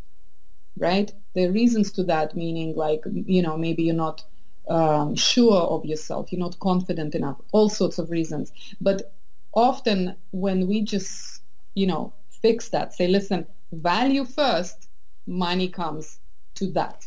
right 0.81 1.13
there 1.35 1.49
are 1.49 1.53
reasons 1.53 1.93
to 1.93 2.03
that 2.03 2.35
meaning 2.35 2.75
like 2.75 3.03
you 3.07 3.43
know 3.43 3.57
maybe 3.57 3.83
you're 3.85 3.95
not 3.95 4.25
um, 4.69 5.15
sure 5.15 5.63
of 5.63 5.85
yourself 5.85 6.33
you're 6.33 6.41
not 6.41 6.59
confident 6.61 7.15
enough 7.15 7.37
all 7.53 7.69
sorts 7.69 7.99
of 7.99 8.11
reasons 8.11 8.53
but 8.81 9.13
often 9.53 10.17
when 10.33 10.67
we 10.67 10.83
just 10.83 11.43
you 11.75 11.87
know 11.87 12.13
fix 12.43 12.69
that 12.71 12.95
say 12.95 13.07
listen 13.07 13.47
value 13.73 14.25
first, 14.25 14.89
money 15.27 15.69
comes 15.69 16.19
to 16.55 16.71
that, 16.73 17.07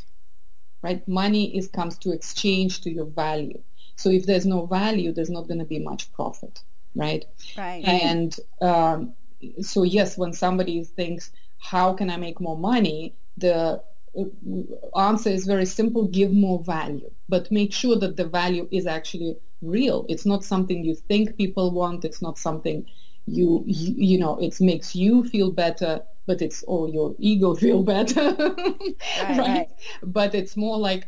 right? 0.81 1.05
Money 1.07 1.55
is 1.55 1.67
comes 1.67 1.97
to 1.99 2.11
exchange 2.11 2.81
to 2.81 2.91
your 2.91 3.05
value. 3.05 3.61
So 3.95 4.09
if 4.09 4.25
there's 4.25 4.45
no 4.45 4.65
value, 4.65 5.11
there's 5.13 5.29
not 5.29 5.47
going 5.47 5.59
to 5.59 5.65
be 5.65 5.79
much 5.79 6.11
profit, 6.13 6.61
right? 6.95 7.25
Right. 7.57 7.83
And 7.85 8.35
um, 8.61 9.13
so 9.61 9.83
yes, 9.83 10.17
when 10.17 10.33
somebody 10.33 10.83
thinks, 10.83 11.31
how 11.63 11.93
can 11.93 12.09
I 12.09 12.17
make 12.17 12.39
more 12.39 12.57
money? 12.57 13.15
The 13.37 13.81
uh, 14.17 14.99
answer 14.99 15.29
is 15.29 15.45
very 15.45 15.65
simple, 15.65 16.07
give 16.07 16.31
more 16.31 16.63
value, 16.63 17.09
but 17.29 17.51
make 17.51 17.73
sure 17.73 17.97
that 17.97 18.17
the 18.17 18.25
value 18.25 18.67
is 18.71 18.85
actually 18.85 19.37
real. 19.61 20.05
It's 20.09 20.25
not 20.25 20.43
something 20.43 20.83
you 20.83 20.95
think 20.95 21.37
people 21.37 21.71
want. 21.71 22.05
It's 22.05 22.21
not 22.21 22.37
something 22.37 22.85
you, 23.25 23.63
you 23.65 23.93
you 23.97 24.19
know 24.19 24.37
it 24.39 24.59
makes 24.59 24.95
you 24.95 25.23
feel 25.23 25.51
better 25.51 26.01
but 26.25 26.41
it's 26.41 26.63
all 26.63 26.89
your 26.89 27.15
ego 27.19 27.55
feel 27.63 27.83
better 27.83 28.35
right. 28.37 29.37
right 29.37 29.67
but 30.03 30.35
it's 30.35 30.57
more 30.57 30.77
like 30.77 31.07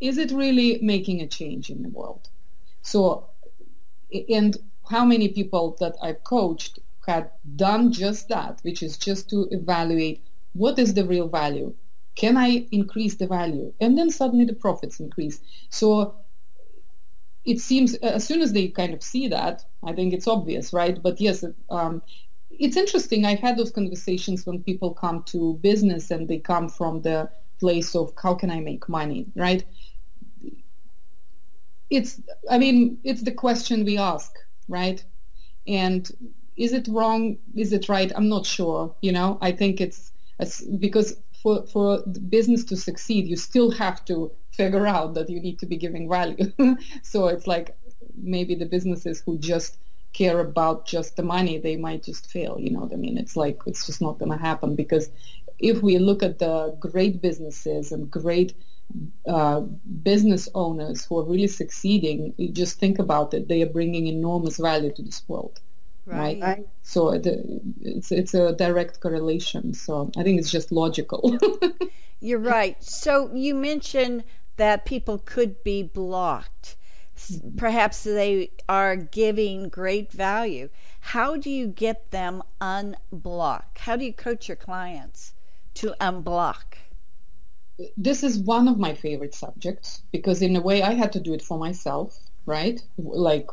is 0.00 0.18
it 0.18 0.30
really 0.30 0.78
making 0.82 1.20
a 1.20 1.26
change 1.26 1.70
in 1.70 1.82
the 1.82 1.88
world 1.90 2.28
so 2.82 3.28
and 4.28 4.56
how 4.88 5.04
many 5.04 5.28
people 5.28 5.76
that 5.80 5.94
i've 6.02 6.22
coached 6.24 6.78
had 7.10 7.30
done 7.56 7.92
just 7.92 8.28
that 8.28 8.60
which 8.62 8.82
is 8.82 8.96
just 9.08 9.28
to 9.30 9.48
evaluate 9.50 10.18
what 10.52 10.78
is 10.78 10.94
the 10.94 11.04
real 11.04 11.28
value 11.28 11.72
can 12.22 12.36
i 12.36 12.50
increase 12.80 13.14
the 13.16 13.26
value 13.26 13.72
and 13.80 13.96
then 13.98 14.10
suddenly 14.10 14.44
the 14.44 14.60
profits 14.66 15.00
increase 15.00 15.40
so 15.70 15.90
it 17.44 17.60
seems 17.60 17.94
as 17.96 18.26
soon 18.26 18.42
as 18.42 18.52
they 18.52 18.68
kind 18.68 18.92
of 18.94 19.02
see 19.02 19.28
that, 19.28 19.64
I 19.82 19.92
think 19.92 20.12
it's 20.12 20.28
obvious, 20.28 20.72
right? 20.72 21.02
But 21.02 21.20
yes, 21.20 21.44
um, 21.70 22.02
it's 22.50 22.76
interesting. 22.76 23.24
I've 23.24 23.40
had 23.40 23.56
those 23.56 23.70
conversations 23.70 24.44
when 24.44 24.62
people 24.62 24.92
come 24.92 25.22
to 25.24 25.54
business 25.62 26.10
and 26.10 26.28
they 26.28 26.38
come 26.38 26.68
from 26.68 27.02
the 27.02 27.30
place 27.58 27.94
of 27.94 28.12
how 28.22 28.34
can 28.34 28.50
I 28.50 28.60
make 28.60 28.88
money, 28.88 29.26
right? 29.34 29.64
It's, 31.88 32.20
I 32.50 32.58
mean, 32.58 32.98
it's 33.04 33.22
the 33.22 33.32
question 33.32 33.84
we 33.84 33.98
ask, 33.98 34.32
right? 34.68 35.02
And 35.66 36.10
is 36.60 36.72
it 36.72 36.86
wrong? 36.88 37.38
Is 37.54 37.72
it 37.72 37.88
right? 37.88 38.12
I'm 38.14 38.28
not 38.28 38.44
sure. 38.46 38.94
You 39.00 39.12
know, 39.12 39.38
I 39.40 39.50
think 39.52 39.80
it's, 39.80 40.12
because 40.78 41.16
for 41.42 41.66
for 41.66 42.02
business 42.28 42.64
to 42.64 42.76
succeed, 42.76 43.26
you 43.26 43.36
still 43.36 43.70
have 43.70 44.04
to 44.06 44.30
figure 44.52 44.86
out 44.86 45.14
that 45.14 45.30
you 45.30 45.40
need 45.40 45.58
to 45.60 45.66
be 45.66 45.76
giving 45.76 46.08
value. 46.08 46.52
so 47.02 47.28
it's 47.28 47.46
like 47.46 47.76
maybe 48.22 48.54
the 48.54 48.66
businesses 48.66 49.22
who 49.24 49.38
just 49.38 49.78
care 50.12 50.40
about 50.40 50.86
just 50.86 51.16
the 51.16 51.22
money, 51.22 51.56
they 51.56 51.76
might 51.76 52.02
just 52.02 52.30
fail. 52.30 52.58
You 52.58 52.70
know 52.72 52.80
what 52.80 52.92
I 52.92 52.96
mean? 52.96 53.16
It's 53.16 53.36
like 53.36 53.58
it's 53.66 53.86
just 53.86 54.00
not 54.02 54.18
going 54.18 54.32
to 54.32 54.44
happen 54.50 54.76
because 54.76 55.10
if 55.58 55.82
we 55.82 55.98
look 55.98 56.22
at 56.22 56.38
the 56.38 56.76
great 56.78 57.22
businesses 57.22 57.92
and 57.92 58.10
great 58.10 58.54
uh, 59.26 59.60
business 60.02 60.48
owners 60.54 61.04
who 61.04 61.18
are 61.20 61.24
really 61.24 61.46
succeeding, 61.46 62.34
just 62.52 62.78
think 62.78 62.98
about 62.98 63.32
it. 63.34 63.48
They 63.48 63.62
are 63.62 63.74
bringing 63.78 64.06
enormous 64.08 64.56
value 64.58 64.92
to 64.92 65.02
this 65.02 65.22
world. 65.28 65.60
Right. 66.06 66.40
right. 66.40 66.66
So 66.82 67.10
it's 67.10 68.10
it's 68.10 68.34
a 68.34 68.52
direct 68.52 69.00
correlation. 69.00 69.74
So 69.74 70.10
I 70.16 70.22
think 70.22 70.38
it's 70.38 70.50
just 70.50 70.72
logical. 70.72 71.38
You're 72.20 72.38
right. 72.38 72.82
So 72.82 73.30
you 73.34 73.54
mentioned 73.54 74.24
that 74.56 74.84
people 74.84 75.18
could 75.18 75.62
be 75.62 75.82
blocked. 75.82 76.76
Mm-hmm. 77.16 77.56
Perhaps 77.56 78.04
they 78.04 78.50
are 78.68 78.96
giving 78.96 79.68
great 79.68 80.12
value. 80.12 80.68
How 81.00 81.36
do 81.36 81.50
you 81.50 81.66
get 81.66 82.10
them 82.10 82.42
unblocked? 82.60 83.78
How 83.78 83.96
do 83.96 84.04
you 84.04 84.12
coach 84.12 84.48
your 84.48 84.56
clients 84.56 85.34
to 85.74 85.94
unblock? 86.00 86.76
This 87.96 88.22
is 88.22 88.38
one 88.38 88.68
of 88.68 88.78
my 88.78 88.94
favorite 88.94 89.34
subjects 89.34 90.02
because, 90.12 90.42
in 90.42 90.56
a 90.56 90.60
way, 90.60 90.82
I 90.82 90.92
had 90.92 91.12
to 91.14 91.20
do 91.20 91.32
it 91.32 91.42
for 91.42 91.58
myself, 91.58 92.29
right? 92.46 92.82
Like, 92.98 93.48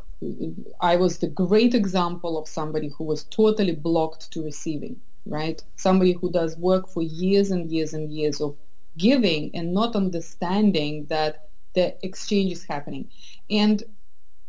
I 0.82 0.95
was 0.95 1.19
the 1.19 1.28
great 1.28 1.73
example 1.73 2.38
of 2.38 2.47
somebody 2.47 2.89
who 2.97 3.04
was 3.04 3.23
totally 3.26 3.76
blocked 3.76 4.32
to 4.32 4.43
receiving, 4.43 5.00
right? 5.26 5.62
Somebody 5.76 6.13
who 6.13 6.32
does 6.32 6.58
work 6.58 6.88
for 6.88 7.04
years 7.04 7.52
and 7.52 7.69
years 7.71 7.93
and 7.93 8.12
years 8.12 8.41
of 8.41 8.56
giving 8.97 9.52
and 9.54 9.73
not 9.73 9.95
understanding 9.95 11.06
that 11.06 11.50
the 11.73 11.95
exchange 12.04 12.52
is 12.52 12.63
happening. 12.63 13.08
And 13.50 13.84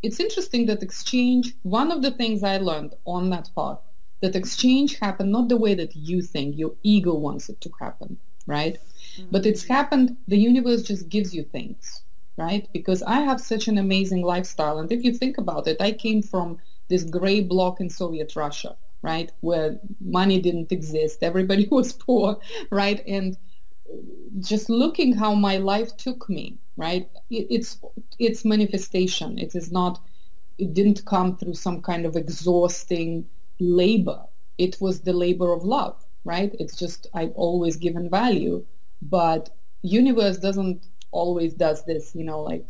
it's 0.01 0.19
interesting 0.19 0.65
that 0.67 0.81
exchange, 0.81 1.53
one 1.63 1.91
of 1.91 2.01
the 2.01 2.11
things 2.11 2.41
I 2.41 2.57
learned 2.57 2.95
on 3.05 3.29
that 3.29 3.49
path, 3.55 3.79
that 4.21 4.35
exchange 4.35 4.97
happened 4.97 5.31
not 5.31 5.49
the 5.49 5.57
way 5.57 5.75
that 5.75 5.95
you 5.95 6.21
think, 6.21 6.57
your 6.57 6.73
ego 6.83 7.13
wants 7.13 7.49
it 7.49 7.61
to 7.61 7.71
happen, 7.79 8.17
right? 8.47 8.77
Mm-hmm. 9.17 9.31
But 9.31 9.45
it's 9.45 9.65
happened, 9.65 10.17
the 10.27 10.37
universe 10.37 10.83
just 10.83 11.09
gives 11.09 11.33
you 11.33 11.43
things, 11.43 12.01
right? 12.39 12.69
Because 12.71 13.03
I 13.03 13.19
have 13.19 13.41
such 13.41 13.67
an 13.67 13.77
amazing 13.77 14.21
lifestyle. 14.21 14.79
And 14.79 14.91
if 14.91 15.03
you 15.03 15.13
think 15.13 15.37
about 15.37 15.67
it, 15.67 15.77
I 15.81 15.91
came 15.91 16.21
from 16.21 16.57
this 16.87 17.03
gray 17.03 17.41
block 17.41 17.81
in 17.81 17.89
Soviet 17.89 18.33
Russia, 18.35 18.77
right? 19.01 19.29
Where 19.41 19.77
money 19.99 20.39
didn't 20.41 20.71
exist. 20.71 21.21
Everybody 21.21 21.67
was 21.71 21.91
poor, 21.91 22.39
right? 22.71 23.03
And 23.05 23.37
just 24.39 24.69
looking 24.69 25.13
how 25.13 25.35
my 25.35 25.57
life 25.57 25.97
took 25.97 26.29
me, 26.29 26.57
right? 26.77 27.09
It, 27.29 27.47
it's 27.49 27.79
it's 28.19 28.45
manifestation. 28.45 29.37
It 29.37 29.53
is 29.53 29.69
not. 29.71 29.99
It 30.57 30.73
didn't 30.73 31.05
come 31.05 31.35
through 31.37 31.55
some 31.55 31.81
kind 31.81 32.05
of 32.05 32.15
exhausting 32.15 33.25
labor. 33.59 34.21
It 34.57 34.77
was 34.79 35.01
the 35.01 35.13
labor 35.13 35.51
of 35.51 35.63
love, 35.63 36.05
right? 36.23 36.55
It's 36.59 36.77
just 36.77 37.07
I've 37.13 37.33
always 37.33 37.75
given 37.75 38.09
value, 38.09 38.65
but 39.01 39.49
universe 39.81 40.37
doesn't 40.37 40.85
always 41.11 41.53
does 41.53 41.85
this, 41.85 42.15
you 42.15 42.23
know, 42.23 42.41
like 42.41 42.67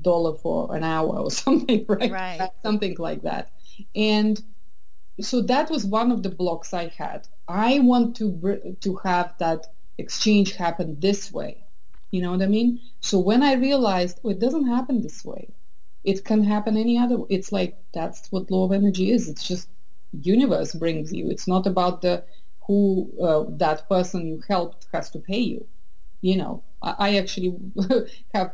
dollar 0.00 0.36
for 0.36 0.74
an 0.74 0.84
hour 0.84 1.18
or 1.18 1.30
something, 1.44 1.84
right? 1.88 2.10
Right. 2.10 2.50
Something 2.62 2.96
like 2.98 3.22
that. 3.22 3.50
And 3.94 4.40
so 5.20 5.42
that 5.42 5.70
was 5.70 5.84
one 5.84 6.10
of 6.10 6.22
the 6.22 6.30
blocks 6.30 6.72
I 6.72 6.88
had. 6.88 7.28
I 7.48 7.80
want 7.80 8.16
to 8.16 8.76
to 8.80 8.96
have 9.04 9.34
that 9.38 9.66
exchange 9.98 10.54
happen 10.54 10.98
this 11.00 11.32
way. 11.32 11.64
You 12.10 12.22
know 12.22 12.32
what 12.32 12.42
I 12.42 12.46
mean? 12.46 12.80
So 13.00 13.18
when 13.18 13.42
I 13.42 13.54
realized 13.54 14.20
oh, 14.24 14.30
it 14.30 14.40
doesn't 14.40 14.66
happen 14.66 15.02
this 15.02 15.24
way, 15.24 15.48
it 16.04 16.24
can 16.24 16.42
happen 16.44 16.76
any 16.76 16.98
other 16.98 17.18
way. 17.18 17.26
It's 17.30 17.52
like 17.52 17.78
that's 17.92 18.30
what 18.32 18.50
law 18.50 18.64
of 18.64 18.72
energy 18.72 19.10
is. 19.10 19.28
It's 19.28 19.46
just 19.46 19.68
universe 20.12 20.74
brings 20.74 21.12
you. 21.12 21.30
It's 21.30 21.46
not 21.46 21.66
about 21.66 22.02
the 22.02 22.24
who 22.66 23.10
uh, 23.22 23.44
that 23.58 23.88
person 23.88 24.26
you 24.26 24.42
helped 24.48 24.86
has 24.92 25.10
to 25.10 25.18
pay 25.18 25.38
you. 25.38 25.66
You 26.20 26.36
know, 26.36 26.62
I, 26.82 27.16
actually 27.16 27.56
have 28.34 28.52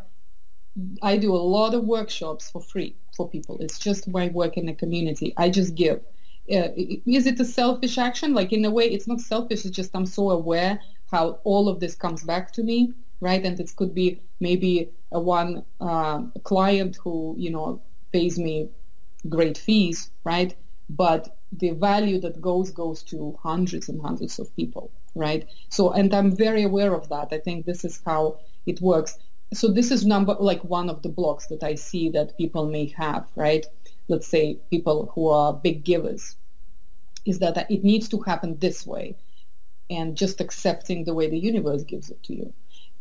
I 1.02 1.16
do 1.16 1.34
a 1.34 1.38
lot 1.38 1.74
of 1.74 1.84
workshops 1.84 2.50
for 2.50 2.60
free 2.60 2.96
for 3.16 3.28
people. 3.28 3.58
It's 3.60 3.78
just 3.78 4.08
my 4.08 4.28
work 4.28 4.56
in 4.56 4.66
the 4.66 4.74
community. 4.74 5.32
I 5.36 5.48
just 5.48 5.74
give. 5.74 6.00
Uh, 6.52 6.68
is 6.76 7.26
it 7.26 7.40
a 7.40 7.44
selfish 7.44 7.98
action? 7.98 8.34
Like 8.34 8.52
in 8.52 8.64
a 8.64 8.70
way, 8.70 8.84
it's 8.84 9.06
not 9.06 9.20
selfish. 9.20 9.64
It's 9.64 9.76
just 9.76 9.90
I'm 9.94 10.06
so 10.06 10.30
aware 10.30 10.80
how 11.10 11.40
all 11.44 11.68
of 11.68 11.80
this 11.80 11.94
comes 11.94 12.24
back 12.24 12.52
to 12.52 12.62
me, 12.62 12.92
right? 13.20 13.44
And 13.44 13.58
it 13.58 13.74
could 13.76 13.94
be 13.94 14.20
maybe 14.40 14.90
a 15.12 15.20
one 15.20 15.64
uh, 15.80 16.22
client 16.44 16.96
who, 17.02 17.34
you 17.38 17.50
know, 17.50 17.80
pays 18.12 18.38
me 18.38 18.68
great 19.28 19.58
fees, 19.58 20.10
right? 20.24 20.54
But 20.90 21.36
the 21.52 21.70
value 21.70 22.20
that 22.20 22.40
goes 22.40 22.70
goes 22.70 23.02
to 23.04 23.38
hundreds 23.42 23.88
and 23.88 24.00
hundreds 24.00 24.38
of 24.38 24.54
people, 24.56 24.90
right? 25.16 25.48
So, 25.70 25.90
and 25.92 26.14
I'm 26.14 26.34
very 26.36 26.62
aware 26.62 26.94
of 26.94 27.08
that. 27.08 27.28
I 27.32 27.38
think 27.38 27.66
this 27.66 27.84
is 27.84 28.02
how 28.06 28.38
it 28.66 28.80
works. 28.80 29.18
So 29.52 29.68
this 29.68 29.90
is 29.90 30.04
number 30.04 30.36
like 30.38 30.62
one 30.64 30.90
of 30.90 31.02
the 31.02 31.08
blocks 31.08 31.46
that 31.46 31.62
I 31.62 31.74
see 31.74 32.08
that 32.10 32.36
people 32.36 32.66
may 32.66 32.86
have, 32.96 33.26
right? 33.34 33.66
Let's 34.08 34.28
say 34.28 34.58
people 34.70 35.10
who 35.14 35.28
are 35.28 35.52
big 35.52 35.84
givers, 35.84 36.36
is 37.24 37.40
that 37.40 37.70
it 37.70 37.82
needs 37.82 38.08
to 38.10 38.20
happen 38.20 38.56
this 38.58 38.86
way 38.86 39.16
and 39.90 40.16
just 40.16 40.40
accepting 40.40 41.04
the 41.04 41.14
way 41.14 41.28
the 41.28 41.38
universe 41.38 41.82
gives 41.82 42.10
it 42.10 42.22
to 42.24 42.34
you. 42.34 42.52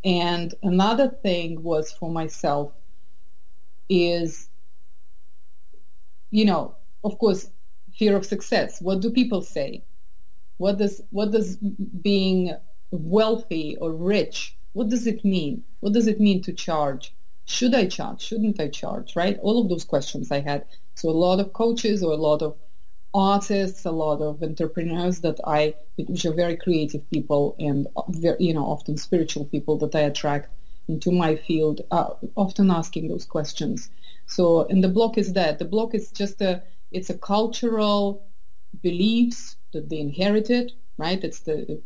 And 0.03 0.53
another 0.63 1.09
thing 1.09 1.63
was 1.63 1.91
for 1.91 2.09
myself 2.09 2.71
is, 3.89 4.49
you 6.31 6.45
know, 6.45 6.75
of 7.03 7.17
course, 7.17 7.49
fear 7.97 8.15
of 8.15 8.25
success. 8.25 8.81
What 8.81 9.01
do 9.01 9.09
people 9.09 9.41
say? 9.41 9.83
What 10.57 10.77
does 10.77 11.01
what 11.11 11.31
does 11.31 11.57
being 11.57 12.55
wealthy 12.91 13.77
or 13.81 13.91
rich? 13.91 14.55
What 14.73 14.89
does 14.89 15.07
it 15.07 15.23
mean? 15.23 15.63
What 15.79 15.93
does 15.93 16.07
it 16.07 16.19
mean 16.19 16.41
to 16.43 16.53
charge? 16.53 17.13
Should 17.45 17.75
I 17.75 17.85
charge? 17.87 18.21
Shouldn't 18.21 18.59
I 18.59 18.69
charge? 18.69 19.15
Right? 19.15 19.37
All 19.41 19.61
of 19.61 19.69
those 19.69 19.83
questions 19.83 20.31
I 20.31 20.39
had. 20.39 20.65
So 20.95 21.09
a 21.09 21.11
lot 21.11 21.39
of 21.39 21.53
coaches 21.53 22.03
or 22.03 22.13
a 22.13 22.17
lot 22.17 22.41
of 22.41 22.55
artists, 23.13 23.85
a 23.85 23.91
lot 23.91 24.21
of 24.21 24.43
entrepreneurs 24.43 25.21
that 25.21 25.39
I, 25.45 25.75
which 25.95 26.25
are 26.25 26.33
very 26.33 26.57
creative 26.57 27.09
people 27.09 27.55
and 27.59 27.87
very, 28.09 28.37
you 28.39 28.53
know, 28.53 28.65
often 28.65 28.97
spiritual 28.97 29.45
people 29.45 29.77
that 29.77 29.95
I 29.95 30.01
attract 30.01 30.49
into 30.87 31.11
my 31.11 31.35
field, 31.35 31.81
uh, 31.91 32.09
often 32.35 32.69
asking 32.69 33.07
those 33.07 33.25
questions. 33.25 33.89
So, 34.27 34.67
and 34.67 34.83
the 34.83 34.89
block 34.89 35.17
is 35.17 35.33
that 35.33 35.59
the 35.59 35.65
block 35.65 35.95
is 35.95 36.11
just 36.11 36.41
a, 36.41 36.61
it's 36.91 37.09
a 37.09 37.17
cultural 37.17 38.25
beliefs 38.81 39.54
that 39.75 39.89
they 39.89 39.99
inherited, 39.99 40.71
right? 40.97 41.23
It's 41.23 41.41
the, 41.41 41.81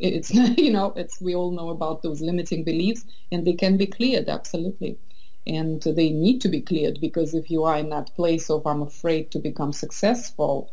it's 0.00 0.30
you 0.64 0.72
know, 0.72 0.92
it's 0.96 1.20
we 1.20 1.34
all 1.34 1.52
know 1.52 1.68
about 1.70 2.02
those 2.02 2.20
limiting 2.20 2.64
beliefs, 2.64 3.04
and 3.30 3.46
they 3.46 3.54
can 3.54 3.76
be 3.76 3.86
cleared 3.86 4.28
absolutely 4.28 4.98
and 5.46 5.82
they 5.82 6.10
need 6.10 6.40
to 6.40 6.48
be 6.48 6.60
cleared 6.60 7.00
because 7.00 7.34
if 7.34 7.50
you 7.50 7.64
are 7.64 7.76
in 7.76 7.90
that 7.90 8.14
place 8.14 8.48
of 8.48 8.66
I'm 8.66 8.82
afraid 8.82 9.30
to 9.32 9.38
become 9.38 9.72
successful 9.72 10.72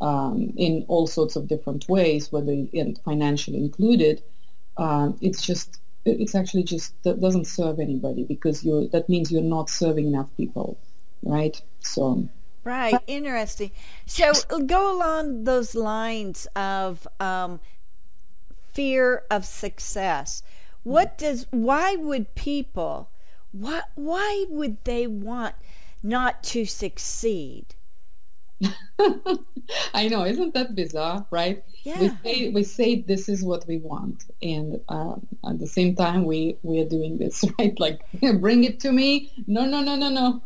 um, 0.00 0.52
in 0.56 0.84
all 0.88 1.06
sorts 1.06 1.36
of 1.36 1.48
different 1.48 1.88
ways, 1.88 2.32
whether 2.32 2.52
and 2.52 2.98
financially 3.04 3.58
included, 3.58 4.22
um, 4.76 5.16
it's 5.20 5.42
just 5.42 5.80
it's 6.04 6.34
actually 6.34 6.62
just 6.62 7.02
that 7.02 7.20
doesn't 7.20 7.46
serve 7.46 7.80
anybody 7.80 8.24
because 8.24 8.64
you 8.64 8.88
that 8.92 9.08
means 9.08 9.30
you're 9.32 9.42
not 9.42 9.68
serving 9.68 10.06
enough 10.06 10.28
people, 10.36 10.78
right? 11.22 11.60
So 11.80 12.28
Right, 12.66 12.98
interesting. 13.06 13.70
So 14.06 14.32
go 14.66 14.92
along 14.92 15.44
those 15.44 15.76
lines 15.76 16.48
of 16.56 17.06
um, 17.20 17.60
fear 18.72 19.22
of 19.30 19.44
success. 19.44 20.42
What 20.82 21.16
does? 21.16 21.46
Why 21.52 21.94
would 21.94 22.34
people? 22.34 23.10
Why? 23.52 23.82
Why 23.94 24.46
would 24.48 24.82
they 24.82 25.06
want 25.06 25.54
not 26.02 26.42
to 26.54 26.64
succeed? 26.64 27.75
I 29.94 30.08
know, 30.08 30.24
isn't 30.24 30.54
that 30.54 30.74
bizarre, 30.74 31.26
right? 31.30 31.62
Yeah. 31.82 32.00
We 32.00 32.08
say 32.22 32.48
we 32.50 32.62
say 32.64 33.00
this 33.02 33.28
is 33.28 33.44
what 33.44 33.66
we 33.66 33.78
want, 33.78 34.24
and 34.42 34.80
um, 34.88 35.26
at 35.48 35.58
the 35.58 35.66
same 35.66 35.94
time 35.94 36.24
we 36.24 36.56
we 36.62 36.80
are 36.80 36.88
doing 36.88 37.18
this, 37.18 37.44
right? 37.58 37.78
Like 37.78 38.00
bring 38.40 38.64
it 38.64 38.80
to 38.80 38.92
me. 38.92 39.30
No, 39.46 39.66
no, 39.66 39.82
no, 39.82 39.96
no, 39.96 40.08
no. 40.08 40.42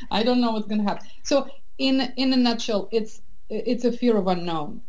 I 0.10 0.22
don't 0.22 0.40
know 0.40 0.52
what's 0.52 0.66
going 0.66 0.82
to 0.82 0.88
happen. 0.88 1.06
So 1.22 1.48
in 1.78 2.00
in 2.16 2.32
a 2.32 2.36
nutshell, 2.36 2.88
it's 2.90 3.22
it's 3.48 3.84
a 3.84 3.92
fear 3.92 4.16
of 4.16 4.26
unknown. 4.26 4.82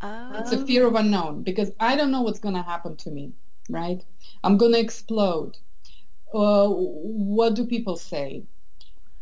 Oh. 0.00 0.32
It's 0.38 0.52
a 0.52 0.64
fear 0.66 0.86
of 0.86 0.94
unknown 0.94 1.42
because 1.42 1.70
I 1.78 1.94
don't 1.96 2.10
know 2.10 2.22
what's 2.22 2.40
going 2.40 2.56
to 2.56 2.62
happen 2.62 2.96
to 2.96 3.10
me, 3.10 3.32
right? 3.68 4.02
I'm 4.42 4.56
going 4.56 4.72
to 4.72 4.80
explode. 4.80 5.58
Uh, 6.34 6.68
what 6.68 7.54
do 7.54 7.66
people 7.66 7.96
say? 7.96 8.44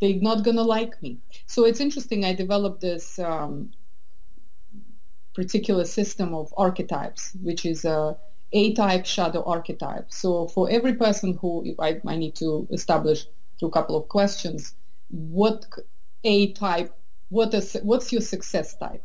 They're 0.00 0.20
not 0.20 0.44
going 0.44 0.56
to 0.56 0.62
like 0.62 1.00
me. 1.02 1.18
So 1.46 1.64
it's 1.64 1.80
interesting. 1.80 2.24
I 2.24 2.32
developed 2.34 2.80
this 2.80 3.18
um, 3.18 3.72
particular 5.34 5.84
system 5.84 6.34
of 6.34 6.52
archetypes, 6.56 7.32
which 7.42 7.64
is 7.64 7.84
a 7.84 8.16
A-type 8.52 9.06
shadow 9.06 9.44
archetype. 9.44 10.06
So 10.10 10.48
for 10.48 10.68
every 10.70 10.94
person 10.94 11.38
who 11.40 11.74
I, 11.78 12.00
I 12.06 12.16
need 12.16 12.34
to 12.36 12.66
establish 12.70 13.26
through 13.58 13.68
a 13.68 13.72
couple 13.72 13.96
of 13.96 14.08
questions, 14.08 14.74
what 15.08 15.66
A-type, 16.24 16.92
what 17.28 17.54
is, 17.54 17.76
what's 17.82 18.12
your 18.12 18.22
success 18.22 18.76
type? 18.76 19.04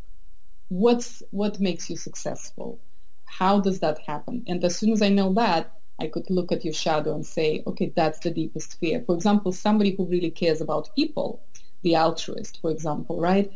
What's 0.69 1.21
what 1.29 1.59
makes 1.59 1.89
you 1.91 1.97
successful? 1.97 2.79
How 3.25 3.59
does 3.59 3.79
that 3.81 3.99
happen? 3.99 4.43
And 4.47 4.63
as 4.63 4.75
soon 4.77 4.91
as 4.93 5.01
I 5.01 5.09
know 5.09 5.31
that, 5.33 5.71
I 5.99 6.07
could 6.07 6.29
look 6.29 6.51
at 6.51 6.65
your 6.65 6.73
shadow 6.73 7.15
and 7.15 7.25
say, 7.25 7.63
okay, 7.65 7.91
that's 7.95 8.19
the 8.19 8.31
deepest 8.31 8.79
fear. 8.79 9.01
For 9.05 9.15
example, 9.15 9.51
somebody 9.51 9.95
who 9.95 10.05
really 10.05 10.31
cares 10.31 10.61
about 10.61 10.93
people, 10.95 11.41
the 11.83 11.95
altruist, 11.95 12.59
for 12.61 12.69
example, 12.71 13.19
right? 13.19 13.51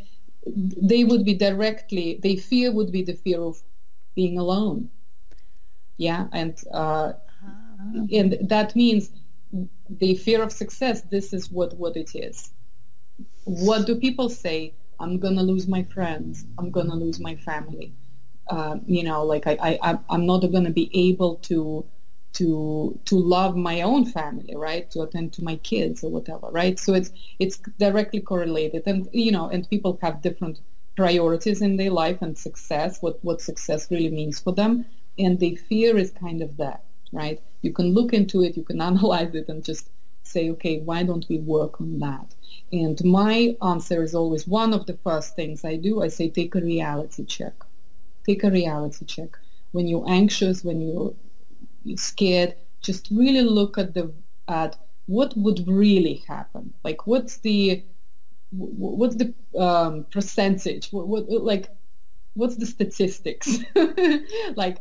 They 0.48 1.04
would 1.04 1.26
be 1.26 1.34
directly, 1.34 2.20
their 2.24 2.38
fear 2.38 2.72
would 2.72 2.92
be 2.92 3.04
the 3.04 3.14
fear 3.14 3.42
of 3.42 3.62
being 4.16 4.38
alone. 4.38 4.90
Yeah, 5.98 6.28
and 6.32 6.56
uh, 6.74 7.12
uh-huh. 7.14 8.08
and 8.12 8.38
that 8.42 8.74
means 8.74 9.12
the 9.90 10.16
fear 10.16 10.42
of 10.42 10.52
success. 10.54 11.02
This 11.02 11.34
is 11.34 11.52
what 11.52 11.74
what 11.76 11.98
it 11.98 12.16
is. 12.16 12.52
What 13.44 13.86
do 13.86 13.96
people 13.96 14.30
say? 14.30 14.74
I'm 15.00 15.20
gonna 15.20 15.44
lose 15.44 15.68
my 15.68 15.84
friends. 15.84 16.46
I'm 16.58 16.72
gonna 16.72 16.96
lose 16.96 17.20
my 17.20 17.36
family. 17.36 17.94
Uh, 18.50 18.78
you 18.88 19.04
know, 19.04 19.26
like 19.26 19.46
I, 19.46 19.78
I 19.82 20.00
I'm 20.10 20.26
not 20.26 20.40
gonna 20.54 20.72
be 20.72 20.90
able 20.94 21.36
to 21.50 21.86
to 22.34 22.98
to 23.06 23.16
love 23.16 23.56
my 23.56 23.82
own 23.82 24.06
family 24.06 24.56
right? 24.56 24.90
To 24.92 25.02
attend 25.02 25.34
to 25.34 25.44
my 25.44 25.56
kids 25.58 26.04
or 26.04 26.12
whatever 26.12 26.48
right? 26.52 26.80
So 26.80 26.94
it's 26.94 27.12
it's 27.40 27.58
directly 27.80 28.22
correlated. 28.22 28.84
And 28.86 29.10
you 29.12 29.32
know 29.32 29.50
and 29.50 29.70
people 29.70 29.98
have 30.02 30.22
different 30.22 30.60
priorities 30.96 31.62
in 31.62 31.78
their 31.78 31.92
life 31.92 32.22
and 32.22 32.38
success 32.38 33.02
what 33.02 33.24
what 33.24 33.42
success 33.42 33.90
really 33.90 34.10
means 34.10 34.40
for 34.40 34.54
them. 34.54 34.86
And 35.18 35.40
the 35.40 35.56
fear 35.56 35.98
is 35.98 36.12
kind 36.12 36.42
of 36.42 36.58
that 36.58 36.84
right? 37.12 37.42
You 37.62 37.74
can 37.74 37.94
look 37.94 38.14
into 38.14 38.44
it 38.44 38.58
you 38.58 38.64
can 38.64 38.82
analyze 38.90 39.34
it 39.34 39.50
and 39.50 39.64
just 39.64 39.90
say 40.24 40.50
okay 40.52 40.80
why 40.80 41.04
don't 41.04 41.26
we 41.30 41.40
work 41.40 41.82
on 41.82 42.00
that? 42.00 42.36
And 42.72 43.04
my 43.04 43.56
answer 43.64 44.04
is 44.04 44.14
always 44.14 44.48
one 44.48 44.74
of 44.74 44.86
the 44.86 44.98
first 45.04 45.36
things 45.36 45.66
i 45.66 45.76
do 45.76 46.04
i 46.04 46.08
say 46.08 46.30
take 46.30 46.54
a 46.56 46.62
reality 46.62 47.26
check. 47.26 47.56
Take 48.26 48.44
a 48.44 48.52
reality 48.52 49.06
check. 49.06 49.32
When 49.72 49.88
you're 49.88 50.08
anxious 50.08 50.64
when 50.64 50.82
you're 50.82 51.14
scared, 51.96 52.56
just 52.82 53.10
really 53.12 53.42
look 53.42 53.78
at 53.78 53.94
the 53.94 54.12
at 54.48 54.78
what 55.06 55.36
would 55.36 55.68
really 55.68 56.24
happen. 56.28 56.74
Like, 56.84 57.08
what's 57.08 57.38
the 57.38 57.84
what's 58.52 59.16
the 59.16 59.34
um, 59.58 60.06
percentage? 60.12 60.90
What, 60.92 61.08
what 61.08 61.30
like 61.30 61.70
what's 62.34 62.56
the 62.56 62.66
statistics? 62.66 63.58
like, 64.56 64.78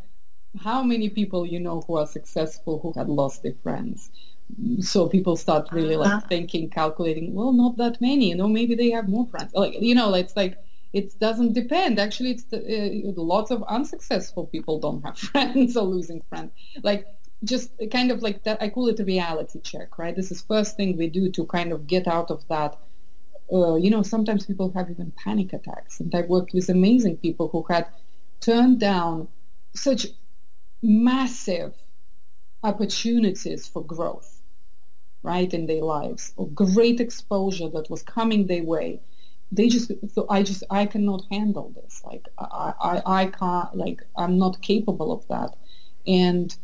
how 0.61 0.82
many 0.82 1.08
people 1.08 1.46
you 1.46 1.61
know 1.61 1.82
who 1.87 1.96
are 1.96 2.06
successful 2.06 2.78
who 2.80 2.92
had 2.92 3.08
lost 3.08 3.42
their 3.42 3.54
friends? 3.62 4.11
So 4.80 5.08
people 5.08 5.37
start 5.37 5.68
really 5.72 5.96
like 5.96 6.11
uh-huh. 6.11 6.26
thinking, 6.28 6.70
calculating. 6.70 7.34
Well, 7.34 7.52
not 7.52 7.76
that 7.76 8.00
many. 8.00 8.30
You 8.30 8.37
know, 8.37 8.48
maybe 8.48 8.74
they 8.74 8.90
have 8.90 9.08
more 9.08 9.26
friends. 9.26 9.52
Like, 9.52 9.74
you 9.80 9.94
know, 9.94 10.14
it's 10.14 10.37
like 10.37 10.56
it 10.92 11.18
doesn't 11.18 11.53
depend. 11.53 11.98
Actually, 11.98 12.31
it's 12.31 12.44
the, 12.44 12.59
uh, 12.59 13.20
lots 13.20 13.51
of 13.51 13.62
unsuccessful 13.64 14.46
people 14.46 14.79
don't 14.79 15.03
have 15.05 15.18
friends 15.31 15.77
or 15.77 15.85
losing 15.85 16.22
friends. 16.29 16.53
Like 16.83 17.07
just 17.44 17.70
kind 17.92 18.11
of 18.11 18.22
like 18.22 18.44
that. 18.44 18.61
I 18.62 18.68
call 18.68 18.88
it 18.88 19.01
a 19.01 19.05
reality 19.05 19.61
check, 19.61 19.98
right? 19.98 20.14
This 20.14 20.31
is 20.31 20.42
first 20.42 20.77
thing 20.77 20.96
we 20.96 21.09
do 21.09 21.31
to 21.31 21.44
kind 21.46 21.72
of 21.72 21.87
get 21.87 22.09
out 22.09 22.31
of 22.31 22.46
that. 22.48 22.79
Uh, 23.53 23.77
you 23.77 23.90
know, 23.90 24.03
sometimes 24.03 24.46
people 24.46 24.72
have 24.74 24.90
even 24.90 25.12
panic 25.12 25.53
attacks, 25.53 26.01
and 26.01 26.14
I've 26.14 26.29
worked 26.29 26.53
with 26.53 26.68
amazing 26.68 27.16
people 27.18 27.48
who 27.48 27.64
had 27.68 27.87
turned 28.40 28.81
down 28.81 29.29
such 29.74 30.07
massive 30.83 31.74
opportunities 32.62 33.66
for 33.66 33.83
growth, 33.83 34.42
right, 35.22 35.53
in 35.53 35.66
their 35.66 35.83
lives, 35.83 36.33
or 36.37 36.46
great 36.48 37.01
exposure 37.01 37.68
that 37.70 37.88
was 37.88 38.03
coming 38.03 38.46
their 38.46 38.64
way 38.64 39.01
they 39.50 39.68
just 39.68 39.90
so 40.12 40.26
I 40.28 40.42
just 40.42 40.62
I 40.70 40.87
cannot 40.87 41.24
handle 41.30 41.72
this. 41.74 42.02
Like 42.04 42.28
I, 42.38 42.72
I 42.80 43.02
I 43.22 43.26
can't 43.26 43.74
like 43.74 44.02
I'm 44.16 44.38
not 44.38 44.61
capable 44.62 45.12
of 45.12 45.26
that. 45.28 45.56
And 46.06 46.54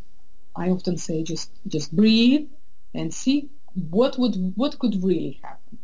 I 0.55 0.69
often 0.71 0.97
say 0.99 1.23
just 1.23 1.51
just 1.67 1.95
breathe 1.95 2.49
and 2.95 3.13
see 3.13 3.51
what 3.91 4.19
would 4.19 4.53
what 4.57 4.79
could 4.79 5.03
really 5.03 5.41
happen. 5.43 5.79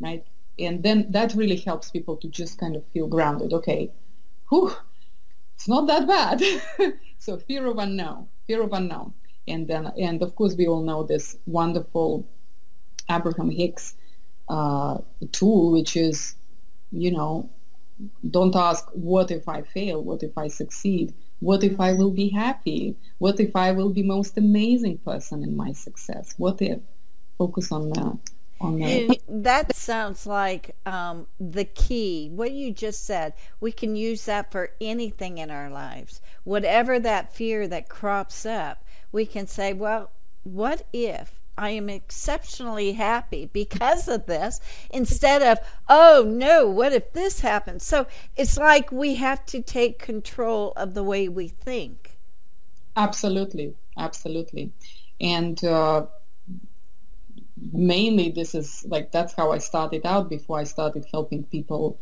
Right? 0.00 0.24
And 0.58 0.82
then 0.82 1.06
that 1.10 1.34
really 1.34 1.56
helps 1.56 1.90
people 1.90 2.16
to 2.18 2.28
just 2.28 2.58
kind 2.58 2.76
of 2.76 2.84
feel 2.92 3.06
grounded. 3.06 3.52
Okay, 3.52 3.90
whew, 4.48 4.74
it's 5.54 5.68
not 5.68 5.86
that 5.88 6.06
bad. 6.06 6.42
so 7.18 7.36
fear 7.38 7.66
of 7.66 7.78
unknown, 7.78 8.28
fear 8.46 8.62
of 8.62 8.72
unknown. 8.72 9.12
And 9.46 9.68
then 9.68 9.92
and 9.98 10.22
of 10.22 10.34
course 10.36 10.54
we 10.54 10.66
all 10.66 10.82
know 10.82 11.02
this 11.02 11.36
wonderful 11.46 12.26
Abraham 13.10 13.50
Hicks 13.50 13.94
uh, 14.50 14.98
tool, 15.32 15.70
which 15.70 15.96
is, 15.96 16.34
you 16.90 17.10
know, 17.10 17.48
don't 18.30 18.56
ask 18.56 18.88
what 18.92 19.30
if 19.30 19.48
I 19.48 19.62
fail, 19.62 20.02
what 20.02 20.22
if 20.22 20.36
I 20.36 20.48
succeed, 20.48 21.14
what 21.38 21.62
if 21.62 21.78
I 21.80 21.92
will 21.92 22.10
be 22.10 22.28
happy, 22.28 22.96
what 23.18 23.38
if 23.40 23.54
I 23.54 23.72
will 23.72 23.90
be 23.90 24.02
most 24.02 24.36
amazing 24.36 24.98
person 24.98 25.42
in 25.42 25.56
my 25.56 25.72
success, 25.72 26.34
what 26.36 26.60
if 26.60 26.80
focus 27.40 27.72
on 27.72 27.88
that. 27.90 28.18
On 28.60 28.78
that. 28.80 29.16
that 29.28 29.74
sounds 29.74 30.26
like 30.26 30.76
um, 30.84 31.26
the 31.40 31.64
key. 31.64 32.28
What 32.30 32.52
you 32.52 32.70
just 32.70 33.06
said, 33.06 33.32
we 33.60 33.72
can 33.72 33.96
use 33.96 34.26
that 34.26 34.52
for 34.52 34.72
anything 34.78 35.38
in 35.38 35.50
our 35.50 35.70
lives. 35.70 36.20
Whatever 36.44 37.00
that 37.00 37.34
fear 37.34 37.66
that 37.68 37.88
crops 37.88 38.44
up, 38.44 38.84
we 39.10 39.24
can 39.24 39.46
say, 39.46 39.72
well, 39.72 40.10
what 40.42 40.86
if 40.92 41.39
I 41.60 41.70
am 41.70 41.90
exceptionally 41.90 42.92
happy 42.92 43.44
because 43.52 44.08
of 44.08 44.24
this 44.24 44.60
instead 44.88 45.42
of, 45.42 45.58
oh 45.90 46.24
no, 46.26 46.66
what 46.66 46.94
if 46.94 47.12
this 47.12 47.40
happens? 47.40 47.84
So 47.84 48.06
it's 48.34 48.56
like 48.56 48.90
we 48.90 49.16
have 49.16 49.44
to 49.46 49.60
take 49.60 49.98
control 49.98 50.72
of 50.74 50.94
the 50.94 51.04
way 51.04 51.28
we 51.28 51.48
think. 51.48 52.16
Absolutely, 52.96 53.74
absolutely. 53.98 54.72
And 55.20 55.62
uh, 55.62 56.06
mainly 57.72 58.30
this 58.30 58.54
is 58.54 58.86
like 58.88 59.12
that's 59.12 59.34
how 59.34 59.52
I 59.52 59.58
started 59.58 60.06
out 60.06 60.30
before 60.30 60.58
I 60.58 60.64
started 60.64 61.04
helping 61.12 61.44
people 61.44 62.00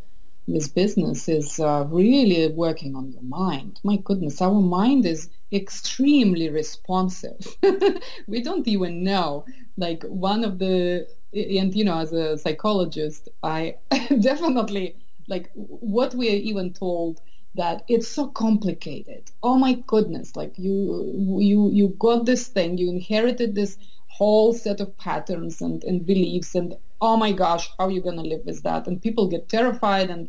with 0.49 0.74
business 0.74 1.28
is 1.28 1.61
uh, 1.61 1.84
really 1.88 2.49
working 2.49 2.96
on 2.96 3.12
your 3.12 3.22
mind. 3.22 3.78
My 3.84 3.96
goodness, 3.96 4.40
our 4.40 4.61
mind 4.61 5.05
is 5.05 5.28
extremely 5.53 6.49
responsive. 6.49 7.57
we 8.26 8.42
don't 8.42 8.66
even 8.66 9.05
know. 9.05 9.44
Like 9.76 10.03
one 10.05 10.44
of 10.44 10.59
the, 10.59 11.07
and 11.32 11.74
you 11.74 11.84
know, 11.84 11.99
as 11.99 12.12
a 12.12 12.38
psychologist, 12.38 13.28
I 13.42 13.76
definitely 14.20 14.96
like 15.28 15.51
what 15.55 16.14
we 16.14 16.30
are 16.30 16.40
even 16.51 16.72
told 16.72 17.20
that 17.55 17.84
it's 17.88 18.09
so 18.09 18.28
complicated. 18.28 19.30
Oh 19.42 19.57
my 19.57 19.74
goodness! 19.86 20.34
Like 20.34 20.59
you, 20.59 21.38
you, 21.40 21.70
you 21.70 21.88
got 21.99 22.24
this 22.24 22.49
thing. 22.49 22.78
You 22.78 22.88
inherited 22.88 23.55
this 23.55 23.76
whole 24.07 24.55
set 24.55 24.80
of 24.80 24.96
patterns 24.96 25.61
and, 25.61 25.84
and 25.84 26.05
beliefs 26.07 26.55
and 26.55 26.74
oh 27.01 27.16
my 27.16 27.32
gosh, 27.32 27.70
how 27.78 27.86
are 27.86 27.90
you 27.90 28.01
going 28.01 28.16
to 28.16 28.22
live 28.22 28.42
with 28.44 28.62
that? 28.62 28.86
And 28.86 29.01
people 29.01 29.28
get 29.28 29.49
terrified 29.49 30.11
and 30.11 30.28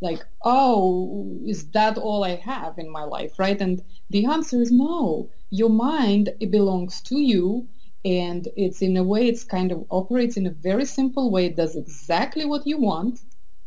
like, 0.00 0.24
oh, 0.44 1.38
is 1.46 1.70
that 1.70 1.98
all 1.98 2.24
I 2.24 2.36
have 2.36 2.78
in 2.78 2.90
my 2.90 3.04
life, 3.04 3.38
right? 3.38 3.60
And 3.60 3.82
the 4.10 4.26
answer 4.26 4.60
is 4.60 4.70
no. 4.70 5.30
Your 5.50 5.70
mind 5.70 6.30
it 6.40 6.50
belongs 6.50 7.00
to 7.02 7.18
you, 7.18 7.68
and 8.06 8.46
it's 8.56 8.82
in 8.82 8.96
a 8.96 9.02
way 9.02 9.26
it's 9.26 9.42
kind 9.42 9.72
of 9.72 9.84
operates 9.90 10.36
in 10.36 10.46
a 10.46 10.50
very 10.50 10.84
simple 10.84 11.28
way 11.28 11.46
it 11.46 11.56
does 11.56 11.74
exactly 11.74 12.44
what 12.46 12.64
you 12.66 12.78
want 12.78 13.20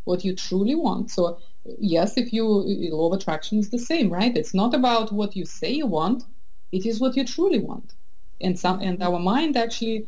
what 0.05 0.23
you 0.23 0.33
truly 0.33 0.75
want 0.75 1.11
so 1.11 1.37
yes 1.77 2.17
if 2.17 2.31
you 2.31 2.45
law 2.45 3.07
of 3.07 3.19
attraction 3.19 3.59
is 3.59 3.69
the 3.69 3.77
same 3.77 4.09
right 4.09 4.37
it's 4.37 4.53
not 4.53 4.73
about 4.73 5.11
what 5.11 5.35
you 5.35 5.45
say 5.45 5.71
you 5.71 5.85
want 5.85 6.23
it 6.71 6.85
is 6.85 7.01
what 7.01 7.17
you 7.17 7.25
truly 7.25 7.59
want 7.59 7.93
and 8.39 8.57
some 8.57 8.79
and 8.79 9.03
our 9.03 9.19
mind 9.19 9.57
actually 9.57 10.07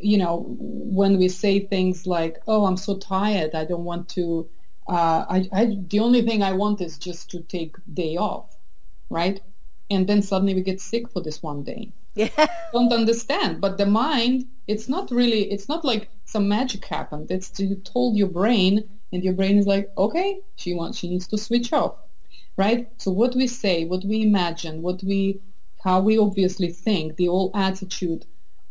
you 0.00 0.18
know 0.18 0.44
when 0.58 1.18
we 1.18 1.28
say 1.28 1.60
things 1.60 2.06
like 2.06 2.38
oh 2.46 2.64
i'm 2.66 2.76
so 2.76 2.96
tired 2.96 3.54
i 3.54 3.64
don't 3.64 3.84
want 3.84 4.08
to 4.08 4.48
uh, 4.88 5.24
I, 5.28 5.48
I 5.52 5.78
the 5.88 6.00
only 6.00 6.22
thing 6.22 6.42
i 6.42 6.52
want 6.52 6.80
is 6.80 6.96
just 6.96 7.30
to 7.30 7.40
take 7.42 7.74
day 7.92 8.16
off 8.16 8.56
right? 9.10 9.40
And 9.90 10.06
then 10.06 10.22
suddenly 10.22 10.54
we 10.54 10.62
get 10.62 10.80
sick 10.80 11.10
for 11.10 11.20
this 11.20 11.42
one 11.42 11.62
day. 11.62 11.92
Yeah. 12.16 12.46
Don't 12.72 12.94
understand. 12.94 13.60
But 13.60 13.76
the 13.76 13.84
mind 13.84 14.46
it's 14.66 14.88
not 14.88 15.10
really 15.10 15.52
it's 15.52 15.68
not 15.68 15.84
like 15.84 16.08
some 16.24 16.48
magic 16.48 16.86
happened. 16.86 17.30
It's 17.30 17.60
you 17.60 17.76
told 17.76 18.16
your 18.16 18.28
brain 18.28 18.88
and 19.12 19.22
your 19.22 19.34
brain 19.34 19.58
is 19.58 19.66
like 19.66 19.90
okay 19.98 20.40
she 20.56 20.72
wants 20.72 20.98
she 20.98 21.10
needs 21.10 21.26
to 21.28 21.36
switch 21.36 21.74
off 21.74 21.94
right? 22.56 22.88
So 22.96 23.10
what 23.10 23.34
we 23.36 23.46
say 23.46 23.84
what 23.84 24.02
we 24.02 24.22
imagine 24.22 24.80
what 24.80 25.02
we 25.02 25.42
how 25.84 26.00
we 26.00 26.16
obviously 26.18 26.70
think 26.70 27.16
the 27.16 27.26
whole 27.26 27.50
attitude 27.54 28.24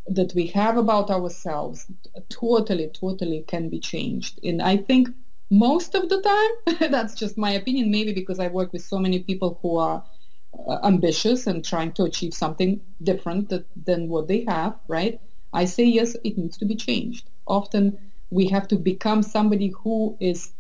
that 0.08 0.34
we 0.36 0.48
have 0.48 0.78
about 0.78 1.10
ourselves 1.10 1.88
totally 2.30 2.88
totally 2.90 3.44
can 3.48 3.70
be 3.70 3.80
changed 3.80 4.40
and 4.44 4.62
i 4.62 4.78
think 4.78 5.10
most 5.50 5.96
of 5.96 6.10
the 6.10 6.22
time 6.22 6.90
that's 6.92 7.16
just 7.16 7.38
my 7.38 7.52
opinion 7.52 7.90
maybe 7.90 8.14
because 8.14 8.40
i 8.40 8.48
work 8.48 8.72
with 8.72 8.84
so 8.84 9.00
many 9.00 9.20
people 9.20 9.60
who 9.62 9.78
are 9.78 10.04
uh, 10.68 10.80
ambitious 10.84 11.48
and 11.48 11.64
trying 11.64 11.92
to 11.94 12.04
achieve 12.04 12.34
something 12.34 12.82
different 13.04 13.50
that, 13.50 13.66
than 13.86 14.10
what 14.10 14.28
they 14.28 14.46
have, 14.48 14.76
right? 14.88 15.20
I 15.54 15.66
say 15.66 15.84
yes, 15.84 16.16
it 16.24 16.38
needs 16.38 16.58
to 16.58 16.66
be 16.66 16.76
changed. 16.76 17.30
Often 17.48 17.98
we 18.30 18.48
have 18.48 18.68
to 18.70 18.78
become 18.78 19.24
somebody 19.24 19.74
who 19.84 20.18
is 20.20 20.52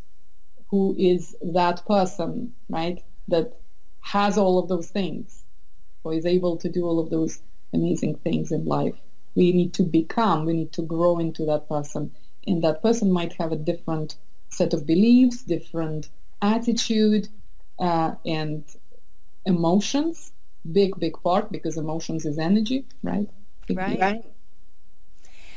who 0.69 0.95
is 0.97 1.35
that 1.41 1.85
person, 1.85 2.53
right? 2.69 3.03
That 3.27 3.57
has 4.01 4.37
all 4.37 4.59
of 4.59 4.67
those 4.67 4.89
things 4.89 5.43
or 6.03 6.13
is 6.13 6.25
able 6.25 6.57
to 6.57 6.69
do 6.69 6.85
all 6.85 6.99
of 6.99 7.09
those 7.09 7.41
amazing 7.73 8.15
things 8.17 8.51
in 8.51 8.65
life. 8.65 8.95
We 9.35 9.51
need 9.51 9.73
to 9.75 9.83
become, 9.83 10.45
we 10.45 10.53
need 10.53 10.71
to 10.73 10.81
grow 10.81 11.19
into 11.19 11.45
that 11.45 11.67
person. 11.67 12.11
And 12.47 12.63
that 12.63 12.81
person 12.81 13.11
might 13.11 13.33
have 13.33 13.51
a 13.51 13.57
different 13.57 14.15
set 14.49 14.73
of 14.73 14.85
beliefs, 14.85 15.43
different 15.43 16.09
attitude, 16.41 17.27
uh, 17.79 18.15
and 18.25 18.63
emotions, 19.45 20.31
big, 20.71 20.99
big 20.99 21.13
part 21.23 21.51
because 21.51 21.77
emotions 21.77 22.25
is 22.25 22.37
energy, 22.37 22.85
right? 23.03 23.29
Right. 23.69 23.99
right. 23.99 24.23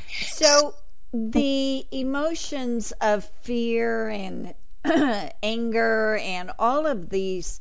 So 0.09 0.75
the 1.13 1.87
emotions 1.91 2.93
of 3.01 3.25
fear 3.43 4.09
and 4.09 4.55
anger 5.43 6.17
and 6.17 6.51
all 6.59 6.87
of 6.87 7.11
these 7.11 7.61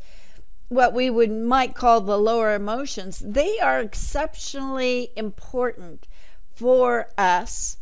what 0.70 0.93
we 0.93 1.09
would 1.09 1.32
might 1.32 1.74
call 1.74 2.01
the 2.01 2.18
lower 2.18 2.53
emotions 2.53 3.20
they 3.26 3.59
are 3.59 3.80
exceptionally 3.80 5.11
important 5.15 6.07
for 6.53 7.07
us 7.18 7.78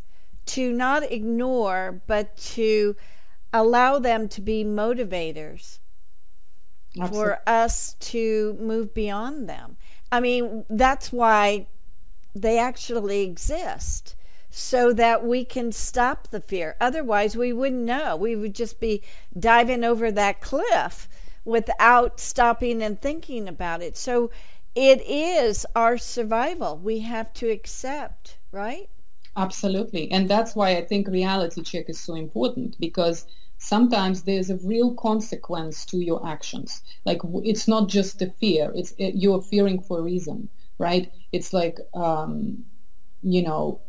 to 0.45 0.71
not 0.71 1.03
ignore 1.11 2.01
but 2.05 2.35
to 2.37 2.95
allow 3.51 3.97
them 3.99 4.27
to 4.27 4.41
be 4.41 4.63
motivators 4.63 5.79
Absolutely. 6.99 7.17
for 7.17 7.41
us 7.47 7.93
to 7.99 8.57
move 8.59 8.93
beyond 8.93 9.49
them. 9.49 9.77
I 10.11 10.19
mean, 10.19 10.65
that's 10.69 11.11
why 11.11 11.67
they 12.33 12.57
actually 12.57 13.23
exist 13.23 14.15
so 14.49 14.93
that 14.93 15.25
we 15.25 15.43
can 15.43 15.71
stop 15.71 16.29
the 16.29 16.39
fear. 16.39 16.75
Otherwise, 16.79 17.35
we 17.35 17.51
wouldn't 17.51 17.81
know. 17.81 18.15
We 18.15 18.35
would 18.35 18.55
just 18.55 18.79
be 18.79 19.01
diving 19.37 19.83
over 19.83 20.11
that 20.11 20.41
cliff 20.41 21.09
without 21.45 22.19
stopping 22.19 22.81
and 22.81 23.01
thinking 23.01 23.47
about 23.47 23.81
it. 23.81 23.95
So 23.97 24.31
it 24.75 25.01
is 25.07 25.65
our 25.75 25.97
survival. 25.97 26.77
We 26.77 26.99
have 27.01 27.33
to 27.35 27.49
accept, 27.49 28.39
right? 28.51 28.89
Absolutely. 29.37 30.11
And 30.11 30.29
that's 30.29 30.55
why 30.55 30.75
I 30.77 30.83
think 30.85 31.07
reality 31.07 31.61
check 31.63 31.89
is 31.89 31.99
so 31.99 32.15
important 32.15 32.77
because 32.79 33.25
sometimes 33.57 34.23
there's 34.23 34.49
a 34.49 34.57
real 34.57 34.93
consequence 34.95 35.85
to 35.87 35.97
your 35.97 36.25
actions. 36.27 36.81
Like 37.05 37.21
it's 37.43 37.67
not 37.67 37.89
just 37.89 38.19
the 38.19 38.29
fear; 38.31 38.71
it's 38.75 38.93
it, 38.97 39.15
you're 39.15 39.41
fearing 39.41 39.81
for 39.81 39.99
a 39.99 40.03
reason, 40.03 40.49
right? 40.79 41.11
It's 41.31 41.53
like 41.53 41.79
um, 41.93 42.65
you 43.23 43.43
know, 43.43 43.81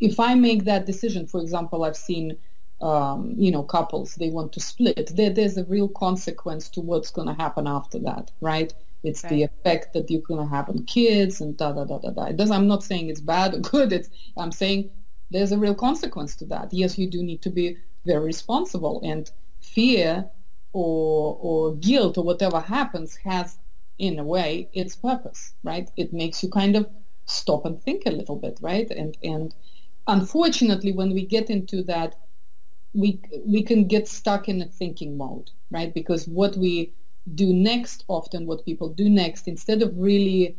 if 0.00 0.20
I 0.20 0.34
make 0.34 0.64
that 0.64 0.86
decision, 0.86 1.26
for 1.26 1.40
example, 1.40 1.84
I've 1.84 1.96
seen 1.96 2.36
um, 2.80 3.34
you 3.36 3.50
know 3.50 3.62
couples 3.62 4.14
they 4.16 4.30
want 4.30 4.52
to 4.52 4.60
split. 4.60 5.10
There, 5.14 5.30
there's 5.30 5.56
a 5.56 5.64
real 5.64 5.88
consequence 5.88 6.68
to 6.70 6.80
what's 6.80 7.10
going 7.10 7.28
to 7.28 7.34
happen 7.34 7.66
after 7.66 7.98
that, 8.00 8.30
right? 8.40 8.72
It's 9.02 9.22
right. 9.22 9.30
the 9.30 9.42
effect 9.44 9.92
that 9.92 10.10
you're 10.10 10.22
going 10.22 10.40
to 10.40 10.54
have 10.54 10.68
on 10.68 10.84
kids 10.84 11.40
and 11.40 11.56
da 11.56 11.72
da 11.72 11.84
da 11.84 11.98
da 11.98 12.10
da. 12.10 12.32
Does, 12.32 12.50
I'm 12.50 12.66
not 12.66 12.82
saying 12.82 13.08
it's 13.08 13.20
bad 13.20 13.54
or 13.54 13.58
good. 13.72 13.92
It's 13.92 14.08
I'm 14.36 14.52
saying 14.52 14.90
there's 15.30 15.52
a 15.52 15.58
real 15.58 15.74
consequence 15.74 16.36
to 16.36 16.44
that. 16.46 16.72
Yes, 16.72 16.98
you 16.98 17.08
do 17.08 17.22
need 17.22 17.42
to 17.42 17.50
be 17.50 17.76
very 18.04 18.24
responsible. 18.24 19.00
And 19.04 19.30
fear 19.60 20.30
or, 20.72 21.38
or 21.40 21.74
guilt 21.76 22.18
or 22.18 22.24
whatever 22.24 22.60
happens 22.60 23.16
has, 23.16 23.58
in 23.98 24.18
a 24.18 24.24
way, 24.24 24.68
its 24.72 24.94
purpose, 24.94 25.54
right? 25.62 25.90
It 25.96 26.12
makes 26.12 26.42
you 26.42 26.50
kind 26.50 26.76
of 26.76 26.88
stop 27.24 27.64
and 27.64 27.82
think 27.82 28.04
a 28.06 28.10
little 28.10 28.36
bit, 28.36 28.58
right? 28.60 28.90
And, 28.90 29.16
and 29.22 29.54
unfortunately, 30.06 30.92
when 30.92 31.12
we 31.12 31.24
get 31.24 31.50
into 31.50 31.82
that, 31.84 32.14
we, 32.96 33.20
we 33.44 33.62
can 33.62 33.86
get 33.86 34.08
stuck 34.08 34.48
in 34.48 34.62
a 34.62 34.66
thinking 34.66 35.16
mode, 35.16 35.50
right? 35.70 35.92
Because 35.92 36.26
what 36.26 36.56
we 36.56 36.92
do 37.34 37.52
next, 37.52 38.04
often 38.08 38.46
what 38.46 38.64
people 38.64 38.88
do 38.88 39.08
next, 39.08 39.46
instead 39.48 39.82
of 39.82 39.96
really 39.96 40.56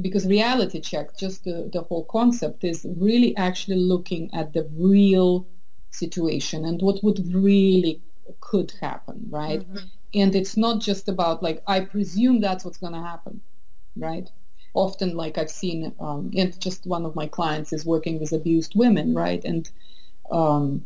because 0.00 0.26
reality 0.26 0.80
check, 0.80 1.16
just 1.16 1.44
the, 1.44 1.70
the 1.72 1.82
whole 1.82 2.04
concept 2.04 2.64
is 2.64 2.86
really 2.96 3.36
actually 3.36 3.78
looking 3.78 4.32
at 4.34 4.52
the 4.52 4.68
real 4.76 5.46
situation 5.90 6.64
and 6.64 6.82
what 6.82 7.02
would 7.02 7.20
really 7.34 8.02
could 8.40 8.72
happen, 8.80 9.26
right? 9.30 9.60
Mm-hmm. 9.60 9.86
And 10.14 10.34
it's 10.34 10.56
not 10.56 10.80
just 10.80 11.08
about 11.08 11.42
like 11.42 11.62
I 11.66 11.80
presume 11.80 12.40
that's 12.40 12.64
what's 12.64 12.78
going 12.78 12.92
to 12.92 13.00
happen, 13.00 13.40
right? 13.96 14.28
Often, 14.74 15.16
like 15.16 15.38
I've 15.38 15.50
seen, 15.50 15.92
um, 15.98 16.30
and 16.36 16.58
just 16.60 16.86
one 16.86 17.04
of 17.04 17.16
my 17.16 17.26
clients 17.26 17.72
is 17.72 17.84
working 17.84 18.20
with 18.20 18.32
abused 18.32 18.74
women, 18.76 19.14
right, 19.14 19.44
and 19.44 19.68
um, 20.30 20.84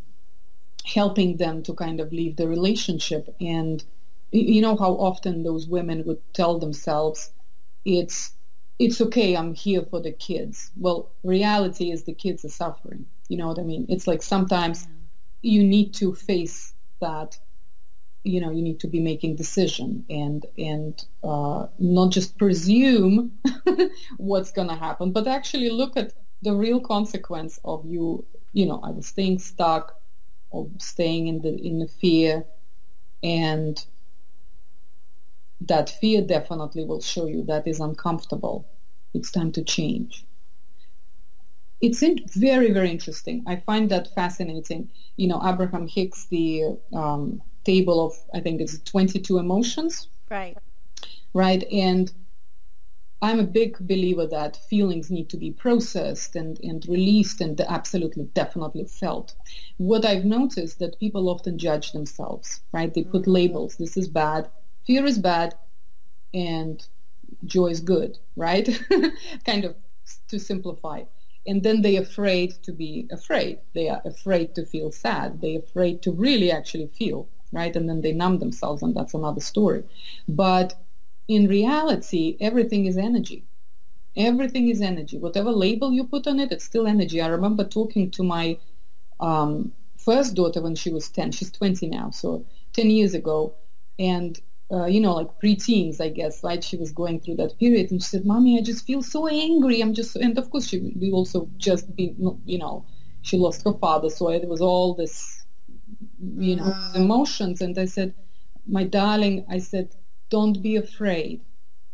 helping 0.84 1.38
them 1.38 1.62
to 1.62 1.74
kind 1.74 2.00
of 2.00 2.12
leave 2.12 2.36
the 2.36 2.48
relationship. 2.48 3.34
And 3.40 3.84
you 4.30 4.60
know 4.60 4.76
how 4.76 4.92
often 4.92 5.42
those 5.42 5.66
women 5.66 6.04
would 6.04 6.20
tell 6.34 6.58
themselves, 6.58 7.30
"It's 7.84 8.32
it's 8.78 9.00
okay, 9.00 9.36
I'm 9.36 9.54
here 9.54 9.82
for 9.82 10.00
the 10.00 10.12
kids." 10.12 10.70
Well, 10.76 11.10
reality 11.22 11.90
is 11.90 12.04
the 12.04 12.14
kids 12.14 12.44
are 12.44 12.50
suffering. 12.50 13.06
You 13.28 13.38
know 13.38 13.48
what 13.48 13.58
I 13.58 13.62
mean? 13.62 13.86
It's 13.88 14.06
like 14.06 14.22
sometimes 14.22 14.86
you 15.42 15.62
need 15.62 15.94
to 15.94 16.14
face 16.14 16.74
that 17.00 17.38
you 18.24 18.40
know 18.40 18.50
you 18.50 18.62
need 18.62 18.80
to 18.80 18.88
be 18.88 19.00
making 19.00 19.36
decision 19.36 20.04
and 20.08 20.46
and 20.58 21.04
uh, 21.22 21.66
not 21.78 22.10
just 22.10 22.38
presume 22.38 23.32
what's 24.16 24.50
going 24.50 24.68
to 24.68 24.74
happen 24.74 25.12
but 25.12 25.26
actually 25.26 25.68
look 25.70 25.96
at 25.96 26.14
the 26.42 26.54
real 26.54 26.80
consequence 26.80 27.60
of 27.64 27.84
you 27.84 28.24
you 28.52 28.66
know 28.66 28.80
either 28.84 29.02
staying 29.02 29.38
stuck 29.38 30.00
staying 30.78 31.26
in 31.26 31.40
the 31.42 31.54
in 31.68 31.78
the 31.78 31.88
fear 31.88 32.44
and 33.22 33.86
that 35.60 35.88
fear 35.88 36.20
definitely 36.20 36.84
will 36.84 37.00
show 37.00 37.26
you 37.26 37.44
that 37.44 37.66
is 37.66 37.80
uncomfortable 37.80 38.66
it's 39.14 39.30
time 39.30 39.50
to 39.52 39.62
change 39.62 40.24
it's 41.84 42.02
in, 42.02 42.24
very, 42.34 42.72
very 42.72 42.90
interesting. 42.90 43.44
I 43.46 43.56
find 43.56 43.90
that 43.90 44.14
fascinating. 44.14 44.90
You 45.16 45.28
know, 45.28 45.40
Abraham 45.44 45.86
Hicks, 45.86 46.26
the 46.26 46.78
um, 46.94 47.42
table 47.64 48.06
of, 48.06 48.14
I 48.34 48.40
think 48.40 48.60
it's 48.60 48.78
22 48.80 49.38
emotions. 49.38 50.08
Right. 50.30 50.56
Right. 51.34 51.64
And 51.70 52.10
I'm 53.22 53.40
a 53.40 53.44
big 53.44 53.78
believer 53.78 54.26
that 54.26 54.56
feelings 54.68 55.10
need 55.10 55.28
to 55.30 55.36
be 55.36 55.50
processed 55.50 56.36
and, 56.36 56.60
and 56.60 56.86
released 56.86 57.40
and 57.40 57.58
absolutely, 57.60 58.24
definitely 58.34 58.84
felt. 58.84 59.34
What 59.78 60.04
I've 60.04 60.24
noticed 60.24 60.78
that 60.80 61.00
people 61.00 61.28
often 61.28 61.58
judge 61.58 61.92
themselves, 61.92 62.60
right? 62.72 62.92
They 62.92 63.02
put 63.02 63.22
mm-hmm. 63.22 63.32
labels. 63.32 63.76
This 63.76 63.96
is 63.96 64.08
bad. 64.08 64.50
Fear 64.86 65.06
is 65.06 65.18
bad. 65.18 65.54
And 66.34 66.86
joy 67.44 67.68
is 67.68 67.80
good, 67.80 68.18
right? 68.36 68.68
kind 69.46 69.64
of 69.64 69.76
to 70.28 70.38
simplify 70.38 71.04
and 71.46 71.62
then 71.62 71.82
they're 71.82 72.02
afraid 72.02 72.54
to 72.62 72.72
be 72.72 73.06
afraid. 73.10 73.58
They 73.74 73.88
are 73.88 74.00
afraid 74.04 74.54
to 74.54 74.64
feel 74.64 74.90
sad. 74.90 75.40
They're 75.40 75.58
afraid 75.58 76.02
to 76.02 76.12
really 76.12 76.50
actually 76.50 76.86
feel, 76.86 77.28
right? 77.52 77.74
And 77.76 77.88
then 77.88 78.00
they 78.00 78.12
numb 78.12 78.38
themselves, 78.38 78.82
and 78.82 78.94
that's 78.94 79.14
another 79.14 79.40
story. 79.40 79.84
But 80.26 80.74
in 81.26 81.48
reality, 81.48 82.36
everything 82.40 82.86
is 82.86 82.96
energy, 82.96 83.44
Everything 84.16 84.68
is 84.68 84.80
energy. 84.80 85.18
Whatever 85.18 85.50
label 85.50 85.92
you 85.92 86.04
put 86.04 86.26
on 86.26 86.38
it, 86.38 86.52
it's 86.52 86.64
still 86.64 86.86
energy. 86.86 87.20
I 87.20 87.26
remember 87.26 87.64
talking 87.64 88.10
to 88.12 88.22
my 88.22 88.58
um, 89.18 89.72
first 89.98 90.34
daughter 90.34 90.62
when 90.62 90.76
she 90.76 90.90
was 90.90 91.08
10. 91.08 91.32
She's 91.32 91.50
20 91.50 91.88
now, 91.88 92.10
so 92.10 92.46
10 92.74 92.90
years 92.90 93.14
ago. 93.14 93.54
And, 93.98 94.40
uh, 94.70 94.84
you 94.84 95.00
know, 95.00 95.14
like 95.14 95.40
preteens, 95.40 96.00
I 96.00 96.10
guess, 96.10 96.44
right? 96.44 96.62
She 96.62 96.76
was 96.76 96.92
going 96.92 97.20
through 97.20 97.36
that 97.36 97.58
period. 97.58 97.90
And 97.90 98.00
she 98.00 98.08
said, 98.08 98.24
Mommy, 98.24 98.56
I 98.56 98.62
just 98.62 98.86
feel 98.86 99.02
so 99.02 99.26
angry. 99.26 99.80
I'm 99.80 99.94
just, 99.94 100.14
and 100.14 100.38
of 100.38 100.48
course, 100.50 100.68
she, 100.68 100.92
we 100.96 101.10
also 101.10 101.48
just 101.56 101.94
been, 101.96 102.38
you 102.44 102.58
know, 102.58 102.86
she 103.22 103.36
lost 103.36 103.64
her 103.64 103.72
father. 103.72 104.10
So 104.10 104.30
it 104.30 104.46
was 104.46 104.60
all 104.60 104.94
this, 104.94 105.44
you 106.36 106.54
know, 106.54 106.64
mm. 106.64 106.96
emotions. 106.96 107.60
And 107.60 107.76
I 107.76 107.86
said, 107.86 108.14
my 108.64 108.84
darling, 108.84 109.44
I 109.48 109.58
said, 109.58 109.96
don't 110.36 110.60
be 110.68 110.74
afraid 110.74 111.40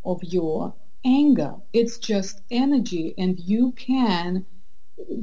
of 0.03 0.19
your 0.23 0.73
anger. 1.05 1.53
It's 1.73 1.97
just 1.99 2.41
energy 2.49 3.13
and 3.17 3.39
you 3.39 3.71
can 3.73 4.45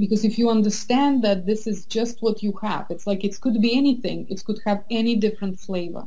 because 0.03 0.25
if 0.25 0.39
you 0.39 0.51
understand 0.51 1.25
that 1.25 1.47
this 1.47 1.67
is 1.67 1.87
just 1.87 2.23
what 2.23 2.43
you 2.45 2.53
have, 2.63 2.87
it's 2.91 3.07
like 3.07 3.25
it 3.25 3.41
could 3.41 3.61
be 3.61 3.77
anything. 3.77 4.27
It 4.29 4.45
could 4.45 4.61
have 4.67 4.85
any 5.01 5.15
different 5.17 5.59
flavor. 5.59 6.05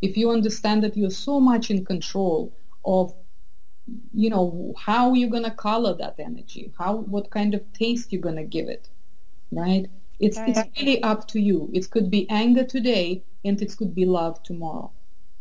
If 0.00 0.16
you 0.16 0.30
understand 0.30 0.82
that 0.84 0.96
you're 0.96 1.18
so 1.28 1.38
much 1.38 1.70
in 1.70 1.84
control 1.84 2.52
of, 2.84 3.14
you 4.14 4.30
know, 4.30 4.74
how 4.78 5.14
you're 5.14 5.34
gonna 5.36 5.56
color 5.68 5.94
that 6.02 6.16
energy, 6.18 6.72
how 6.78 6.92
what 7.14 7.30
kind 7.30 7.52
of 7.54 7.62
taste 7.72 8.10
you're 8.10 8.28
gonna 8.28 8.50
give 8.56 8.68
it, 8.68 8.88
right? 9.50 9.86
It's 10.18 10.38
right. 10.38 10.48
it's 10.50 10.80
really 10.80 11.02
up 11.02 11.28
to 11.28 11.40
you. 11.40 11.70
It 11.74 11.90
could 11.90 12.10
be 12.10 12.28
anger 12.30 12.64
today, 12.64 13.22
and 13.44 13.60
it 13.60 13.76
could 13.76 13.94
be 13.94 14.06
love 14.06 14.42
tomorrow. 14.42 14.90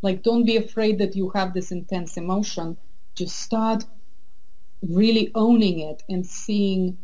Like, 0.03 0.21
don't 0.21 0.45
be 0.45 0.57
afraid 0.57 0.99
that 0.99 1.15
you 1.15 1.29
have 1.29 1.53
this 1.53 1.71
intense 1.71 2.17
emotion. 2.17 2.77
Just 3.15 3.37
start 3.39 3.85
really 4.81 5.31
owning 5.33 5.79
it 5.79 6.03
and 6.09 6.25
seeing 6.25 6.97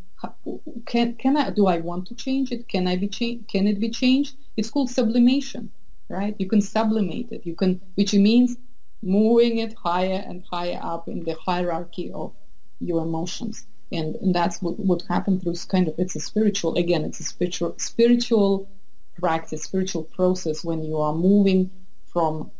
can 0.85 1.15
can 1.15 1.37
I 1.37 1.49
do 1.49 1.67
I 1.67 1.77
want 1.79 2.07
to 2.07 2.15
change 2.15 2.51
it? 2.51 2.67
Can 2.67 2.87
I 2.87 2.97
be 2.97 3.07
changed? 3.07 3.47
Can 3.47 3.67
it 3.67 3.79
be 3.79 3.89
changed? 3.89 4.35
It's 4.57 4.69
called 4.69 4.89
sublimation, 4.89 5.71
right? 6.09 6.35
You 6.37 6.47
can 6.47 6.61
sublimate 6.61 7.31
it. 7.31 7.45
You 7.45 7.55
can, 7.55 7.79
which 7.95 8.13
means 8.13 8.57
moving 9.01 9.59
it 9.59 9.73
higher 9.75 10.21
and 10.27 10.43
higher 10.51 10.79
up 10.83 11.07
in 11.07 11.23
the 11.23 11.35
hierarchy 11.35 12.11
of 12.11 12.33
your 12.81 13.01
emotions, 13.03 13.65
and, 13.93 14.15
and 14.17 14.35
that's 14.35 14.61
what 14.61 14.77
what 14.77 15.03
happened 15.07 15.41
through 15.41 15.55
kind 15.69 15.87
of 15.87 15.95
it's 15.97 16.17
a 16.17 16.19
spiritual 16.19 16.75
again 16.75 17.05
it's 17.05 17.21
a 17.21 17.23
spiritual 17.23 17.75
spiritual 17.77 18.69
practice, 19.19 19.63
spiritual 19.63 20.03
process 20.03 20.63
when 20.63 20.83
you 20.83 20.97
are 20.97 21.13
moving 21.13 21.69
from 22.11 22.51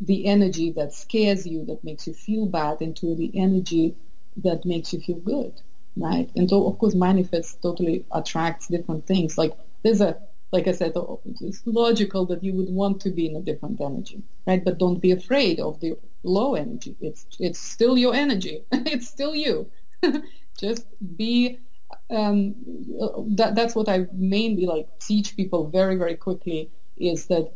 the 0.00 0.26
energy 0.26 0.70
that 0.72 0.92
scares 0.92 1.46
you, 1.46 1.64
that 1.66 1.82
makes 1.84 2.06
you 2.06 2.14
feel 2.14 2.46
bad, 2.46 2.82
into 2.82 3.14
the 3.14 3.30
energy 3.34 3.96
that 4.36 4.64
makes 4.64 4.92
you 4.92 5.00
feel 5.00 5.18
good 5.18 5.60
right? 5.96 6.30
And 6.36 6.48
so, 6.48 6.66
of 6.66 6.78
course, 6.78 6.94
manifest 6.94 7.62
totally 7.62 8.04
attracts 8.12 8.68
different 8.68 9.06
things. 9.06 9.38
Like 9.38 9.52
there's 9.82 10.00
a, 10.00 10.16
like 10.52 10.66
I 10.66 10.72
said, 10.72 10.92
it's 11.40 11.62
logical 11.64 12.26
that 12.26 12.42
you 12.42 12.54
would 12.54 12.70
want 12.70 13.00
to 13.02 13.10
be 13.10 13.26
in 13.26 13.36
a 13.36 13.40
different 13.40 13.80
energy, 13.80 14.22
right? 14.46 14.64
But 14.64 14.78
don't 14.78 15.00
be 15.00 15.12
afraid 15.12 15.60
of 15.60 15.80
the 15.80 15.96
low 16.24 16.54
energy. 16.54 16.96
It's 17.00 17.26
it's 17.38 17.60
still 17.60 17.96
your 17.96 18.14
energy. 18.14 18.64
it's 18.72 19.08
still 19.08 19.34
you. 19.34 19.70
Just 20.58 20.86
be. 21.16 21.58
Um, 22.08 22.54
that 23.36 23.54
that's 23.54 23.74
what 23.74 23.88
I 23.88 24.06
mainly 24.12 24.66
like 24.66 24.88
teach 25.00 25.36
people 25.36 25.68
very 25.68 25.96
very 25.96 26.16
quickly 26.16 26.70
is 26.96 27.26
that 27.26 27.52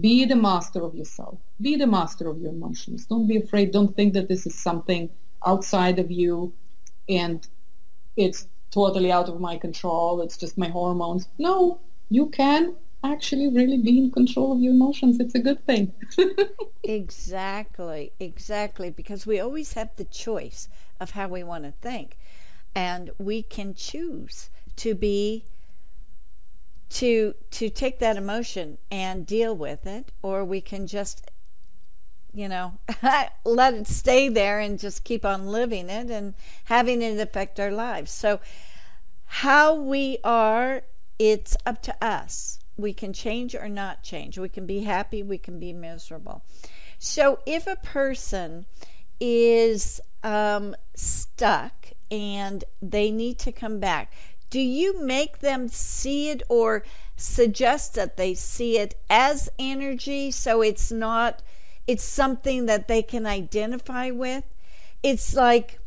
be 0.00 0.24
the 0.24 0.36
master 0.36 0.82
of 0.82 0.94
yourself. 0.94 1.38
Be 1.60 1.76
the 1.76 1.86
master 1.86 2.28
of 2.28 2.38
your 2.40 2.52
emotions. 2.52 3.06
Don't 3.06 3.26
be 3.26 3.36
afraid. 3.36 3.72
Don't 3.72 3.94
think 3.96 4.14
that 4.14 4.28
this 4.28 4.46
is 4.46 4.54
something 4.54 5.10
outside 5.44 5.98
of 5.98 6.10
you 6.10 6.52
and 7.08 7.46
it's 8.16 8.46
totally 8.70 9.10
out 9.10 9.28
of 9.28 9.40
my 9.40 9.56
control. 9.56 10.20
It's 10.20 10.36
just 10.36 10.56
my 10.58 10.68
hormones. 10.68 11.28
No, 11.38 11.80
you 12.08 12.28
can 12.28 12.76
actually 13.02 13.48
really 13.48 13.78
be 13.78 13.98
in 13.98 14.10
control 14.10 14.52
of 14.52 14.60
your 14.60 14.72
emotions. 14.72 15.18
It's 15.18 15.34
a 15.34 15.38
good 15.38 15.64
thing. 15.66 15.92
exactly, 16.84 18.12
exactly. 18.20 18.90
Because 18.90 19.26
we 19.26 19.40
always 19.40 19.72
have 19.72 19.90
the 19.96 20.04
choice 20.04 20.68
of 21.00 21.12
how 21.12 21.28
we 21.28 21.42
want 21.42 21.64
to 21.64 21.72
think. 21.72 22.16
And 22.74 23.10
we 23.18 23.42
can 23.42 23.74
choose 23.74 24.50
to 24.76 24.94
be 24.94 25.44
to 26.90 27.34
to 27.50 27.70
take 27.70 27.98
that 28.00 28.16
emotion 28.16 28.78
and 28.90 29.26
deal 29.26 29.54
with 29.56 29.86
it 29.86 30.12
or 30.22 30.44
we 30.44 30.60
can 30.60 30.86
just 30.86 31.30
you 32.32 32.48
know, 32.48 32.74
let 33.44 33.74
it 33.74 33.86
stay 33.86 34.28
there 34.28 34.60
and 34.60 34.78
just 34.78 35.04
keep 35.04 35.24
on 35.24 35.46
living 35.46 35.88
it 35.88 36.10
and 36.10 36.34
having 36.64 37.02
it 37.02 37.18
affect 37.18 37.58
our 37.58 37.70
lives. 37.70 38.10
So, 38.10 38.40
how 39.24 39.74
we 39.74 40.18
are, 40.24 40.82
it's 41.18 41.56
up 41.64 41.82
to 41.82 42.04
us. 42.04 42.58
We 42.76 42.92
can 42.92 43.12
change 43.12 43.54
or 43.54 43.68
not 43.68 44.02
change. 44.02 44.38
We 44.38 44.48
can 44.48 44.66
be 44.66 44.80
happy, 44.80 45.22
we 45.22 45.38
can 45.38 45.58
be 45.58 45.72
miserable. 45.72 46.44
So, 46.98 47.40
if 47.46 47.66
a 47.66 47.76
person 47.76 48.66
is 49.18 50.00
um, 50.22 50.74
stuck 50.94 51.88
and 52.10 52.64
they 52.80 53.10
need 53.10 53.38
to 53.40 53.52
come 53.52 53.80
back, 53.80 54.12
do 54.50 54.60
you 54.60 55.00
make 55.00 55.38
them 55.38 55.68
see 55.68 56.28
it 56.28 56.42
or 56.48 56.84
suggest 57.16 57.94
that 57.94 58.16
they 58.16 58.34
see 58.34 58.78
it 58.78 58.94
as 59.08 59.48
energy 59.58 60.30
so 60.30 60.60
it's 60.60 60.90
not? 60.90 61.42
It's 61.86 62.04
something 62.04 62.66
that 62.66 62.88
they 62.88 63.02
can 63.02 63.26
identify 63.26 64.10
with. 64.10 64.44
It's 65.02 65.34
like, 65.34 65.78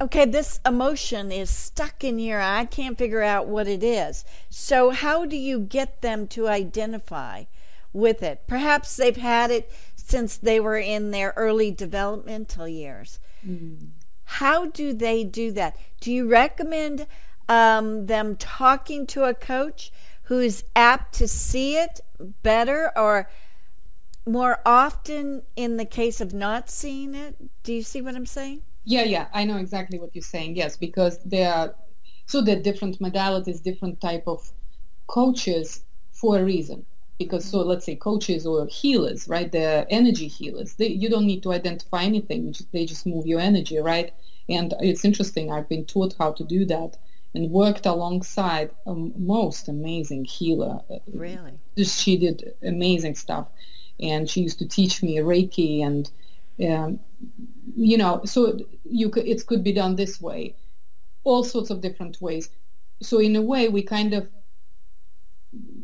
okay, 0.00 0.24
this 0.24 0.60
emotion 0.66 1.30
is 1.30 1.50
stuck 1.50 2.02
in 2.02 2.18
here. 2.18 2.40
I 2.40 2.64
can't 2.64 2.98
figure 2.98 3.22
out 3.22 3.46
what 3.46 3.68
it 3.68 3.82
is. 3.82 4.24
So, 4.50 4.90
how 4.90 5.24
do 5.24 5.36
you 5.36 5.60
get 5.60 6.02
them 6.02 6.26
to 6.28 6.48
identify 6.48 7.44
with 7.92 8.22
it? 8.22 8.42
Perhaps 8.46 8.96
they've 8.96 9.16
had 9.16 9.50
it 9.50 9.70
since 9.94 10.36
they 10.36 10.60
were 10.60 10.78
in 10.78 11.10
their 11.10 11.32
early 11.36 11.70
developmental 11.70 12.68
years. 12.68 13.18
Mm-hmm. 13.46 13.86
How 14.24 14.66
do 14.66 14.92
they 14.92 15.24
do 15.24 15.52
that? 15.52 15.76
Do 16.00 16.12
you 16.12 16.28
recommend 16.28 17.06
um, 17.48 18.06
them 18.06 18.36
talking 18.36 19.06
to 19.08 19.24
a 19.24 19.34
coach 19.34 19.92
who's 20.24 20.64
apt 20.74 21.14
to 21.14 21.28
see 21.28 21.76
it 21.76 22.00
better 22.42 22.90
or 22.96 23.28
more 24.26 24.58
often 24.66 25.42
in 25.54 25.76
the 25.76 25.84
case 25.84 26.20
of 26.20 26.34
not 26.34 26.68
seeing 26.68 27.14
it. 27.14 27.36
Do 27.62 27.72
you 27.72 27.82
see 27.82 28.00
what 28.02 28.16
I'm 28.16 28.26
saying? 28.26 28.62
Yeah, 28.84 29.04
yeah, 29.04 29.26
I 29.32 29.44
know 29.44 29.56
exactly 29.56 29.98
what 29.98 30.14
you're 30.14 30.22
saying. 30.22 30.56
Yes, 30.56 30.76
because 30.76 31.18
there 31.24 31.52
are 31.52 31.74
so 32.26 32.40
there 32.40 32.56
are 32.56 32.60
different 32.60 32.98
modalities, 32.98 33.62
different 33.62 34.00
type 34.00 34.24
of 34.26 34.52
coaches 35.06 35.84
for 36.12 36.38
a 36.38 36.44
reason. 36.44 36.84
Because 37.18 37.44
so 37.44 37.62
let's 37.62 37.86
say 37.86 37.94
coaches 37.94 38.46
or 38.46 38.66
healers, 38.66 39.26
right? 39.28 39.50
They're 39.50 39.86
energy 39.88 40.28
healers. 40.28 40.74
They, 40.74 40.88
you 40.88 41.08
don't 41.08 41.26
need 41.26 41.42
to 41.44 41.52
identify 41.52 42.02
anything. 42.02 42.54
They 42.72 42.84
just 42.84 43.06
move 43.06 43.26
your 43.26 43.40
energy, 43.40 43.78
right? 43.78 44.12
And 44.48 44.74
it's 44.80 45.04
interesting. 45.04 45.50
I've 45.50 45.68
been 45.68 45.86
taught 45.86 46.14
how 46.18 46.32
to 46.32 46.44
do 46.44 46.64
that 46.66 46.98
and 47.36 47.50
worked 47.50 47.84
alongside 47.84 48.70
a 48.86 48.94
most 48.94 49.68
amazing 49.68 50.24
healer. 50.24 50.80
Really? 51.12 51.52
She 51.84 52.16
did 52.16 52.54
amazing 52.62 53.14
stuff 53.14 53.48
and 54.00 54.28
she 54.28 54.40
used 54.40 54.58
to 54.58 54.66
teach 54.66 55.02
me 55.02 55.16
Reiki 55.18 55.84
and 55.84 56.10
um, 56.66 56.98
you 57.76 57.98
know 57.98 58.22
so 58.24 58.58
you 58.84 59.10
could, 59.10 59.26
it 59.26 59.46
could 59.46 59.62
be 59.62 59.72
done 59.72 59.96
this 59.96 60.20
way 60.20 60.54
all 61.24 61.44
sorts 61.44 61.68
of 61.68 61.82
different 61.82 62.20
ways 62.22 62.48
so 63.02 63.18
in 63.18 63.36
a 63.36 63.42
way 63.42 63.68
we 63.68 63.82
kind 63.82 64.14
of 64.14 64.28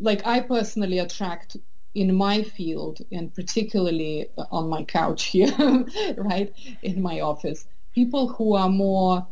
like 0.00 0.26
I 0.26 0.40
personally 0.40 0.98
attract 0.98 1.56
in 1.94 2.14
my 2.14 2.42
field 2.42 3.00
and 3.10 3.34
particularly 3.34 4.28
on 4.50 4.68
my 4.68 4.84
couch 4.84 5.24
here 5.24 5.54
right 6.16 6.50
in 6.82 7.02
my 7.02 7.20
office 7.20 7.66
people 7.94 8.28
who 8.28 8.54
are 8.54 8.70
more 8.70 9.26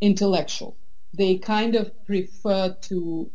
intellectual 0.00 0.77
they 1.14 1.36
kind 1.38 1.74
of 1.74 1.92
prefer 2.04 2.74
to 2.80 3.30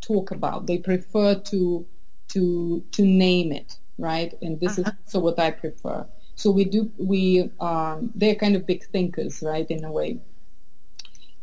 talk 0.00 0.30
about 0.30 0.66
they 0.66 0.78
prefer 0.78 1.34
to 1.34 1.86
to 2.28 2.84
to 2.92 3.04
name 3.04 3.52
it 3.52 3.78
right? 3.98 4.32
And 4.40 4.58
this 4.60 4.78
uh-huh. 4.78 4.92
is 5.06 5.12
so 5.12 5.18
what 5.18 5.38
I 5.38 5.50
prefer. 5.50 6.06
So 6.36 6.50
we 6.50 6.64
do 6.64 6.90
we 6.98 7.50
um, 7.60 8.12
they're 8.14 8.36
kind 8.36 8.56
of 8.56 8.66
big 8.66 8.84
thinkers, 8.84 9.42
right, 9.42 9.68
in 9.68 9.84
a 9.84 9.92
way. 9.92 10.18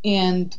And 0.04 0.58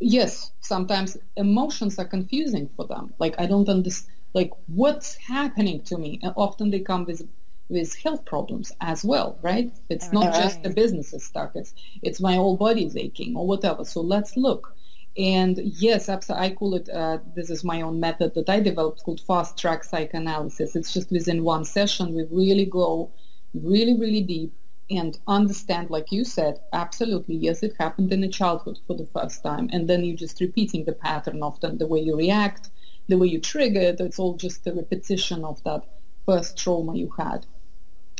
yes, 0.00 0.50
sometimes 0.60 1.16
emotions 1.36 1.98
are 1.98 2.06
confusing 2.06 2.70
for 2.74 2.86
them. 2.86 3.12
Like 3.18 3.38
I 3.38 3.46
don't 3.46 3.68
understand, 3.68 4.12
like 4.32 4.50
what's 4.66 5.14
happening 5.16 5.82
to 5.82 5.98
me. 5.98 6.18
And 6.22 6.32
often 6.36 6.70
they 6.70 6.80
come 6.80 7.04
with 7.04 7.28
with 7.68 7.94
health 7.96 8.24
problems 8.24 8.72
as 8.80 9.04
well, 9.04 9.38
right? 9.42 9.72
It's 9.88 10.12
not 10.12 10.26
right. 10.26 10.42
just 10.42 10.62
the 10.62 10.70
business 10.70 11.12
is 11.12 11.24
stuck. 11.24 11.52
It's 11.54 11.74
it's 12.02 12.20
my 12.20 12.34
whole 12.36 12.56
body's 12.56 12.96
aching 12.96 13.36
or 13.36 13.46
whatever. 13.46 13.84
So 13.84 14.00
let's 14.00 14.36
look. 14.36 14.74
And 15.18 15.58
yes, 15.64 16.10
I 16.10 16.50
call 16.50 16.74
it, 16.74 16.90
uh, 16.90 17.18
this 17.34 17.48
is 17.48 17.64
my 17.64 17.80
own 17.80 18.00
method 18.00 18.34
that 18.34 18.50
I 18.50 18.60
developed 18.60 19.02
called 19.02 19.22
fast 19.22 19.56
track 19.56 19.82
psychoanalysis. 19.82 20.76
It's 20.76 20.92
just 20.92 21.10
within 21.10 21.42
one 21.42 21.64
session, 21.64 22.14
we 22.14 22.24
really 22.30 22.66
go 22.66 23.10
really, 23.54 23.98
really 23.98 24.20
deep 24.20 24.52
and 24.90 25.18
understand, 25.26 25.88
like 25.88 26.12
you 26.12 26.22
said, 26.22 26.60
absolutely, 26.72 27.34
yes, 27.34 27.62
it 27.62 27.74
happened 27.78 28.12
in 28.12 28.22
a 28.22 28.28
childhood 28.28 28.78
for 28.86 28.94
the 28.94 29.06
first 29.06 29.42
time. 29.42 29.70
And 29.72 29.88
then 29.88 30.04
you're 30.04 30.16
just 30.16 30.40
repeating 30.40 30.84
the 30.84 30.92
pattern 30.92 31.42
often, 31.42 31.78
the 31.78 31.86
way 31.86 32.00
you 32.00 32.14
react, 32.14 32.68
the 33.08 33.16
way 33.16 33.26
you 33.26 33.40
trigger 33.40 33.80
it. 33.80 34.00
It's 34.00 34.18
all 34.18 34.36
just 34.36 34.66
a 34.66 34.74
repetition 34.74 35.44
of 35.44 35.62
that 35.64 35.82
first 36.26 36.58
trauma 36.58 36.94
you 36.94 37.12
had. 37.16 37.46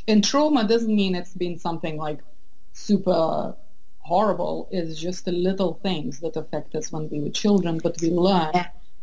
And 0.08 0.22
trauma 0.22 0.64
doesn't 0.66 0.94
mean 0.94 1.14
it's 1.14 1.34
been 1.34 1.58
something 1.58 1.96
like 1.96 2.20
super 2.72 3.56
horrible. 3.98 4.68
It's 4.70 5.00
just 5.00 5.24
the 5.24 5.32
little 5.32 5.74
things 5.82 6.20
that 6.20 6.36
affect 6.36 6.74
us 6.74 6.92
when 6.92 7.08
we 7.10 7.20
were 7.20 7.30
children, 7.30 7.80
but 7.82 8.00
we 8.00 8.10
learn 8.10 8.52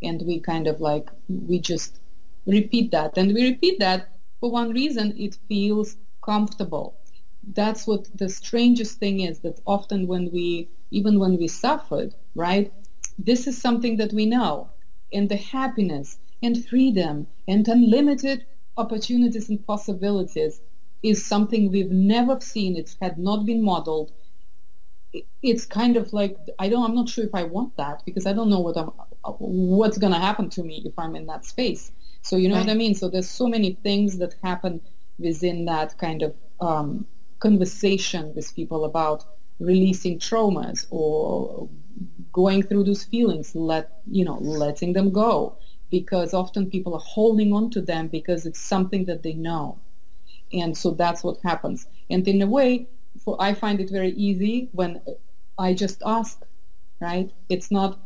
and 0.01 0.21
we 0.21 0.39
kind 0.39 0.67
of 0.67 0.79
like, 0.79 1.09
we 1.27 1.59
just 1.59 1.99
repeat 2.45 2.91
that. 2.91 3.17
And 3.17 3.33
we 3.33 3.43
repeat 3.43 3.79
that 3.79 4.09
for 4.39 4.49
one 4.49 4.71
reason, 4.71 5.13
it 5.17 5.37
feels 5.47 5.97
comfortable 6.23 6.95
that's 7.51 7.85
what 7.85 8.07
the 8.17 8.29
strangest 8.29 8.99
thing 8.99 9.19
is 9.19 9.39
that 9.39 9.59
often 9.65 10.07
when 10.07 10.31
we 10.31 10.69
even 10.91 11.19
when 11.19 11.37
we 11.37 11.47
suffered 11.47 12.15
right 12.35 12.71
this 13.17 13.47
is 13.47 13.61
something 13.61 13.97
that 13.97 14.13
we 14.13 14.25
know 14.25 14.69
and 15.11 15.29
the 15.29 15.35
happiness 15.35 16.17
and 16.41 16.65
freedom 16.67 17.27
and 17.47 17.67
unlimited 17.67 18.45
opportunities 18.77 19.49
and 19.49 19.65
possibilities 19.67 20.61
is 21.03 21.25
something 21.25 21.71
we've 21.71 21.91
never 21.91 22.39
seen 22.39 22.75
it 22.75 22.95
had 23.01 23.17
not 23.17 23.45
been 23.45 23.63
modeled 23.63 24.11
it's 25.43 25.65
kind 25.65 25.95
of 25.97 26.11
like 26.13 26.37
i 26.59 26.67
don't 26.67 26.83
i'm 26.83 26.95
not 26.95 27.09
sure 27.09 27.23
if 27.23 27.35
i 27.35 27.43
want 27.43 27.75
that 27.77 28.01
because 28.05 28.25
i 28.25 28.33
don't 28.33 28.49
know 28.49 28.59
what 28.59 28.77
i'm 28.77 28.89
what's 29.39 29.97
going 29.97 30.13
to 30.13 30.19
happen 30.19 30.49
to 30.49 30.63
me 30.63 30.81
if 30.85 30.93
i'm 30.97 31.15
in 31.15 31.25
that 31.27 31.45
space 31.45 31.91
so 32.21 32.35
you 32.35 32.47
know 32.47 32.55
right. 32.55 32.65
what 32.65 32.71
i 32.71 32.75
mean 32.75 32.95
so 32.95 33.07
there's 33.09 33.29
so 33.29 33.47
many 33.47 33.73
things 33.83 34.17
that 34.17 34.35
happen 34.43 34.81
within 35.19 35.65
that 35.65 35.97
kind 35.97 36.23
of 36.23 36.33
um, 36.59 37.05
conversation 37.39 38.33
with 38.35 38.55
people 38.55 38.85
about 38.85 39.25
releasing 39.59 40.17
traumas 40.19 40.87
or 40.89 41.69
going 42.31 42.63
through 42.63 42.83
those 42.83 43.03
feelings, 43.03 43.55
let 43.55 44.01
you 44.09 44.25
know, 44.25 44.37
letting 44.39 44.93
them 44.93 45.11
go. 45.11 45.57
Because 45.91 46.33
often 46.33 46.69
people 46.69 46.95
are 46.95 47.05
holding 47.05 47.53
on 47.53 47.69
to 47.71 47.81
them 47.81 48.07
because 48.07 48.45
it's 48.47 48.59
something 48.59 49.05
that 49.05 49.21
they 49.21 49.33
know. 49.33 49.77
And 50.53 50.77
so 50.77 50.91
that's 50.91 51.23
what 51.23 51.37
happens. 51.43 51.87
And 52.09 52.27
in 52.27 52.41
a 52.41 52.47
way, 52.47 52.87
for, 53.23 53.35
I 53.39 53.53
find 53.53 53.79
it 53.79 53.89
very 53.89 54.11
easy 54.11 54.69
when 54.71 55.01
I 55.57 55.73
just 55.73 56.01
ask, 56.05 56.41
right? 56.99 57.31
It's 57.49 57.71
not 57.71 57.99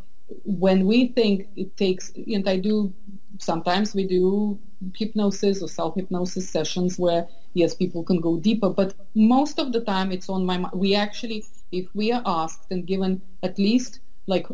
when 0.43 0.86
we 0.86 1.08
think 1.08 1.48
it 1.56 1.78
takes, 1.78 2.12
and 2.16 2.48
I 2.48 2.58
do, 2.58 2.93
sometimes 3.39 3.93
we 3.93 4.06
do 4.06 4.60
hypnosis 4.95 5.62
or 5.62 5.68
self-hypnosis 5.68 6.50
sessions 6.50 7.00
where 7.00 7.28
yes 7.54 7.74
people 7.74 8.04
can 8.04 8.20
go 8.20 8.38
deeper 8.38 8.70
but 8.70 8.93
most 9.16 9.60
of 9.60 9.72
the 9.72 9.82
time 9.82 10.12
it's 10.12 10.30
on 10.30 10.45
my 10.45 10.64
we 10.74 10.93
actually 10.93 11.43
if 11.72 11.88
we 11.95 12.12
are 12.12 12.22
asked 12.26 12.66
and 12.72 12.86
given 12.86 13.22
at 13.43 13.58
least 13.58 14.00
like 14.28 14.48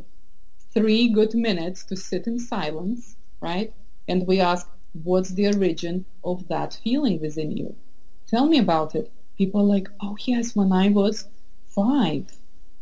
three 0.74 1.10
good 1.10 1.34
minutes 1.34 1.84
to 1.84 1.96
sit 1.96 2.26
in 2.26 2.40
silence 2.40 3.16
right 3.42 3.74
and 4.08 4.26
we 4.28 4.40
ask 4.40 4.68
what's 5.04 5.30
the 5.32 5.48
origin 5.48 6.06
of 6.24 6.48
that 6.48 6.80
feeling 6.84 7.20
within 7.20 7.56
you 7.58 7.76
tell 8.28 8.46
me 8.46 8.58
about 8.60 8.96
it 8.96 9.12
people 9.38 9.62
are 9.62 9.76
like 9.76 9.88
oh 10.02 10.16
yes 10.26 10.56
when 10.56 10.72
i 10.72 10.90
was 10.90 11.28
five 11.66 12.26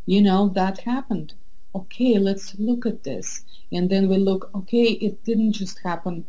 you 0.06 0.20
know 0.20 0.48
that 0.48 0.80
happened 0.80 1.32
okay 1.74 2.18
let's 2.18 2.54
look 2.58 2.84
at 2.84 3.02
this 3.04 3.44
and 3.72 3.88
then 3.88 4.08
we 4.08 4.16
look 4.18 4.50
okay 4.54 4.84
it 4.84 5.24
didn't 5.24 5.52
just 5.52 5.78
happen 5.80 6.24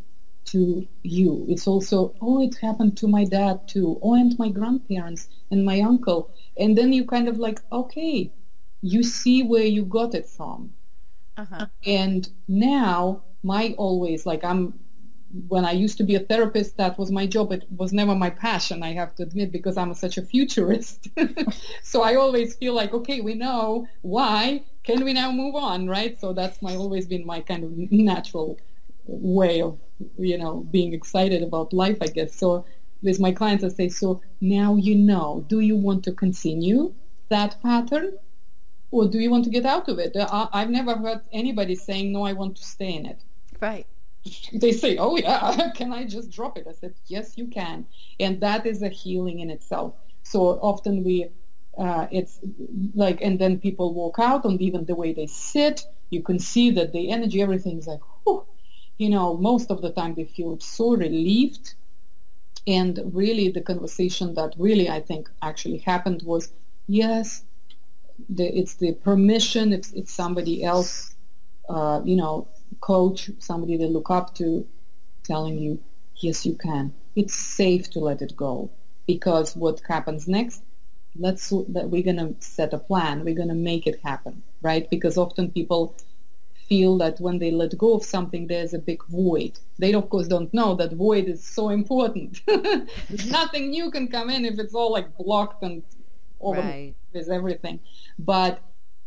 to 0.45 0.87
you. 1.03 1.45
It's 1.49 1.67
also, 1.67 2.13
oh, 2.21 2.41
it 2.41 2.55
happened 2.61 2.97
to 2.97 3.07
my 3.07 3.25
dad 3.25 3.67
too, 3.67 3.99
oh, 4.01 4.13
and 4.13 4.37
my 4.37 4.49
grandparents 4.49 5.27
and 5.51 5.65
my 5.65 5.81
uncle. 5.81 6.29
And 6.57 6.77
then 6.77 6.93
you 6.93 7.05
kind 7.05 7.27
of 7.27 7.37
like, 7.39 7.59
okay, 7.71 8.31
you 8.81 9.03
see 9.03 9.43
where 9.43 9.63
you 9.65 9.83
got 9.83 10.13
it 10.13 10.27
from. 10.27 10.73
Uh-huh. 11.37 11.65
And 11.85 12.29
now 12.47 13.23
my 13.41 13.73
always, 13.77 14.25
like 14.25 14.43
I'm, 14.43 14.79
when 15.47 15.65
I 15.65 15.71
used 15.71 15.97
to 15.97 16.03
be 16.03 16.15
a 16.15 16.19
therapist, 16.19 16.77
that 16.77 16.97
was 16.97 17.11
my 17.11 17.25
job. 17.25 17.51
It 17.51 17.65
was 17.75 17.91
never 17.91 18.15
my 18.15 18.29
passion, 18.29 18.83
I 18.83 18.93
have 18.93 19.15
to 19.15 19.23
admit, 19.23 19.51
because 19.51 19.77
I'm 19.77 19.93
such 19.93 20.17
a 20.17 20.21
futurist. 20.21 21.09
so 21.83 22.03
I 22.03 22.15
always 22.15 22.55
feel 22.55 22.73
like, 22.73 22.93
okay, 22.93 23.21
we 23.21 23.33
know 23.33 23.87
why. 24.01 24.63
Can 24.83 25.03
we 25.03 25.13
now 25.13 25.31
move 25.31 25.55
on, 25.55 25.87
right? 25.87 26.19
So 26.19 26.33
that's 26.33 26.61
my 26.61 26.75
always 26.75 27.07
been 27.07 27.25
my 27.25 27.39
kind 27.41 27.63
of 27.63 27.71
natural 27.91 28.59
way 29.05 29.61
of 29.61 29.77
you 30.17 30.37
know 30.37 30.65
being 30.71 30.93
excited 30.93 31.43
about 31.43 31.73
life 31.73 31.97
i 32.01 32.07
guess 32.07 32.35
so 32.35 32.65
with 33.01 33.19
my 33.19 33.31
clients 33.31 33.63
i 33.63 33.67
say 33.67 33.89
so 33.89 34.21
now 34.41 34.75
you 34.75 34.95
know 34.95 35.45
do 35.47 35.59
you 35.59 35.75
want 35.75 36.03
to 36.03 36.11
continue 36.11 36.93
that 37.29 37.61
pattern 37.61 38.13
or 38.91 39.07
do 39.07 39.19
you 39.19 39.29
want 39.29 39.43
to 39.43 39.49
get 39.49 39.65
out 39.65 39.89
of 39.89 39.99
it 39.99 40.15
uh, 40.15 40.47
i've 40.53 40.69
never 40.69 40.95
heard 40.95 41.21
anybody 41.31 41.75
saying 41.75 42.11
no 42.11 42.23
i 42.23 42.33
want 42.33 42.55
to 42.55 42.63
stay 42.63 42.93
in 42.93 43.05
it 43.05 43.23
right 43.59 43.87
they 44.53 44.71
say 44.71 44.97
oh 44.97 45.17
yeah 45.17 45.69
can 45.75 45.91
i 45.93 46.03
just 46.05 46.31
drop 46.31 46.57
it? 46.57 46.65
I 46.67 46.73
said 46.73 46.93
yes 47.07 47.37
you 47.37 47.47
can. 47.47 47.85
And 48.19 48.39
that 48.41 48.65
is 48.65 48.81
a 48.81 48.89
healing 48.89 49.39
in 49.39 49.49
itself. 49.49 49.95
So 50.23 50.59
often 50.61 51.03
we 51.03 51.29
uh, 51.77 52.07
it's 52.11 52.39
like 52.93 53.19
and 53.21 53.39
then 53.39 53.59
people 53.59 53.93
walk 53.93 54.19
out 54.19 54.45
and 54.45 54.61
even 54.61 54.85
the 54.85 54.95
way 54.95 55.13
they 55.13 55.27
sit. 55.27 55.85
You 56.09 56.21
can 56.21 56.39
see 56.39 56.69
that 56.71 56.93
the 56.93 57.09
energy 57.09 57.41
everything 57.41 57.77
is 57.79 57.87
like 57.87 58.01
whew, 58.23 58.45
you 58.97 59.09
know, 59.09 59.37
most 59.37 59.71
of 59.71 59.81
the 59.81 59.91
time 59.91 60.15
they 60.15 60.25
feel 60.25 60.59
so 60.59 60.95
relieved. 60.95 61.75
And 62.65 62.99
really 63.13 63.49
the 63.49 63.61
conversation 63.61 64.35
that 64.35 64.53
really 64.57 64.89
I 64.89 65.01
think 65.01 65.29
actually 65.41 65.79
happened 65.79 66.23
was, 66.23 66.53
yes, 66.87 67.43
the, 68.29 68.45
it's 68.45 68.75
the 68.75 68.93
permission, 68.93 69.73
it's, 69.73 69.91
it's 69.91 70.13
somebody 70.13 70.63
else, 70.63 71.15
uh, 71.67 72.01
you 72.05 72.15
know, 72.15 72.47
coach, 72.91 73.31
somebody 73.39 73.77
they 73.77 73.87
look 73.87 74.09
up 74.09 74.35
to 74.35 74.67
telling 75.23 75.57
you, 75.57 75.79
yes, 76.17 76.45
you 76.45 76.55
can. 76.55 76.93
It's 77.15 77.35
safe 77.35 77.89
to 77.91 77.99
let 77.99 78.21
it 78.21 78.35
go 78.35 78.69
because 79.07 79.55
what 79.55 79.81
happens 79.87 80.27
next 80.27 80.63
let's 81.15 81.49
that 81.75 81.87
we're 81.91 82.01
going 82.01 82.23
to 82.23 82.33
set 82.39 82.73
a 82.73 82.77
plan 82.89 83.23
we're 83.23 83.35
going 83.35 83.55
to 83.55 83.63
make 83.71 83.85
it 83.85 83.99
happen 84.03 84.41
right 84.63 84.89
because 84.89 85.15
often 85.15 85.51
people 85.51 85.95
feel 86.67 86.97
that 86.97 87.19
when 87.19 87.39
they 87.39 87.51
let 87.51 87.77
go 87.77 87.93
of 87.93 88.03
something, 88.03 88.47
there's 88.47 88.73
a 88.73 88.79
big 88.79 89.03
void. 89.07 89.59
They, 89.79 89.93
of 89.93 90.09
course, 90.09 90.27
don't 90.27 90.53
know 90.53 90.75
that 90.75 90.93
void 90.93 91.25
is 91.25 91.43
so 91.43 91.69
important. 91.69 92.41
Nothing 93.27 93.69
new 93.69 93.91
can 93.91 94.07
come 94.07 94.29
in 94.29 94.45
if 94.45 94.59
it's 94.59 94.73
all 94.73 94.91
like 94.91 95.15
blocked 95.17 95.63
and 95.63 95.83
over 96.39 96.61
right. 96.61 96.95
with 97.13 97.29
everything. 97.29 97.79
But 98.17 98.61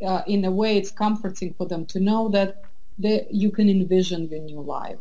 uh, 0.07 0.23
in 0.27 0.45
a 0.45 0.51
way, 0.51 0.77
it's 0.77 0.91
comforting 0.91 1.55
for 1.55 1.67
them 1.67 1.87
to 1.87 2.01
know 2.01 2.29
that 2.31 2.63
they, 2.99 3.27
you 3.31 3.51
can 3.51 3.69
envision 3.69 4.29
your 4.29 4.41
new 4.41 4.61
life. 4.61 4.99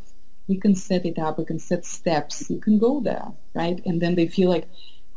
We 0.48 0.58
can 0.58 0.76
set 0.76 1.06
it 1.06 1.18
up. 1.18 1.38
We 1.38 1.46
can 1.46 1.60
set 1.60 1.86
steps. 1.86 2.50
You 2.50 2.60
can 2.60 2.78
go 2.78 3.00
there, 3.00 3.32
right? 3.54 3.82
And 3.86 4.02
then 4.02 4.16
they 4.16 4.28
feel 4.28 4.50
like, 4.50 4.68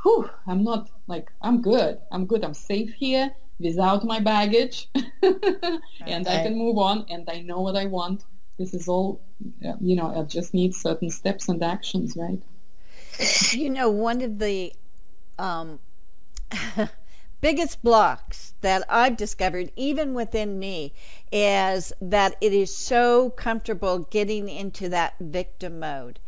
whew, 0.03 0.31
I'm 0.47 0.65
not 0.65 0.89
like, 1.07 1.31
I'm 1.43 1.61
good. 1.61 1.99
I'm 2.11 2.27
good. 2.27 2.45
I'm 2.45 2.55
safe 2.55 2.93
here 2.95 3.33
without 3.61 4.05
my 4.05 4.21
baggage 4.21 4.89
and. 6.07 6.29
I 6.29 6.43
can 6.43 6.57
move 6.57 6.79
on 6.79 7.05
and 7.11 7.29
I 7.31 7.41
know 7.41 7.61
what 7.61 7.77
I 7.77 7.87
want. 7.87 8.25
This 8.59 8.75
is 8.75 8.89
all, 8.89 9.21
you 9.81 9.95
know, 9.97 10.15
I 10.19 10.23
just 10.23 10.55
need 10.55 10.75
certain 10.75 11.11
steps 11.11 11.49
and 11.49 11.63
actions, 11.63 12.17
right? 12.17 12.43
You 13.53 13.71
know, 13.71 13.91
one 13.91 14.23
of 14.23 14.39
the 14.39 14.73
um, 15.39 15.79
biggest 17.41 17.83
blocks 17.83 18.55
that 18.61 18.85
I've 18.89 19.17
discovered, 19.17 19.71
even 19.77 20.15
within 20.15 20.59
me, 20.59 20.93
is 21.31 21.93
that 22.01 22.37
it 22.41 22.53
is 22.53 22.77
so 22.77 23.31
comfortable 23.31 24.01
getting 24.11 24.49
into 24.49 24.89
that 24.89 25.15
victim 25.21 25.79
mode 25.79 26.19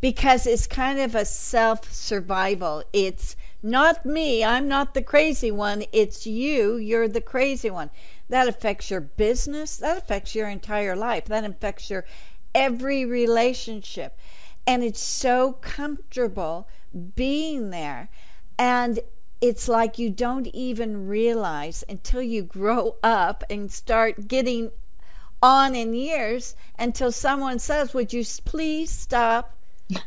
because 0.00 0.46
it's 0.46 0.66
kind 0.66 0.98
of 1.00 1.14
a 1.14 1.24
self 1.24 1.92
survival. 1.92 2.84
It's 2.92 3.36
not 3.62 4.04
me, 4.06 4.44
I'm 4.44 4.68
not 4.68 4.94
the 4.94 5.02
crazy 5.02 5.50
one, 5.50 5.84
it's 5.92 6.26
you, 6.26 6.76
you're 6.76 7.08
the 7.08 7.20
crazy 7.20 7.70
one. 7.70 7.90
That 8.28 8.48
affects 8.48 8.90
your 8.90 9.00
business, 9.00 9.76
that 9.78 9.98
affects 9.98 10.34
your 10.34 10.48
entire 10.48 10.96
life, 10.96 11.26
that 11.26 11.44
affects 11.44 11.90
your 11.90 12.04
every 12.54 13.04
relationship. 13.04 14.18
And 14.66 14.82
it's 14.82 15.00
so 15.00 15.54
comfortable 15.54 16.68
being 17.14 17.70
there. 17.70 18.08
And 18.58 19.00
it's 19.40 19.68
like 19.68 19.98
you 19.98 20.10
don't 20.10 20.46
even 20.48 21.06
realize 21.06 21.84
until 21.88 22.22
you 22.22 22.42
grow 22.42 22.96
up 23.02 23.44
and 23.50 23.70
start 23.70 24.28
getting 24.28 24.70
on 25.42 25.74
in 25.74 25.94
years 25.94 26.56
until 26.78 27.12
someone 27.12 27.58
says, 27.58 27.92
Would 27.92 28.12
you 28.12 28.24
please 28.44 28.90
stop 28.90 29.56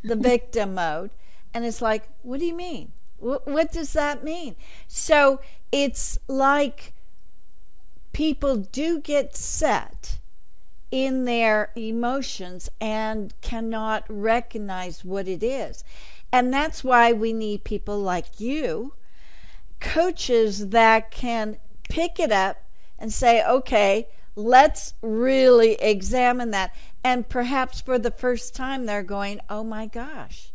the 0.03 0.15
victim 0.15 0.75
mode. 0.75 1.11
And 1.53 1.65
it's 1.65 1.81
like, 1.81 2.09
what 2.21 2.39
do 2.39 2.45
you 2.45 2.53
mean? 2.53 2.91
What, 3.17 3.47
what 3.47 3.71
does 3.71 3.93
that 3.93 4.23
mean? 4.23 4.55
So 4.87 5.41
it's 5.71 6.17
like 6.27 6.93
people 8.13 8.57
do 8.57 8.99
get 8.99 9.35
set 9.35 10.19
in 10.91 11.25
their 11.25 11.71
emotions 11.75 12.69
and 12.79 13.33
cannot 13.41 14.03
recognize 14.07 15.05
what 15.05 15.27
it 15.27 15.43
is. 15.43 15.83
And 16.31 16.53
that's 16.53 16.83
why 16.83 17.11
we 17.11 17.33
need 17.33 17.63
people 17.63 17.99
like 17.99 18.39
you 18.39 18.93
coaches 19.79 20.69
that 20.69 21.11
can 21.11 21.57
pick 21.89 22.19
it 22.19 22.31
up 22.31 22.63
and 22.97 23.11
say, 23.11 23.45
okay, 23.45 24.07
let's 24.35 24.93
really 25.01 25.73
examine 25.75 26.51
that. 26.51 26.73
And 27.03 27.27
perhaps 27.27 27.81
for 27.81 27.97
the 27.97 28.11
first 28.11 28.55
time, 28.55 28.85
they're 28.85 29.03
going, 29.03 29.39
oh 29.49 29.63
my 29.63 29.85
gosh, 29.85 30.51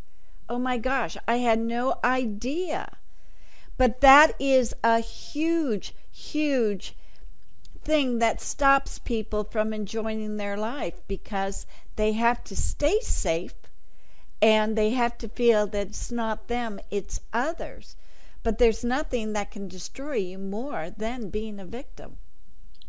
oh 0.48 0.58
my 0.58 0.78
gosh, 0.78 1.16
I 1.26 1.36
had 1.36 1.58
no 1.58 1.98
idea. 2.04 2.96
But 3.76 4.00
that 4.02 4.34
is 4.38 4.74
a 4.84 5.00
huge, 5.00 5.94
huge 6.10 6.96
thing 7.82 8.18
that 8.18 8.40
stops 8.40 8.98
people 8.98 9.44
from 9.44 9.72
enjoying 9.72 10.36
their 10.36 10.56
life 10.56 10.94
because 11.08 11.66
they 11.96 12.12
have 12.12 12.42
to 12.44 12.56
stay 12.56 13.00
safe 13.00 13.54
and 14.40 14.76
they 14.76 14.90
have 14.90 15.18
to 15.18 15.28
feel 15.28 15.66
that 15.66 15.88
it's 15.88 16.12
not 16.12 16.48
them, 16.48 16.78
it's 16.90 17.20
others. 17.32 17.96
But 18.44 18.58
there's 18.58 18.84
nothing 18.84 19.32
that 19.32 19.50
can 19.50 19.66
destroy 19.66 20.16
you 20.16 20.38
more 20.38 20.90
than 20.96 21.30
being 21.30 21.58
a 21.58 21.64
victim. 21.64 22.18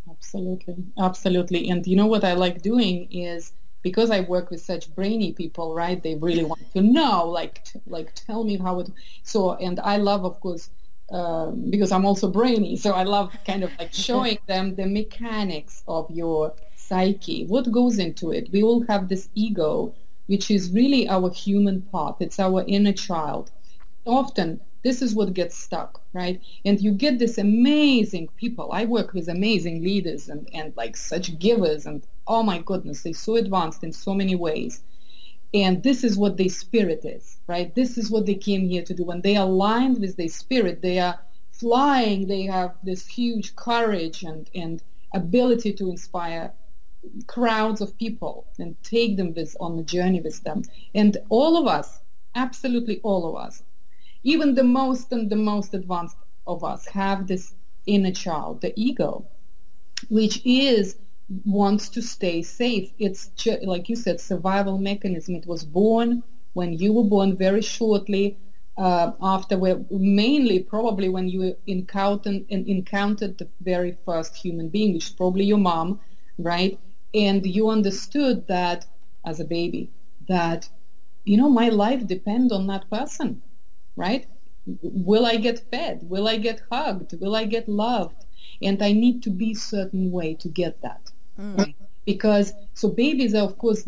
Absolutely. 0.09 0.75
Absolutely. 0.99 1.69
And 1.69 1.87
you 1.87 1.95
know 1.95 2.05
what 2.05 2.23
I 2.23 2.33
like 2.33 2.61
doing 2.61 3.11
is 3.11 3.53
because 3.81 4.11
I 4.11 4.21
work 4.21 4.51
with 4.51 4.61
such 4.61 4.93
brainy 4.93 5.31
people, 5.31 5.73
right? 5.73 6.01
They 6.01 6.15
really 6.15 6.43
want 6.43 6.71
to 6.73 6.81
know, 6.81 7.27
like, 7.27 7.65
like 7.87 8.13
tell 8.15 8.43
me 8.43 8.57
how 8.57 8.79
it. 8.81 8.89
So, 9.23 9.53
and 9.55 9.79
I 9.79 9.97
love, 9.97 10.25
of 10.25 10.39
course, 10.39 10.69
um, 11.11 11.69
because 11.69 11.91
I'm 11.91 12.05
also 12.05 12.29
brainy, 12.29 12.77
so 12.77 12.93
I 12.93 13.03
love 13.03 13.31
kind 13.45 13.63
of 13.63 13.71
like 13.77 13.93
showing 14.07 14.39
them 14.47 14.75
the 14.75 14.87
mechanics 14.87 15.83
of 15.87 16.09
your 16.09 16.53
psyche, 16.75 17.45
what 17.45 17.71
goes 17.71 17.99
into 17.99 18.31
it. 18.31 18.49
We 18.51 18.63
all 18.63 18.83
have 18.87 19.07
this 19.07 19.29
ego, 19.35 19.93
which 20.27 20.49
is 20.49 20.71
really 20.71 21.07
our 21.07 21.29
human 21.31 21.83
part. 21.83 22.17
It's 22.19 22.39
our 22.39 22.63
inner 22.67 22.93
child. 22.93 23.51
Often, 24.05 24.61
this 24.85 25.01
is 25.01 25.15
what 25.15 25.33
gets 25.33 25.57
stuck, 25.57 25.99
right? 26.13 26.39
And 26.63 26.79
you 26.79 26.91
get 26.91 27.17
this 27.17 27.39
amazing 27.39 28.29
people. 28.37 28.69
I 28.71 28.85
work 28.85 29.13
with 29.15 29.27
amazing 29.27 29.83
leaders 29.83 30.29
and, 30.29 30.47
and 30.53 30.77
like 30.77 30.95
such 30.95 31.39
givers, 31.39 31.87
and 31.87 32.05
oh 32.27 32.43
my 32.43 32.59
goodness, 32.59 33.01
they're 33.01 33.13
so 33.13 33.35
advanced 33.35 33.83
in 33.83 33.91
so 33.91 34.13
many 34.13 34.35
ways. 34.35 34.83
And 35.55 35.81
this 35.81 36.03
is 36.03 36.19
what 36.19 36.37
their 36.37 36.49
spirit 36.49 37.03
is, 37.03 37.37
right? 37.47 37.73
This 37.73 37.97
is 37.97 38.11
what 38.11 38.27
they 38.27 38.35
came 38.35 38.69
here 38.69 38.83
to 38.83 38.93
do. 38.93 39.03
When 39.03 39.21
they 39.21 39.35
aligned 39.35 40.01
with 40.01 40.17
their 40.17 40.29
spirit, 40.29 40.83
they 40.83 40.99
are 40.99 41.17
flying. 41.51 42.27
They 42.27 42.43
have 42.43 42.75
this 42.83 43.07
huge 43.07 43.55
courage 43.55 44.21
and, 44.21 44.47
and 44.53 44.83
ability 45.15 45.73
to 45.73 45.89
inspire 45.89 46.53
crowds 47.25 47.81
of 47.81 47.97
people 47.97 48.45
and 48.59 48.75
take 48.83 49.17
them 49.17 49.33
with, 49.33 49.57
on 49.59 49.77
the 49.77 49.83
journey 49.83 50.21
with 50.21 50.43
them. 50.43 50.61
And 50.93 51.17
all 51.29 51.57
of 51.57 51.65
us, 51.65 52.01
absolutely 52.35 52.99
all 53.01 53.27
of 53.27 53.35
us, 53.35 53.63
even 54.25 54.55
the 54.55 54.63
most 54.63 55.11
and 55.13 55.29
the 55.29 55.41
most 55.51 55.73
advanced 55.73 56.17
of 56.47 56.63
us 56.63 56.85
have 56.87 57.27
this 57.27 57.55
inner 57.85 58.11
child, 58.11 58.61
the 58.61 58.73
ego, 58.75 59.25
which 60.09 60.41
is 60.45 60.97
wants 61.45 61.89
to 61.89 62.01
stay 62.01 62.41
safe. 62.41 62.91
It's 62.99 63.31
like 63.63 63.87
you 63.89 63.95
said, 63.95 64.19
survival 64.19 64.77
mechanism. 64.77 65.35
It 65.35 65.47
was 65.47 65.63
born 65.63 66.23
when 66.53 66.73
you 66.73 66.93
were 66.93 67.03
born 67.03 67.37
very 67.37 67.61
shortly 67.61 68.37
uh, 68.77 69.11
after, 69.21 69.57
where, 69.57 69.79
mainly 69.89 70.59
probably 70.59 71.09
when 71.09 71.29
you 71.29 71.55
encountered, 71.67 72.45
encountered 72.49 73.37
the 73.37 73.47
very 73.61 73.95
first 74.05 74.35
human 74.35 74.69
being, 74.69 74.93
which 74.93 75.05
is 75.05 75.11
probably 75.11 75.45
your 75.45 75.57
mom, 75.57 75.99
right? 76.37 76.79
And 77.13 77.45
you 77.45 77.69
understood 77.69 78.47
that 78.47 78.85
as 79.25 79.39
a 79.39 79.45
baby, 79.45 79.89
that, 80.27 80.69
you 81.23 81.37
know, 81.37 81.49
my 81.49 81.69
life 81.69 82.05
depends 82.05 82.51
on 82.51 82.67
that 82.67 82.89
person, 82.89 83.41
right? 83.95 84.25
Will 84.81 85.25
I 85.25 85.37
get 85.37 85.59
fed? 85.71 86.09
Will 86.09 86.27
I 86.27 86.37
get 86.37 86.61
hugged? 86.71 87.19
Will 87.19 87.35
I 87.35 87.45
get 87.45 87.69
loved? 87.69 88.25
And 88.61 88.81
I 88.81 88.93
need 88.93 89.21
to 89.23 89.29
be 89.29 89.53
certain 89.53 90.11
way 90.11 90.33
to 90.35 90.47
get 90.47 90.81
that. 90.81 91.11
Mm. 91.39 91.75
Because 92.05 92.53
so 92.73 92.89
babies 92.89 93.33
are 93.33 93.43
of 93.43 93.57
course 93.57 93.87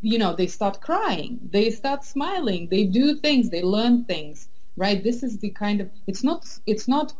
you 0.00 0.18
know 0.18 0.34
they 0.34 0.48
start 0.48 0.80
crying, 0.80 1.38
they 1.50 1.70
start 1.70 2.04
smiling, 2.04 2.68
they 2.68 2.84
do 2.84 3.16
things, 3.16 3.50
they 3.50 3.62
learn 3.62 4.04
things, 4.04 4.48
right? 4.76 5.02
This 5.02 5.22
is 5.22 5.38
the 5.38 5.50
kind 5.50 5.80
of 5.80 5.88
it's 6.06 6.24
not 6.24 6.46
it's 6.66 6.88
not 6.88 7.14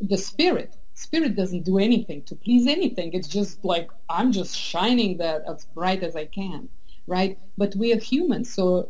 the 0.00 0.18
spirit. 0.18 0.76
Spirit 0.94 1.34
doesn't 1.36 1.64
do 1.64 1.78
anything 1.78 2.22
to 2.22 2.34
please 2.34 2.66
anything. 2.66 3.12
It's 3.12 3.28
just 3.28 3.64
like 3.64 3.90
I'm 4.08 4.32
just 4.32 4.56
shining 4.56 5.18
that 5.18 5.44
as 5.48 5.64
bright 5.66 6.02
as 6.02 6.16
I 6.16 6.26
can, 6.26 6.68
right? 7.06 7.38
But 7.56 7.74
we 7.76 7.92
are 7.92 7.98
humans, 7.98 8.52
so 8.52 8.88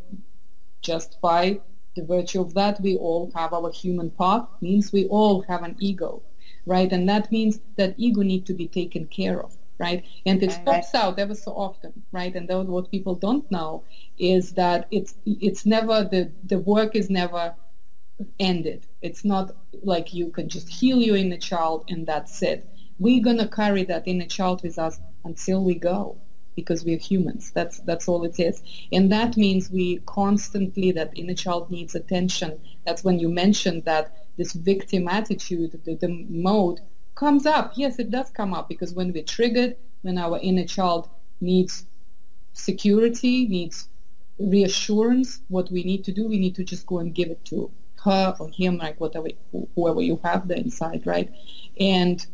just 0.81 1.21
by 1.21 1.59
the 1.95 2.03
virtue 2.03 2.41
of 2.41 2.53
that, 2.53 2.79
we 2.81 2.95
all 2.97 3.31
have 3.35 3.53
our 3.53 3.71
human 3.71 4.11
part, 4.11 4.47
means 4.61 4.91
we 4.91 5.05
all 5.07 5.41
have 5.43 5.63
an 5.63 5.75
ego, 5.79 6.21
right? 6.65 6.91
And 6.91 7.07
that 7.09 7.31
means 7.31 7.59
that 7.75 7.95
ego 7.97 8.21
need 8.21 8.45
to 8.45 8.53
be 8.53 8.67
taken 8.67 9.05
care 9.07 9.41
of 9.41 9.57
right? 9.81 10.05
And 10.27 10.43
it 10.43 10.59
pops 10.63 10.93
out 10.93 11.17
ever 11.17 11.33
so 11.33 11.51
often, 11.51 11.91
right? 12.11 12.33
And 12.35 12.47
that, 12.47 12.67
what 12.67 12.91
people 12.91 13.15
don't 13.15 13.49
know 13.51 13.83
is 14.19 14.51
that 14.51 14.87
it's 14.91 15.15
it's 15.25 15.65
never 15.65 16.03
the 16.03 16.31
the 16.43 16.59
work 16.59 16.95
is 16.95 17.09
never 17.09 17.55
ended. 18.39 18.85
It's 19.01 19.25
not 19.25 19.55
like 19.81 20.13
you 20.13 20.29
can 20.29 20.47
just 20.47 20.69
heal 20.69 20.99
your 20.99 21.17
inner 21.17 21.37
child 21.37 21.85
and 21.89 22.05
that's 22.05 22.41
it. 22.43 22.59
We're 22.99 23.23
gonna 23.23 23.47
carry 23.47 23.83
that 23.85 24.03
inner 24.05 24.27
child 24.27 24.61
with 24.61 24.77
us 24.77 24.99
until 25.25 25.63
we 25.63 25.75
go 25.75 26.17
because 26.61 26.85
we're 26.85 26.97
humans. 26.97 27.51
That's 27.51 27.79
that's 27.79 28.07
all 28.07 28.23
it 28.23 28.39
is. 28.39 28.61
And 28.91 29.11
that 29.11 29.37
means 29.37 29.69
we 29.69 29.97
constantly 30.05 30.91
that 30.91 31.11
inner 31.15 31.33
child 31.33 31.69
needs 31.71 31.95
attention. 31.95 32.59
That's 32.85 33.03
when 33.03 33.19
you 33.19 33.29
mentioned 33.29 33.85
that 33.85 34.05
this 34.37 34.53
victim 34.53 35.07
attitude, 35.07 35.79
the, 35.85 35.95
the 35.95 36.25
mode 36.29 36.79
comes 37.15 37.45
up. 37.45 37.73
Yes, 37.75 37.99
it 37.99 38.09
does 38.11 38.29
come 38.29 38.53
up 38.53 38.69
because 38.69 38.93
when 38.93 39.13
we're 39.13 39.23
triggered, 39.23 39.75
when 40.01 40.17
our 40.17 40.39
inner 40.41 40.65
child 40.65 41.09
needs 41.39 41.85
security, 42.53 43.47
needs 43.47 43.89
reassurance, 44.39 45.41
what 45.49 45.71
we 45.71 45.83
need 45.83 46.03
to 46.05 46.11
do, 46.11 46.27
we 46.27 46.39
need 46.39 46.55
to 46.55 46.63
just 46.63 46.85
go 46.85 46.99
and 46.99 47.13
give 47.13 47.29
it 47.29 47.43
to 47.45 47.71
her 48.03 48.35
or 48.39 48.49
him, 48.49 48.77
like 48.77 48.99
whatever, 48.99 49.29
whoever 49.75 50.01
you 50.01 50.19
have 50.23 50.47
there 50.47 50.57
inside, 50.57 51.05
right? 51.05 51.31
And 51.79 52.25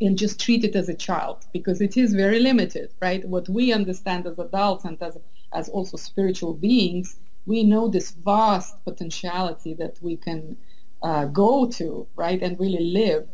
and 0.00 0.16
just 0.16 0.40
treat 0.40 0.64
it 0.64 0.76
as 0.76 0.88
a 0.88 0.94
child 0.94 1.46
because 1.52 1.80
it 1.80 1.96
is 1.96 2.14
very 2.14 2.38
limited, 2.38 2.92
right? 3.00 3.24
What 3.24 3.48
we 3.48 3.72
understand 3.72 4.26
as 4.26 4.38
adults 4.38 4.84
and 4.84 5.00
as 5.02 5.18
as 5.52 5.68
also 5.68 5.96
spiritual 5.96 6.52
beings, 6.52 7.16
we 7.46 7.64
know 7.64 7.88
this 7.88 8.10
vast 8.10 8.84
potentiality 8.84 9.72
that 9.74 9.98
we 10.02 10.16
can 10.16 10.58
uh, 11.02 11.24
go 11.26 11.66
to, 11.66 12.06
right, 12.16 12.42
and 12.42 12.60
really 12.60 12.84
live 12.84 13.26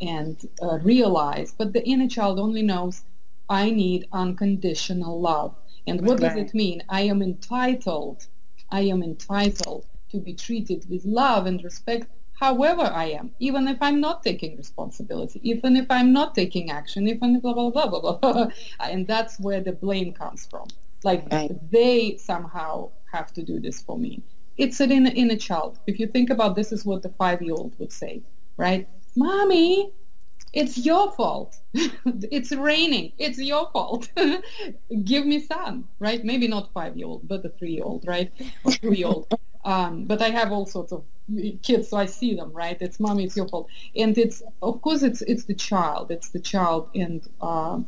and 0.00 0.48
uh, 0.60 0.78
realize. 0.80 1.54
But 1.56 1.72
the 1.72 1.84
inner 1.84 2.08
child 2.08 2.38
only 2.38 2.62
knows, 2.62 3.02
I 3.48 3.70
need 3.70 4.06
unconditional 4.12 5.20
love. 5.20 5.54
And 5.86 6.06
what 6.06 6.20
right. 6.20 6.34
does 6.34 6.36
it 6.36 6.54
mean? 6.54 6.82
I 6.88 7.02
am 7.02 7.22
entitled. 7.22 8.26
I 8.70 8.82
am 8.82 9.02
entitled 9.02 9.86
to 10.10 10.18
be 10.18 10.34
treated 10.34 10.88
with 10.90 11.04
love 11.04 11.46
and 11.46 11.62
respect 11.64 12.08
however 12.42 12.82
I 12.82 13.04
am, 13.20 13.30
even 13.38 13.68
if 13.68 13.78
I'm 13.80 14.00
not 14.00 14.24
taking 14.24 14.56
responsibility, 14.56 15.38
even 15.44 15.76
if 15.76 15.86
I'm 15.88 16.12
not 16.12 16.34
taking 16.34 16.72
action, 16.72 17.06
even 17.06 17.38
blah, 17.38 17.54
blah, 17.54 17.70
blah, 17.70 17.88
blah, 17.88 18.16
blah. 18.18 18.48
and 18.80 19.06
that's 19.06 19.38
where 19.38 19.60
the 19.60 19.70
blame 19.70 20.12
comes 20.12 20.46
from. 20.50 20.66
Like 21.04 21.24
right. 21.30 21.52
they 21.70 22.16
somehow 22.16 22.90
have 23.12 23.32
to 23.34 23.42
do 23.44 23.60
this 23.60 23.80
for 23.80 23.96
me. 23.96 24.22
It's 24.56 24.80
an 24.80 24.90
inner, 24.90 25.12
inner 25.14 25.36
child. 25.36 25.78
If 25.86 26.00
you 26.00 26.08
think 26.08 26.30
about 26.30 26.56
this 26.56 26.72
is 26.72 26.84
what 26.84 27.02
the 27.02 27.10
five-year-old 27.10 27.78
would 27.78 27.92
say, 27.92 28.22
right? 28.56 28.88
Mommy, 29.14 29.92
it's 30.52 30.76
your 30.78 31.12
fault. 31.12 31.56
it's 32.36 32.50
raining. 32.50 33.12
It's 33.18 33.38
your 33.38 33.70
fault. 33.72 34.10
Give 35.04 35.24
me 35.26 35.38
sun, 35.40 35.84
right? 36.00 36.24
Maybe 36.24 36.48
not 36.48 36.72
five-year-old, 36.74 37.28
but 37.28 37.44
a 37.44 37.50
three-year-old, 37.50 38.04
right? 38.06 38.32
Or 38.64 38.72
two-year-old. 38.72 39.32
um, 39.64 40.04
but 40.04 40.20
I 40.20 40.30
have 40.30 40.50
all 40.50 40.66
sorts 40.66 40.92
of 40.92 41.04
kids, 41.62 41.88
so 41.88 41.96
I 41.96 42.06
see 42.06 42.34
them, 42.34 42.52
right? 42.52 42.76
It's 42.80 42.98
mommy, 43.00 43.24
it's 43.24 43.36
your 43.36 43.48
fault. 43.48 43.68
And 43.96 44.16
it's, 44.16 44.42
of 44.62 44.80
course, 44.82 45.02
it's 45.02 45.22
it's 45.22 45.44
the 45.44 45.54
child. 45.54 46.10
It's 46.10 46.30
the 46.30 46.40
child, 46.40 46.88
and 46.94 47.26
um, 47.40 47.86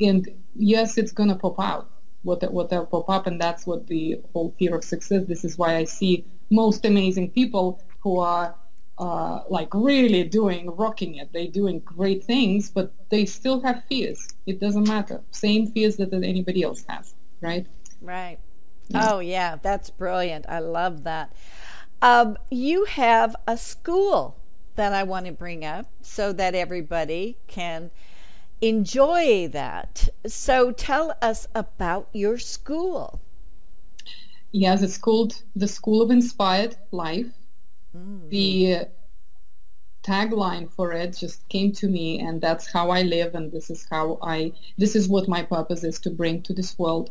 and 0.00 0.28
yes, 0.56 0.98
it's 0.98 1.12
gonna 1.12 1.36
pop 1.36 1.58
out. 1.60 1.90
What 2.22 2.52
what 2.52 2.70
they'll 2.70 2.86
pop 2.86 3.08
up, 3.08 3.26
and 3.26 3.40
that's 3.40 3.66
what 3.66 3.86
the 3.86 4.20
whole 4.32 4.54
fear 4.58 4.74
of 4.74 4.84
success. 4.84 5.24
This 5.26 5.44
is 5.44 5.58
why 5.58 5.76
I 5.76 5.84
see 5.84 6.24
most 6.50 6.84
amazing 6.84 7.30
people 7.30 7.82
who 8.00 8.18
are 8.20 8.54
uh, 8.98 9.40
like 9.48 9.68
really 9.74 10.24
doing, 10.24 10.70
rocking 10.70 11.16
it. 11.16 11.30
They're 11.32 11.48
doing 11.48 11.80
great 11.80 12.24
things, 12.24 12.70
but 12.70 12.92
they 13.10 13.26
still 13.26 13.60
have 13.60 13.82
fears. 13.88 14.28
It 14.46 14.60
doesn't 14.60 14.86
matter. 14.86 15.20
Same 15.30 15.66
fears 15.66 15.96
that, 15.96 16.10
that 16.10 16.22
anybody 16.22 16.62
else 16.62 16.84
has, 16.88 17.14
right? 17.40 17.66
Right. 18.00 18.38
Yeah. 18.88 19.12
Oh, 19.12 19.18
yeah, 19.18 19.56
that's 19.62 19.90
brilliant. 19.90 20.44
I 20.48 20.58
love 20.60 21.04
that. 21.04 21.32
Um, 22.04 22.36
you 22.50 22.84
have 22.84 23.34
a 23.48 23.56
school 23.56 24.36
that 24.74 24.92
I 24.92 25.04
want 25.04 25.24
to 25.24 25.32
bring 25.32 25.64
up 25.64 25.86
so 26.02 26.34
that 26.34 26.54
everybody 26.54 27.38
can 27.46 27.90
enjoy 28.60 29.48
that. 29.48 30.10
So 30.26 30.70
tell 30.70 31.16
us 31.22 31.48
about 31.54 32.10
your 32.12 32.36
school. 32.36 33.22
Yes, 34.52 34.82
it's 34.82 34.98
called 34.98 35.42
the 35.56 35.66
School 35.66 36.02
of 36.02 36.10
Inspired 36.10 36.76
Life. 36.90 37.32
Mm. 37.96 38.28
The 38.28 38.88
tagline 40.02 40.70
for 40.70 40.92
it 40.92 41.16
just 41.18 41.48
came 41.48 41.72
to 41.72 41.88
me 41.88 42.20
and 42.20 42.38
that's 42.38 42.70
how 42.70 42.90
I 42.90 43.00
live 43.00 43.34
and 43.34 43.50
this 43.50 43.70
is 43.70 43.86
how 43.90 44.18
I 44.20 44.52
this 44.76 44.94
is 44.94 45.08
what 45.08 45.26
my 45.26 45.42
purpose 45.42 45.82
is 45.82 45.98
to 46.00 46.10
bring 46.10 46.42
to 46.42 46.52
this 46.52 46.78
world 46.78 47.08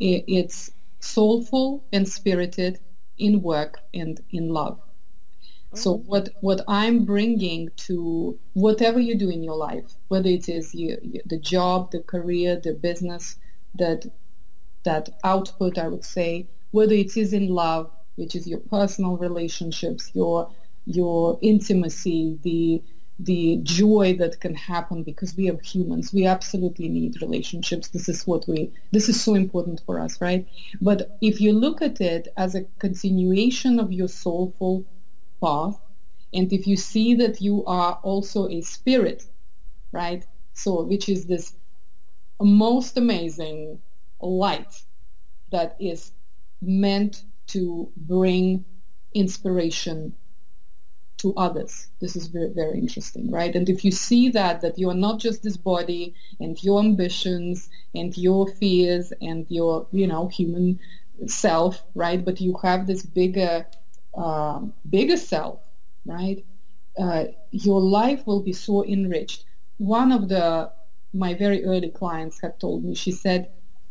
it's 0.00 0.72
soulful 0.98 1.84
and 1.92 2.08
spirited 2.08 2.80
in 3.28 3.42
work 3.42 3.80
and 3.94 4.20
in 4.30 4.48
love 4.48 4.78
so 5.74 5.88
mm-hmm. 5.96 6.08
what 6.08 6.28
what 6.40 6.60
I'm 6.68 7.04
bringing 7.04 7.70
to 7.88 8.38
whatever 8.54 9.00
you 9.00 9.14
do 9.14 9.30
in 9.30 9.42
your 9.42 9.56
life 9.56 9.88
whether 10.08 10.28
it 10.28 10.48
is 10.48 10.74
you, 10.74 10.98
you, 11.02 11.20
the 11.24 11.38
job 11.38 11.90
the 11.90 12.00
career 12.00 12.60
the 12.62 12.74
business 12.74 13.36
that 13.74 14.06
that 14.84 15.04
output 15.24 15.78
I 15.78 15.88
would 15.88 16.04
say 16.04 16.46
whether 16.72 16.94
it 16.94 17.16
is 17.16 17.32
in 17.32 17.48
love 17.48 17.90
which 18.16 18.34
is 18.34 18.46
your 18.46 18.60
personal 18.76 19.16
relationships 19.16 20.10
your 20.14 20.50
your 20.86 21.38
intimacy, 21.42 22.38
the 22.42 22.82
the 23.24 23.60
joy 23.62 24.16
that 24.18 24.40
can 24.40 24.54
happen 24.54 25.02
because 25.02 25.36
we 25.36 25.48
are 25.48 25.58
humans. 25.62 26.12
We 26.12 26.26
absolutely 26.26 26.88
need 26.88 27.22
relationships. 27.22 27.88
This 27.88 28.08
is 28.08 28.26
what 28.26 28.46
we 28.48 28.72
this 28.90 29.08
is 29.08 29.22
so 29.22 29.34
important 29.34 29.80
for 29.86 30.00
us, 30.00 30.20
right? 30.20 30.46
But 30.80 31.16
if 31.20 31.40
you 31.40 31.52
look 31.52 31.82
at 31.82 32.00
it 32.00 32.28
as 32.36 32.54
a 32.54 32.66
continuation 32.78 33.78
of 33.78 33.92
your 33.92 34.08
soulful 34.08 34.84
path, 35.40 35.78
and 36.34 36.52
if 36.52 36.66
you 36.66 36.76
see 36.76 37.14
that 37.14 37.40
you 37.40 37.64
are 37.66 38.00
also 38.02 38.48
a 38.48 38.60
spirit, 38.62 39.26
right? 39.92 40.26
So 40.54 40.82
which 40.82 41.08
is 41.08 41.26
this 41.26 41.54
most 42.40 42.96
amazing 42.96 43.78
light 44.20 44.82
that 45.50 45.76
is 45.78 46.12
meant 46.60 47.24
to 47.48 47.88
bring 47.96 48.64
inspiration 49.14 50.14
to 51.22 51.34
others. 51.36 51.88
This 52.00 52.16
is 52.16 52.26
very, 52.26 52.50
very 52.50 52.78
interesting, 52.78 53.30
right? 53.30 53.54
And 53.54 53.68
if 53.68 53.84
you 53.84 53.92
see 53.92 54.28
that, 54.30 54.60
that 54.60 54.78
you 54.78 54.90
are 54.90 55.00
not 55.06 55.20
just 55.20 55.42
this 55.42 55.56
body 55.56 56.14
and 56.40 56.62
your 56.62 56.80
ambitions 56.80 57.70
and 57.94 58.16
your 58.16 58.46
fears 58.48 59.12
and 59.22 59.46
your, 59.48 59.86
you 59.92 60.06
know, 60.06 60.28
human 60.28 60.78
self, 61.26 61.84
right? 61.94 62.24
But 62.24 62.40
you 62.40 62.56
have 62.62 62.86
this 62.86 63.02
bigger, 63.04 63.66
uh, 64.14 64.60
bigger 64.90 65.16
self, 65.16 65.60
right? 66.04 66.44
Uh, 66.98 67.24
your 67.52 67.80
life 67.80 68.26
will 68.26 68.42
be 68.42 68.52
so 68.52 68.84
enriched. 68.84 69.44
One 69.78 70.12
of 70.12 70.28
the 70.28 70.70
my 71.14 71.34
very 71.34 71.64
early 71.64 71.90
clients 71.90 72.40
had 72.40 72.58
told 72.58 72.84
me. 72.84 72.94
She 72.94 73.12
said, 73.12 73.50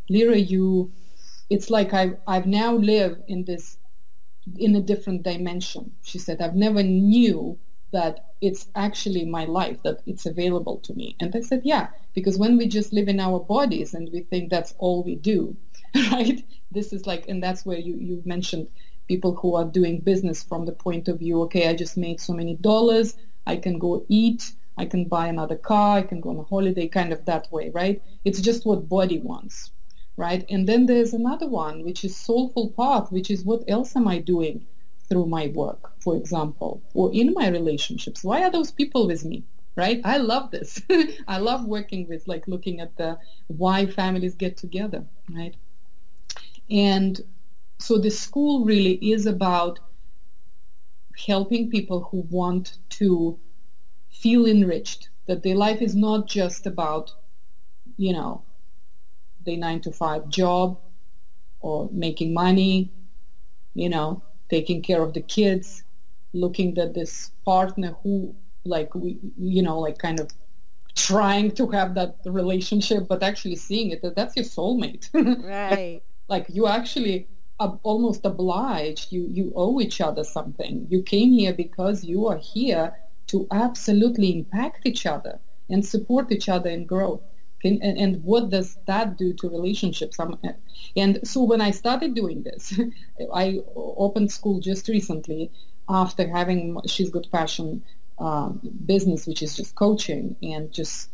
"Lira, 0.09 0.37
you, 0.37 0.91
it's 1.49 1.69
like 1.69 1.93
I've 1.93 2.17
I've 2.27 2.47
now 2.47 2.75
lived 2.75 3.21
in 3.27 3.45
this 3.45 3.77
in 4.57 4.75
a 4.75 4.81
different 4.81 5.23
dimension. 5.23 5.91
She 6.03 6.19
said, 6.19 6.41
I've 6.41 6.55
never 6.55 6.83
knew 6.83 7.57
that 7.91 8.31
it's 8.41 8.67
actually 8.75 9.25
my 9.25 9.45
life, 9.45 9.83
that 9.83 10.01
it's 10.05 10.25
available 10.25 10.77
to 10.79 10.93
me. 10.93 11.15
And 11.19 11.35
I 11.35 11.41
said, 11.41 11.61
yeah, 11.63 11.87
because 12.13 12.37
when 12.37 12.57
we 12.57 12.67
just 12.67 12.93
live 12.93 13.07
in 13.07 13.19
our 13.19 13.39
bodies 13.39 13.93
and 13.93 14.09
we 14.11 14.21
think 14.21 14.49
that's 14.49 14.73
all 14.77 15.03
we 15.03 15.15
do, 15.15 15.55
right? 16.11 16.43
This 16.71 16.93
is 16.93 17.05
like, 17.05 17.27
and 17.27 17.43
that's 17.43 17.65
where 17.65 17.77
you, 17.77 17.95
you 17.95 18.21
mentioned 18.25 18.69
people 19.07 19.35
who 19.35 19.55
are 19.55 19.65
doing 19.65 19.99
business 19.99 20.41
from 20.41 20.65
the 20.65 20.71
point 20.71 21.07
of 21.07 21.19
view, 21.19 21.41
okay, 21.43 21.67
I 21.67 21.75
just 21.75 21.97
made 21.97 22.19
so 22.19 22.33
many 22.33 22.55
dollars, 22.55 23.15
I 23.45 23.57
can 23.57 23.77
go 23.77 24.05
eat, 24.07 24.53
I 24.77 24.85
can 24.85 25.05
buy 25.05 25.27
another 25.27 25.57
car, 25.57 25.97
I 25.97 26.03
can 26.03 26.21
go 26.21 26.29
on 26.29 26.37
a 26.37 26.43
holiday, 26.43 26.87
kind 26.87 27.11
of 27.11 27.25
that 27.25 27.51
way, 27.51 27.69
right? 27.69 28.01
It's 28.23 28.39
just 28.39 28.65
what 28.65 28.87
body 28.87 29.19
wants 29.19 29.71
right? 30.17 30.45
And 30.49 30.67
then 30.67 30.85
there's 30.85 31.13
another 31.13 31.47
one, 31.47 31.83
which 31.83 32.03
is 32.03 32.15
soulful 32.15 32.71
path, 32.71 33.11
which 33.11 33.31
is 33.31 33.43
what 33.43 33.63
else 33.67 33.95
am 33.95 34.07
I 34.07 34.19
doing 34.19 34.65
through 35.07 35.25
my 35.25 35.47
work, 35.47 35.91
for 35.99 36.15
example, 36.15 36.81
or 36.93 37.11
in 37.13 37.33
my 37.33 37.47
relationships? 37.49 38.23
Why 38.23 38.43
are 38.43 38.51
those 38.51 38.71
people 38.71 39.07
with 39.07 39.25
me? 39.25 39.43
Right? 39.75 40.01
I 40.03 40.17
love 40.17 40.51
this. 40.51 40.81
I 41.27 41.37
love 41.37 41.65
working 41.65 42.07
with 42.07 42.27
like 42.27 42.47
looking 42.47 42.81
at 42.81 42.97
the 42.97 43.17
why 43.47 43.85
families 43.85 44.35
get 44.35 44.57
together, 44.57 45.05
right? 45.29 45.55
And 46.69 47.21
so 47.79 47.97
the 47.97 48.11
school 48.11 48.65
really 48.65 48.93
is 48.95 49.25
about 49.25 49.79
helping 51.25 51.69
people 51.69 52.01
who 52.11 52.27
want 52.29 52.77
to 52.89 53.39
feel 54.09 54.45
enriched, 54.45 55.09
that 55.25 55.43
their 55.43 55.55
life 55.55 55.81
is 55.81 55.95
not 55.95 56.27
just 56.27 56.65
about, 56.67 57.13
you 57.97 58.13
know, 58.13 58.43
the 59.45 59.57
nine 59.57 59.81
to 59.81 59.91
five 59.91 60.29
job 60.29 60.77
or 61.61 61.89
making 61.91 62.33
money, 62.33 62.91
you 63.73 63.89
know, 63.89 64.21
taking 64.49 64.81
care 64.81 65.01
of 65.01 65.13
the 65.13 65.21
kids, 65.21 65.83
looking 66.33 66.77
at 66.77 66.93
this 66.93 67.31
partner 67.45 67.95
who 68.03 68.35
like 68.63 68.93
we 68.93 69.17
you 69.37 69.61
know 69.61 69.79
like 69.79 69.97
kind 69.97 70.19
of 70.19 70.29
trying 70.95 71.49
to 71.49 71.67
have 71.67 71.95
that 71.95 72.17
relationship 72.25 73.07
but 73.07 73.23
actually 73.23 73.55
seeing 73.55 73.91
it 73.91 74.01
that 74.01 74.15
that's 74.15 74.35
your 74.35 74.45
soulmate. 74.45 75.09
Right. 75.13 76.01
Like 76.27 76.45
you 76.49 76.67
actually 76.67 77.27
are 77.59 77.79
almost 77.83 78.25
obliged 78.25 79.11
you 79.11 79.27
you 79.29 79.51
owe 79.55 79.79
each 79.81 79.99
other 80.01 80.23
something. 80.23 80.87
You 80.89 81.01
came 81.01 81.31
here 81.31 81.53
because 81.53 82.03
you 82.03 82.27
are 82.27 82.37
here 82.37 82.93
to 83.27 83.47
absolutely 83.51 84.29
impact 84.37 84.85
each 84.85 85.05
other 85.05 85.39
and 85.69 85.85
support 85.85 86.31
each 86.31 86.49
other 86.49 86.69
in 86.69 86.85
growth 86.85 87.21
and, 87.63 87.81
and, 87.83 88.23
what 88.23 88.49
does 88.49 88.77
that 88.87 89.17
do 89.17 89.33
to 89.33 89.49
relationships? 89.49 90.17
and 90.95 91.19
so 91.23 91.43
when 91.43 91.61
I 91.61 91.71
started 91.71 92.15
doing 92.15 92.43
this, 92.43 92.79
I 93.33 93.61
opened 93.75 94.31
school 94.31 94.59
just 94.59 94.87
recently 94.87 95.51
after 95.87 96.27
having 96.27 96.79
She's 96.87 97.09
Got 97.09 97.31
Passion 97.31 97.83
uh, 98.19 98.49
business, 98.85 99.27
which 99.27 99.41
is 99.41 99.55
just 99.55 99.75
coaching 99.75 100.35
and 100.41 100.71
just 100.71 101.09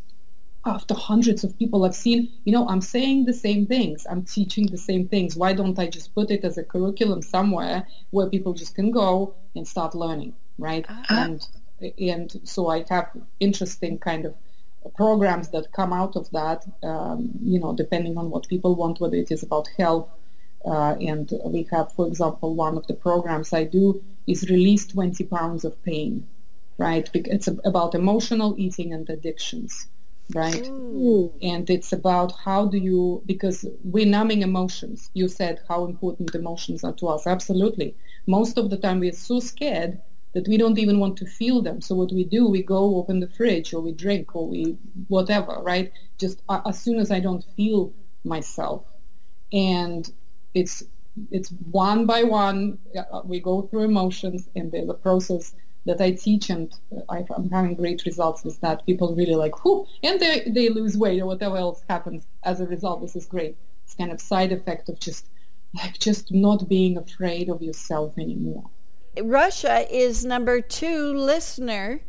after 0.65 0.93
hundreds 0.93 1.43
of 1.43 1.57
people 1.57 1.85
I've 1.85 1.95
seen, 1.95 2.29
you 2.43 2.51
know, 2.51 2.67
I'm 2.67 2.81
saying 2.81 3.25
the 3.25 3.33
same 3.33 3.65
things. 3.65 4.05
I'm 4.09 4.23
teaching 4.23 4.67
the 4.67 4.77
same 4.77 5.07
things. 5.07 5.35
Why 5.35 5.53
don't 5.53 5.79
I 5.79 5.87
just 5.87 6.13
put 6.13 6.29
it 6.29 6.43
as 6.43 6.57
a 6.57 6.63
curriculum 6.63 7.21
somewhere 7.21 7.87
where 8.11 8.27
people 8.27 8.53
just 8.53 8.75
can 8.75 8.91
go 8.91 9.33
and 9.55 9.67
start 9.67 9.95
learning, 9.95 10.33
right? 10.57 10.85
Uh-huh. 10.89 11.15
And 11.15 11.47
and 11.99 12.41
so 12.43 12.69
I 12.69 12.83
have 12.89 13.11
interesting 13.39 13.99
kind 13.99 14.25
of 14.25 14.33
programs 14.95 15.49
that 15.49 15.71
come 15.71 15.93
out 15.93 16.15
of 16.15 16.29
that, 16.31 16.65
um, 16.83 17.29
you 17.41 17.59
know, 17.59 17.73
depending 17.73 18.17
on 18.17 18.29
what 18.29 18.47
people 18.47 18.75
want, 18.75 18.99
whether 18.99 19.15
it 19.15 19.31
is 19.31 19.43
about 19.43 19.67
health. 19.77 20.09
Uh, 20.65 20.95
and 20.99 21.31
we 21.45 21.67
have, 21.71 21.91
for 21.93 22.07
example, 22.07 22.55
one 22.55 22.77
of 22.77 22.85
the 22.87 22.93
programs 22.93 23.53
I 23.53 23.63
do 23.63 24.03
is 24.25 24.49
release 24.49 24.85
20 24.87 25.23
pounds 25.25 25.63
of 25.63 25.81
pain, 25.83 26.27
right? 26.77 27.09
It's 27.13 27.47
about 27.47 27.95
emotional 27.95 28.55
eating 28.57 28.93
and 28.93 29.09
addictions, 29.09 29.87
right? 30.33 30.67
Ooh. 30.67 31.31
And 31.41 31.69
it's 31.69 31.93
about 31.93 32.33
how 32.43 32.65
do 32.65 32.77
you, 32.77 33.21
because 33.25 33.65
we're 33.83 34.05
numbing 34.05 34.41
emotions. 34.41 35.09
You 35.13 35.27
said 35.29 35.61
how 35.69 35.85
important 35.85 36.35
emotions 36.35 36.83
are 36.83 36.93
to 36.93 37.07
us. 37.07 37.25
Absolutely. 37.27 37.95
Most 38.25 38.57
of 38.57 38.69
the 38.69 38.77
time 38.77 38.99
we're 38.99 39.13
so 39.13 39.39
scared 39.39 39.99
that 40.33 40.47
we 40.47 40.57
don't 40.57 40.77
even 40.77 40.99
want 40.99 41.17
to 41.17 41.25
feel 41.25 41.61
them. 41.61 41.81
So 41.81 41.95
what 41.95 42.11
we 42.11 42.23
do, 42.23 42.47
we 42.47 42.61
go 42.61 42.97
open 42.97 43.19
the 43.19 43.27
fridge 43.27 43.73
or 43.73 43.81
we 43.81 43.91
drink 43.91 44.35
or 44.35 44.47
we 44.47 44.77
whatever, 45.07 45.59
right? 45.61 45.91
Just 46.17 46.41
uh, 46.49 46.61
as 46.65 46.79
soon 46.79 46.99
as 46.99 47.11
I 47.11 47.19
don't 47.19 47.43
feel 47.55 47.93
myself, 48.23 48.83
and 49.51 50.11
it's 50.53 50.83
it's 51.31 51.49
one 51.71 52.05
by 52.05 52.23
one. 52.23 52.77
Uh, 52.95 53.21
we 53.23 53.39
go 53.39 53.63
through 53.63 53.83
emotions, 53.83 54.49
and 54.55 54.71
there's 54.71 54.89
a 54.89 54.93
process 54.93 55.55
that 55.85 56.01
I 56.01 56.11
teach, 56.11 56.49
and 56.49 56.71
I, 57.09 57.25
am 57.35 57.49
having 57.49 57.75
great 57.75 58.03
results 58.05 58.43
with 58.43 58.59
that. 58.61 58.85
People 58.85 59.15
really 59.15 59.35
like, 59.35 59.63
whoo, 59.63 59.87
and 60.03 60.19
they 60.19 60.43
they 60.47 60.69
lose 60.69 60.97
weight 60.97 61.21
or 61.21 61.25
whatever 61.25 61.57
else 61.57 61.83
happens 61.89 62.27
as 62.43 62.59
a 62.59 62.67
result. 62.67 63.01
This 63.01 63.15
is 63.15 63.25
great. 63.25 63.55
It's 63.85 63.95
kind 63.95 64.11
of 64.11 64.19
side 64.19 64.51
effect 64.51 64.89
of 64.89 64.99
just 64.99 65.27
like 65.73 65.97
just 65.99 66.31
not 66.31 66.67
being 66.67 66.97
afraid 66.97 67.49
of 67.49 67.61
yourself 67.61 68.17
anymore. 68.17 68.69
Russia 69.23 69.85
is 69.89 70.25
number 70.25 70.61
two 70.61 71.13
listener 71.13 72.01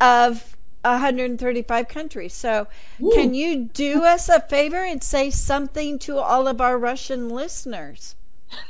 of 0.00 0.56
135 0.82 1.88
countries. 1.88 2.34
So, 2.34 2.66
Ooh. 3.02 3.10
can 3.14 3.34
you 3.34 3.70
do 3.72 4.02
us 4.02 4.28
a 4.28 4.40
favor 4.40 4.84
and 4.84 5.02
say 5.02 5.30
something 5.30 5.98
to 6.00 6.18
all 6.18 6.46
of 6.46 6.60
our 6.60 6.78
Russian 6.78 7.28
listeners 7.28 8.16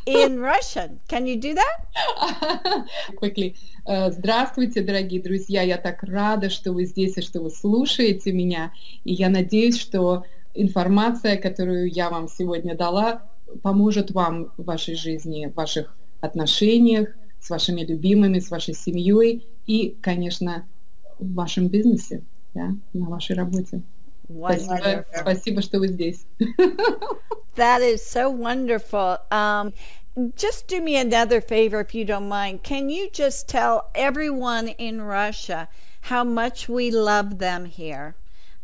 in 0.07 0.41
Russian? 0.53 1.01
Can 1.09 1.27
you 1.27 1.37
do 1.37 1.55
that? 1.55 2.87
Quickly. 3.17 3.57
Здравствуйте, 3.87 4.81
дорогие 4.81 5.21
друзья. 5.21 5.63
Я 5.63 5.77
так 5.77 6.03
рада, 6.05 6.49
что 6.49 6.73
вы 6.73 6.87
здесь 6.87 7.19
и 7.19 7.21
что 7.21 7.41
вы 7.41 7.51
слушаете 7.51 8.33
меня. 8.33 8.73
И 9.05 9.13
я 9.13 9.29
надеюсь, 9.29 9.79
что 9.79 10.25
информация, 10.55 11.37
которую 11.37 11.91
я 11.91 12.09
вам 12.09 12.29
сегодня 12.29 12.75
дала, 12.75 13.23
поможет 13.63 14.11
вам 14.13 14.53
в 14.57 14.65
вашей 14.65 14.95
жизни, 14.95 15.47
в 15.47 15.55
ваших 15.55 15.95
отношениях, 16.21 17.09
с 17.45 17.51
вашими 17.51 17.83
любимыми, 17.83 18.39
с 18.39 18.51
вашей 18.51 18.75
семьей 18.75 19.47
и, 19.67 19.97
конечно, 20.01 20.67
в 21.19 21.35
вашем 21.35 21.69
бизнесе, 21.69 22.23
да, 22.55 22.71
на 22.95 23.11
вашей 23.11 23.37
работе. 23.37 23.83
Спасибо, 24.27 25.05
спасибо, 25.15 25.61
что 25.61 25.79
вы 25.79 25.89
здесь. 25.89 26.25
that 27.57 27.83
is 27.83 28.03
so 28.03 28.31
wonderful. 28.31 29.19
Um, 29.31 29.75
just 30.35 30.69
do 30.69 30.81
me 30.81 30.97
another 30.97 31.43
favor 31.43 31.81
if 31.81 31.95
you 31.95 32.07
don't 32.07 32.31
mind. 32.31 32.63
Can 32.63 32.89
you 32.89 33.11
just 33.11 33.47
tell 33.47 33.91
everyone 33.95 34.69
in 34.69 35.03
Russia 35.03 35.69
how 36.09 36.25
much 36.25 36.67
we 36.67 36.91
love 36.91 37.39
them 37.39 37.67
here 37.67 38.15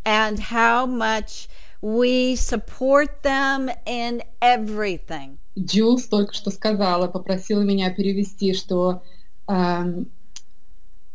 and 0.06 0.38
how 0.40 0.86
much 0.86 1.48
we 1.80 2.36
support 2.36 3.22
them 3.22 3.70
in 3.86 4.22
everything? 4.40 5.38
Джулс 5.58 6.04
только 6.04 6.32
что 6.34 6.50
сказала, 6.50 7.08
попросила 7.08 7.62
меня 7.62 7.90
перевести, 7.90 8.54
что 8.54 9.02
э, 9.48 10.04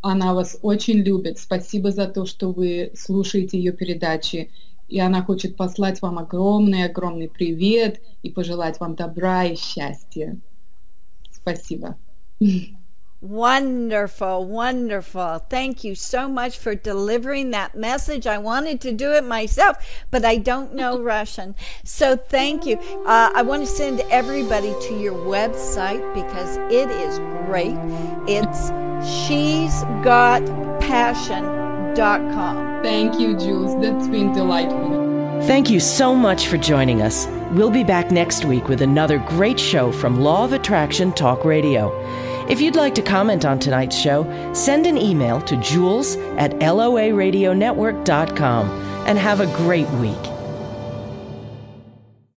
она 0.01 0.33
вас 0.33 0.57
очень 0.61 0.99
любит. 0.99 1.39
Спасибо 1.39 1.91
за 1.91 2.07
то, 2.07 2.25
что 2.25 2.51
вы 2.51 2.91
слушаете 2.95 3.57
ее 3.57 3.71
передачи. 3.71 4.51
И 4.87 4.99
она 4.99 5.23
хочет 5.23 5.55
послать 5.55 6.01
вам 6.01 6.19
огромный-огромный 6.19 7.27
привет 7.27 8.01
и 8.21 8.29
пожелать 8.29 8.79
вам 8.79 8.95
добра 8.95 9.45
и 9.45 9.55
счастья. 9.55 10.37
Спасибо. 11.31 11.97
Wonderful, 13.21 14.45
wonderful. 14.45 15.39
Thank 15.49 15.83
you 15.83 15.95
so 15.95 16.27
much 16.27 16.59
for 16.59 16.75
delivering 16.75 17.51
that 17.51 17.75
message. 17.75 18.27
I 18.27 18.37
wanted 18.37 18.81
to 18.81 18.91
do 18.91 19.13
it 19.13 19.23
myself, 19.23 19.77
but 20.11 20.23
I 20.23 20.37
don't 20.37 20.75
know 20.75 20.99
Russian. 21.01 21.55
So 21.83 22.17
thank 22.17 22.65
you. 22.65 22.77
Uh, 23.05 23.31
I 23.33 23.41
want 23.41 23.63
to 23.63 23.67
send 23.67 24.01
everybody 24.11 24.75
to 24.81 24.99
your 24.99 25.15
website 25.15 26.13
because 26.13 26.57
it 26.71 26.91
is 26.91 27.17
great. 27.47 27.75
It's 28.27 28.67
she's 29.25 29.83
got 30.03 30.45
passion.com. 30.81 32.83
Thank 32.83 33.19
you, 33.19 33.35
Jewels. 33.37 33.81
That's 33.81 34.07
been 34.07 34.33
delightful. 34.33 35.03
Thank 35.43 35.69
you 35.69 35.79
so 35.79 36.15
much 36.15 36.47
for 36.47 36.57
joining 36.57 37.01
us. 37.01 37.27
We'll 37.51 37.69
be 37.69 37.83
back 37.83 38.11
next 38.11 38.45
week 38.45 38.67
with 38.67 38.81
another 38.81 39.19
great 39.19 39.59
show 39.59 39.91
from 39.91 40.19
Law 40.19 40.43
of 40.43 40.53
Attraction 40.53 41.11
Talk 41.13 41.45
Radio. 41.45 41.91
If 42.47 42.61
you'd 42.61 42.75
like 42.75 42.93
to 42.95 43.01
comment 43.01 43.43
on 43.43 43.57
tonight's 43.57 43.97
show, 43.97 44.23
send 44.53 44.85
an 44.85 44.99
email 44.99 45.41
to 45.41 45.57
jules 45.57 46.15
at 46.37 46.51
loaradionetwork.com 46.51 48.69
and 49.07 49.17
have 49.17 49.39
a 49.39 49.47
great 49.57 49.89
week. 49.91 50.34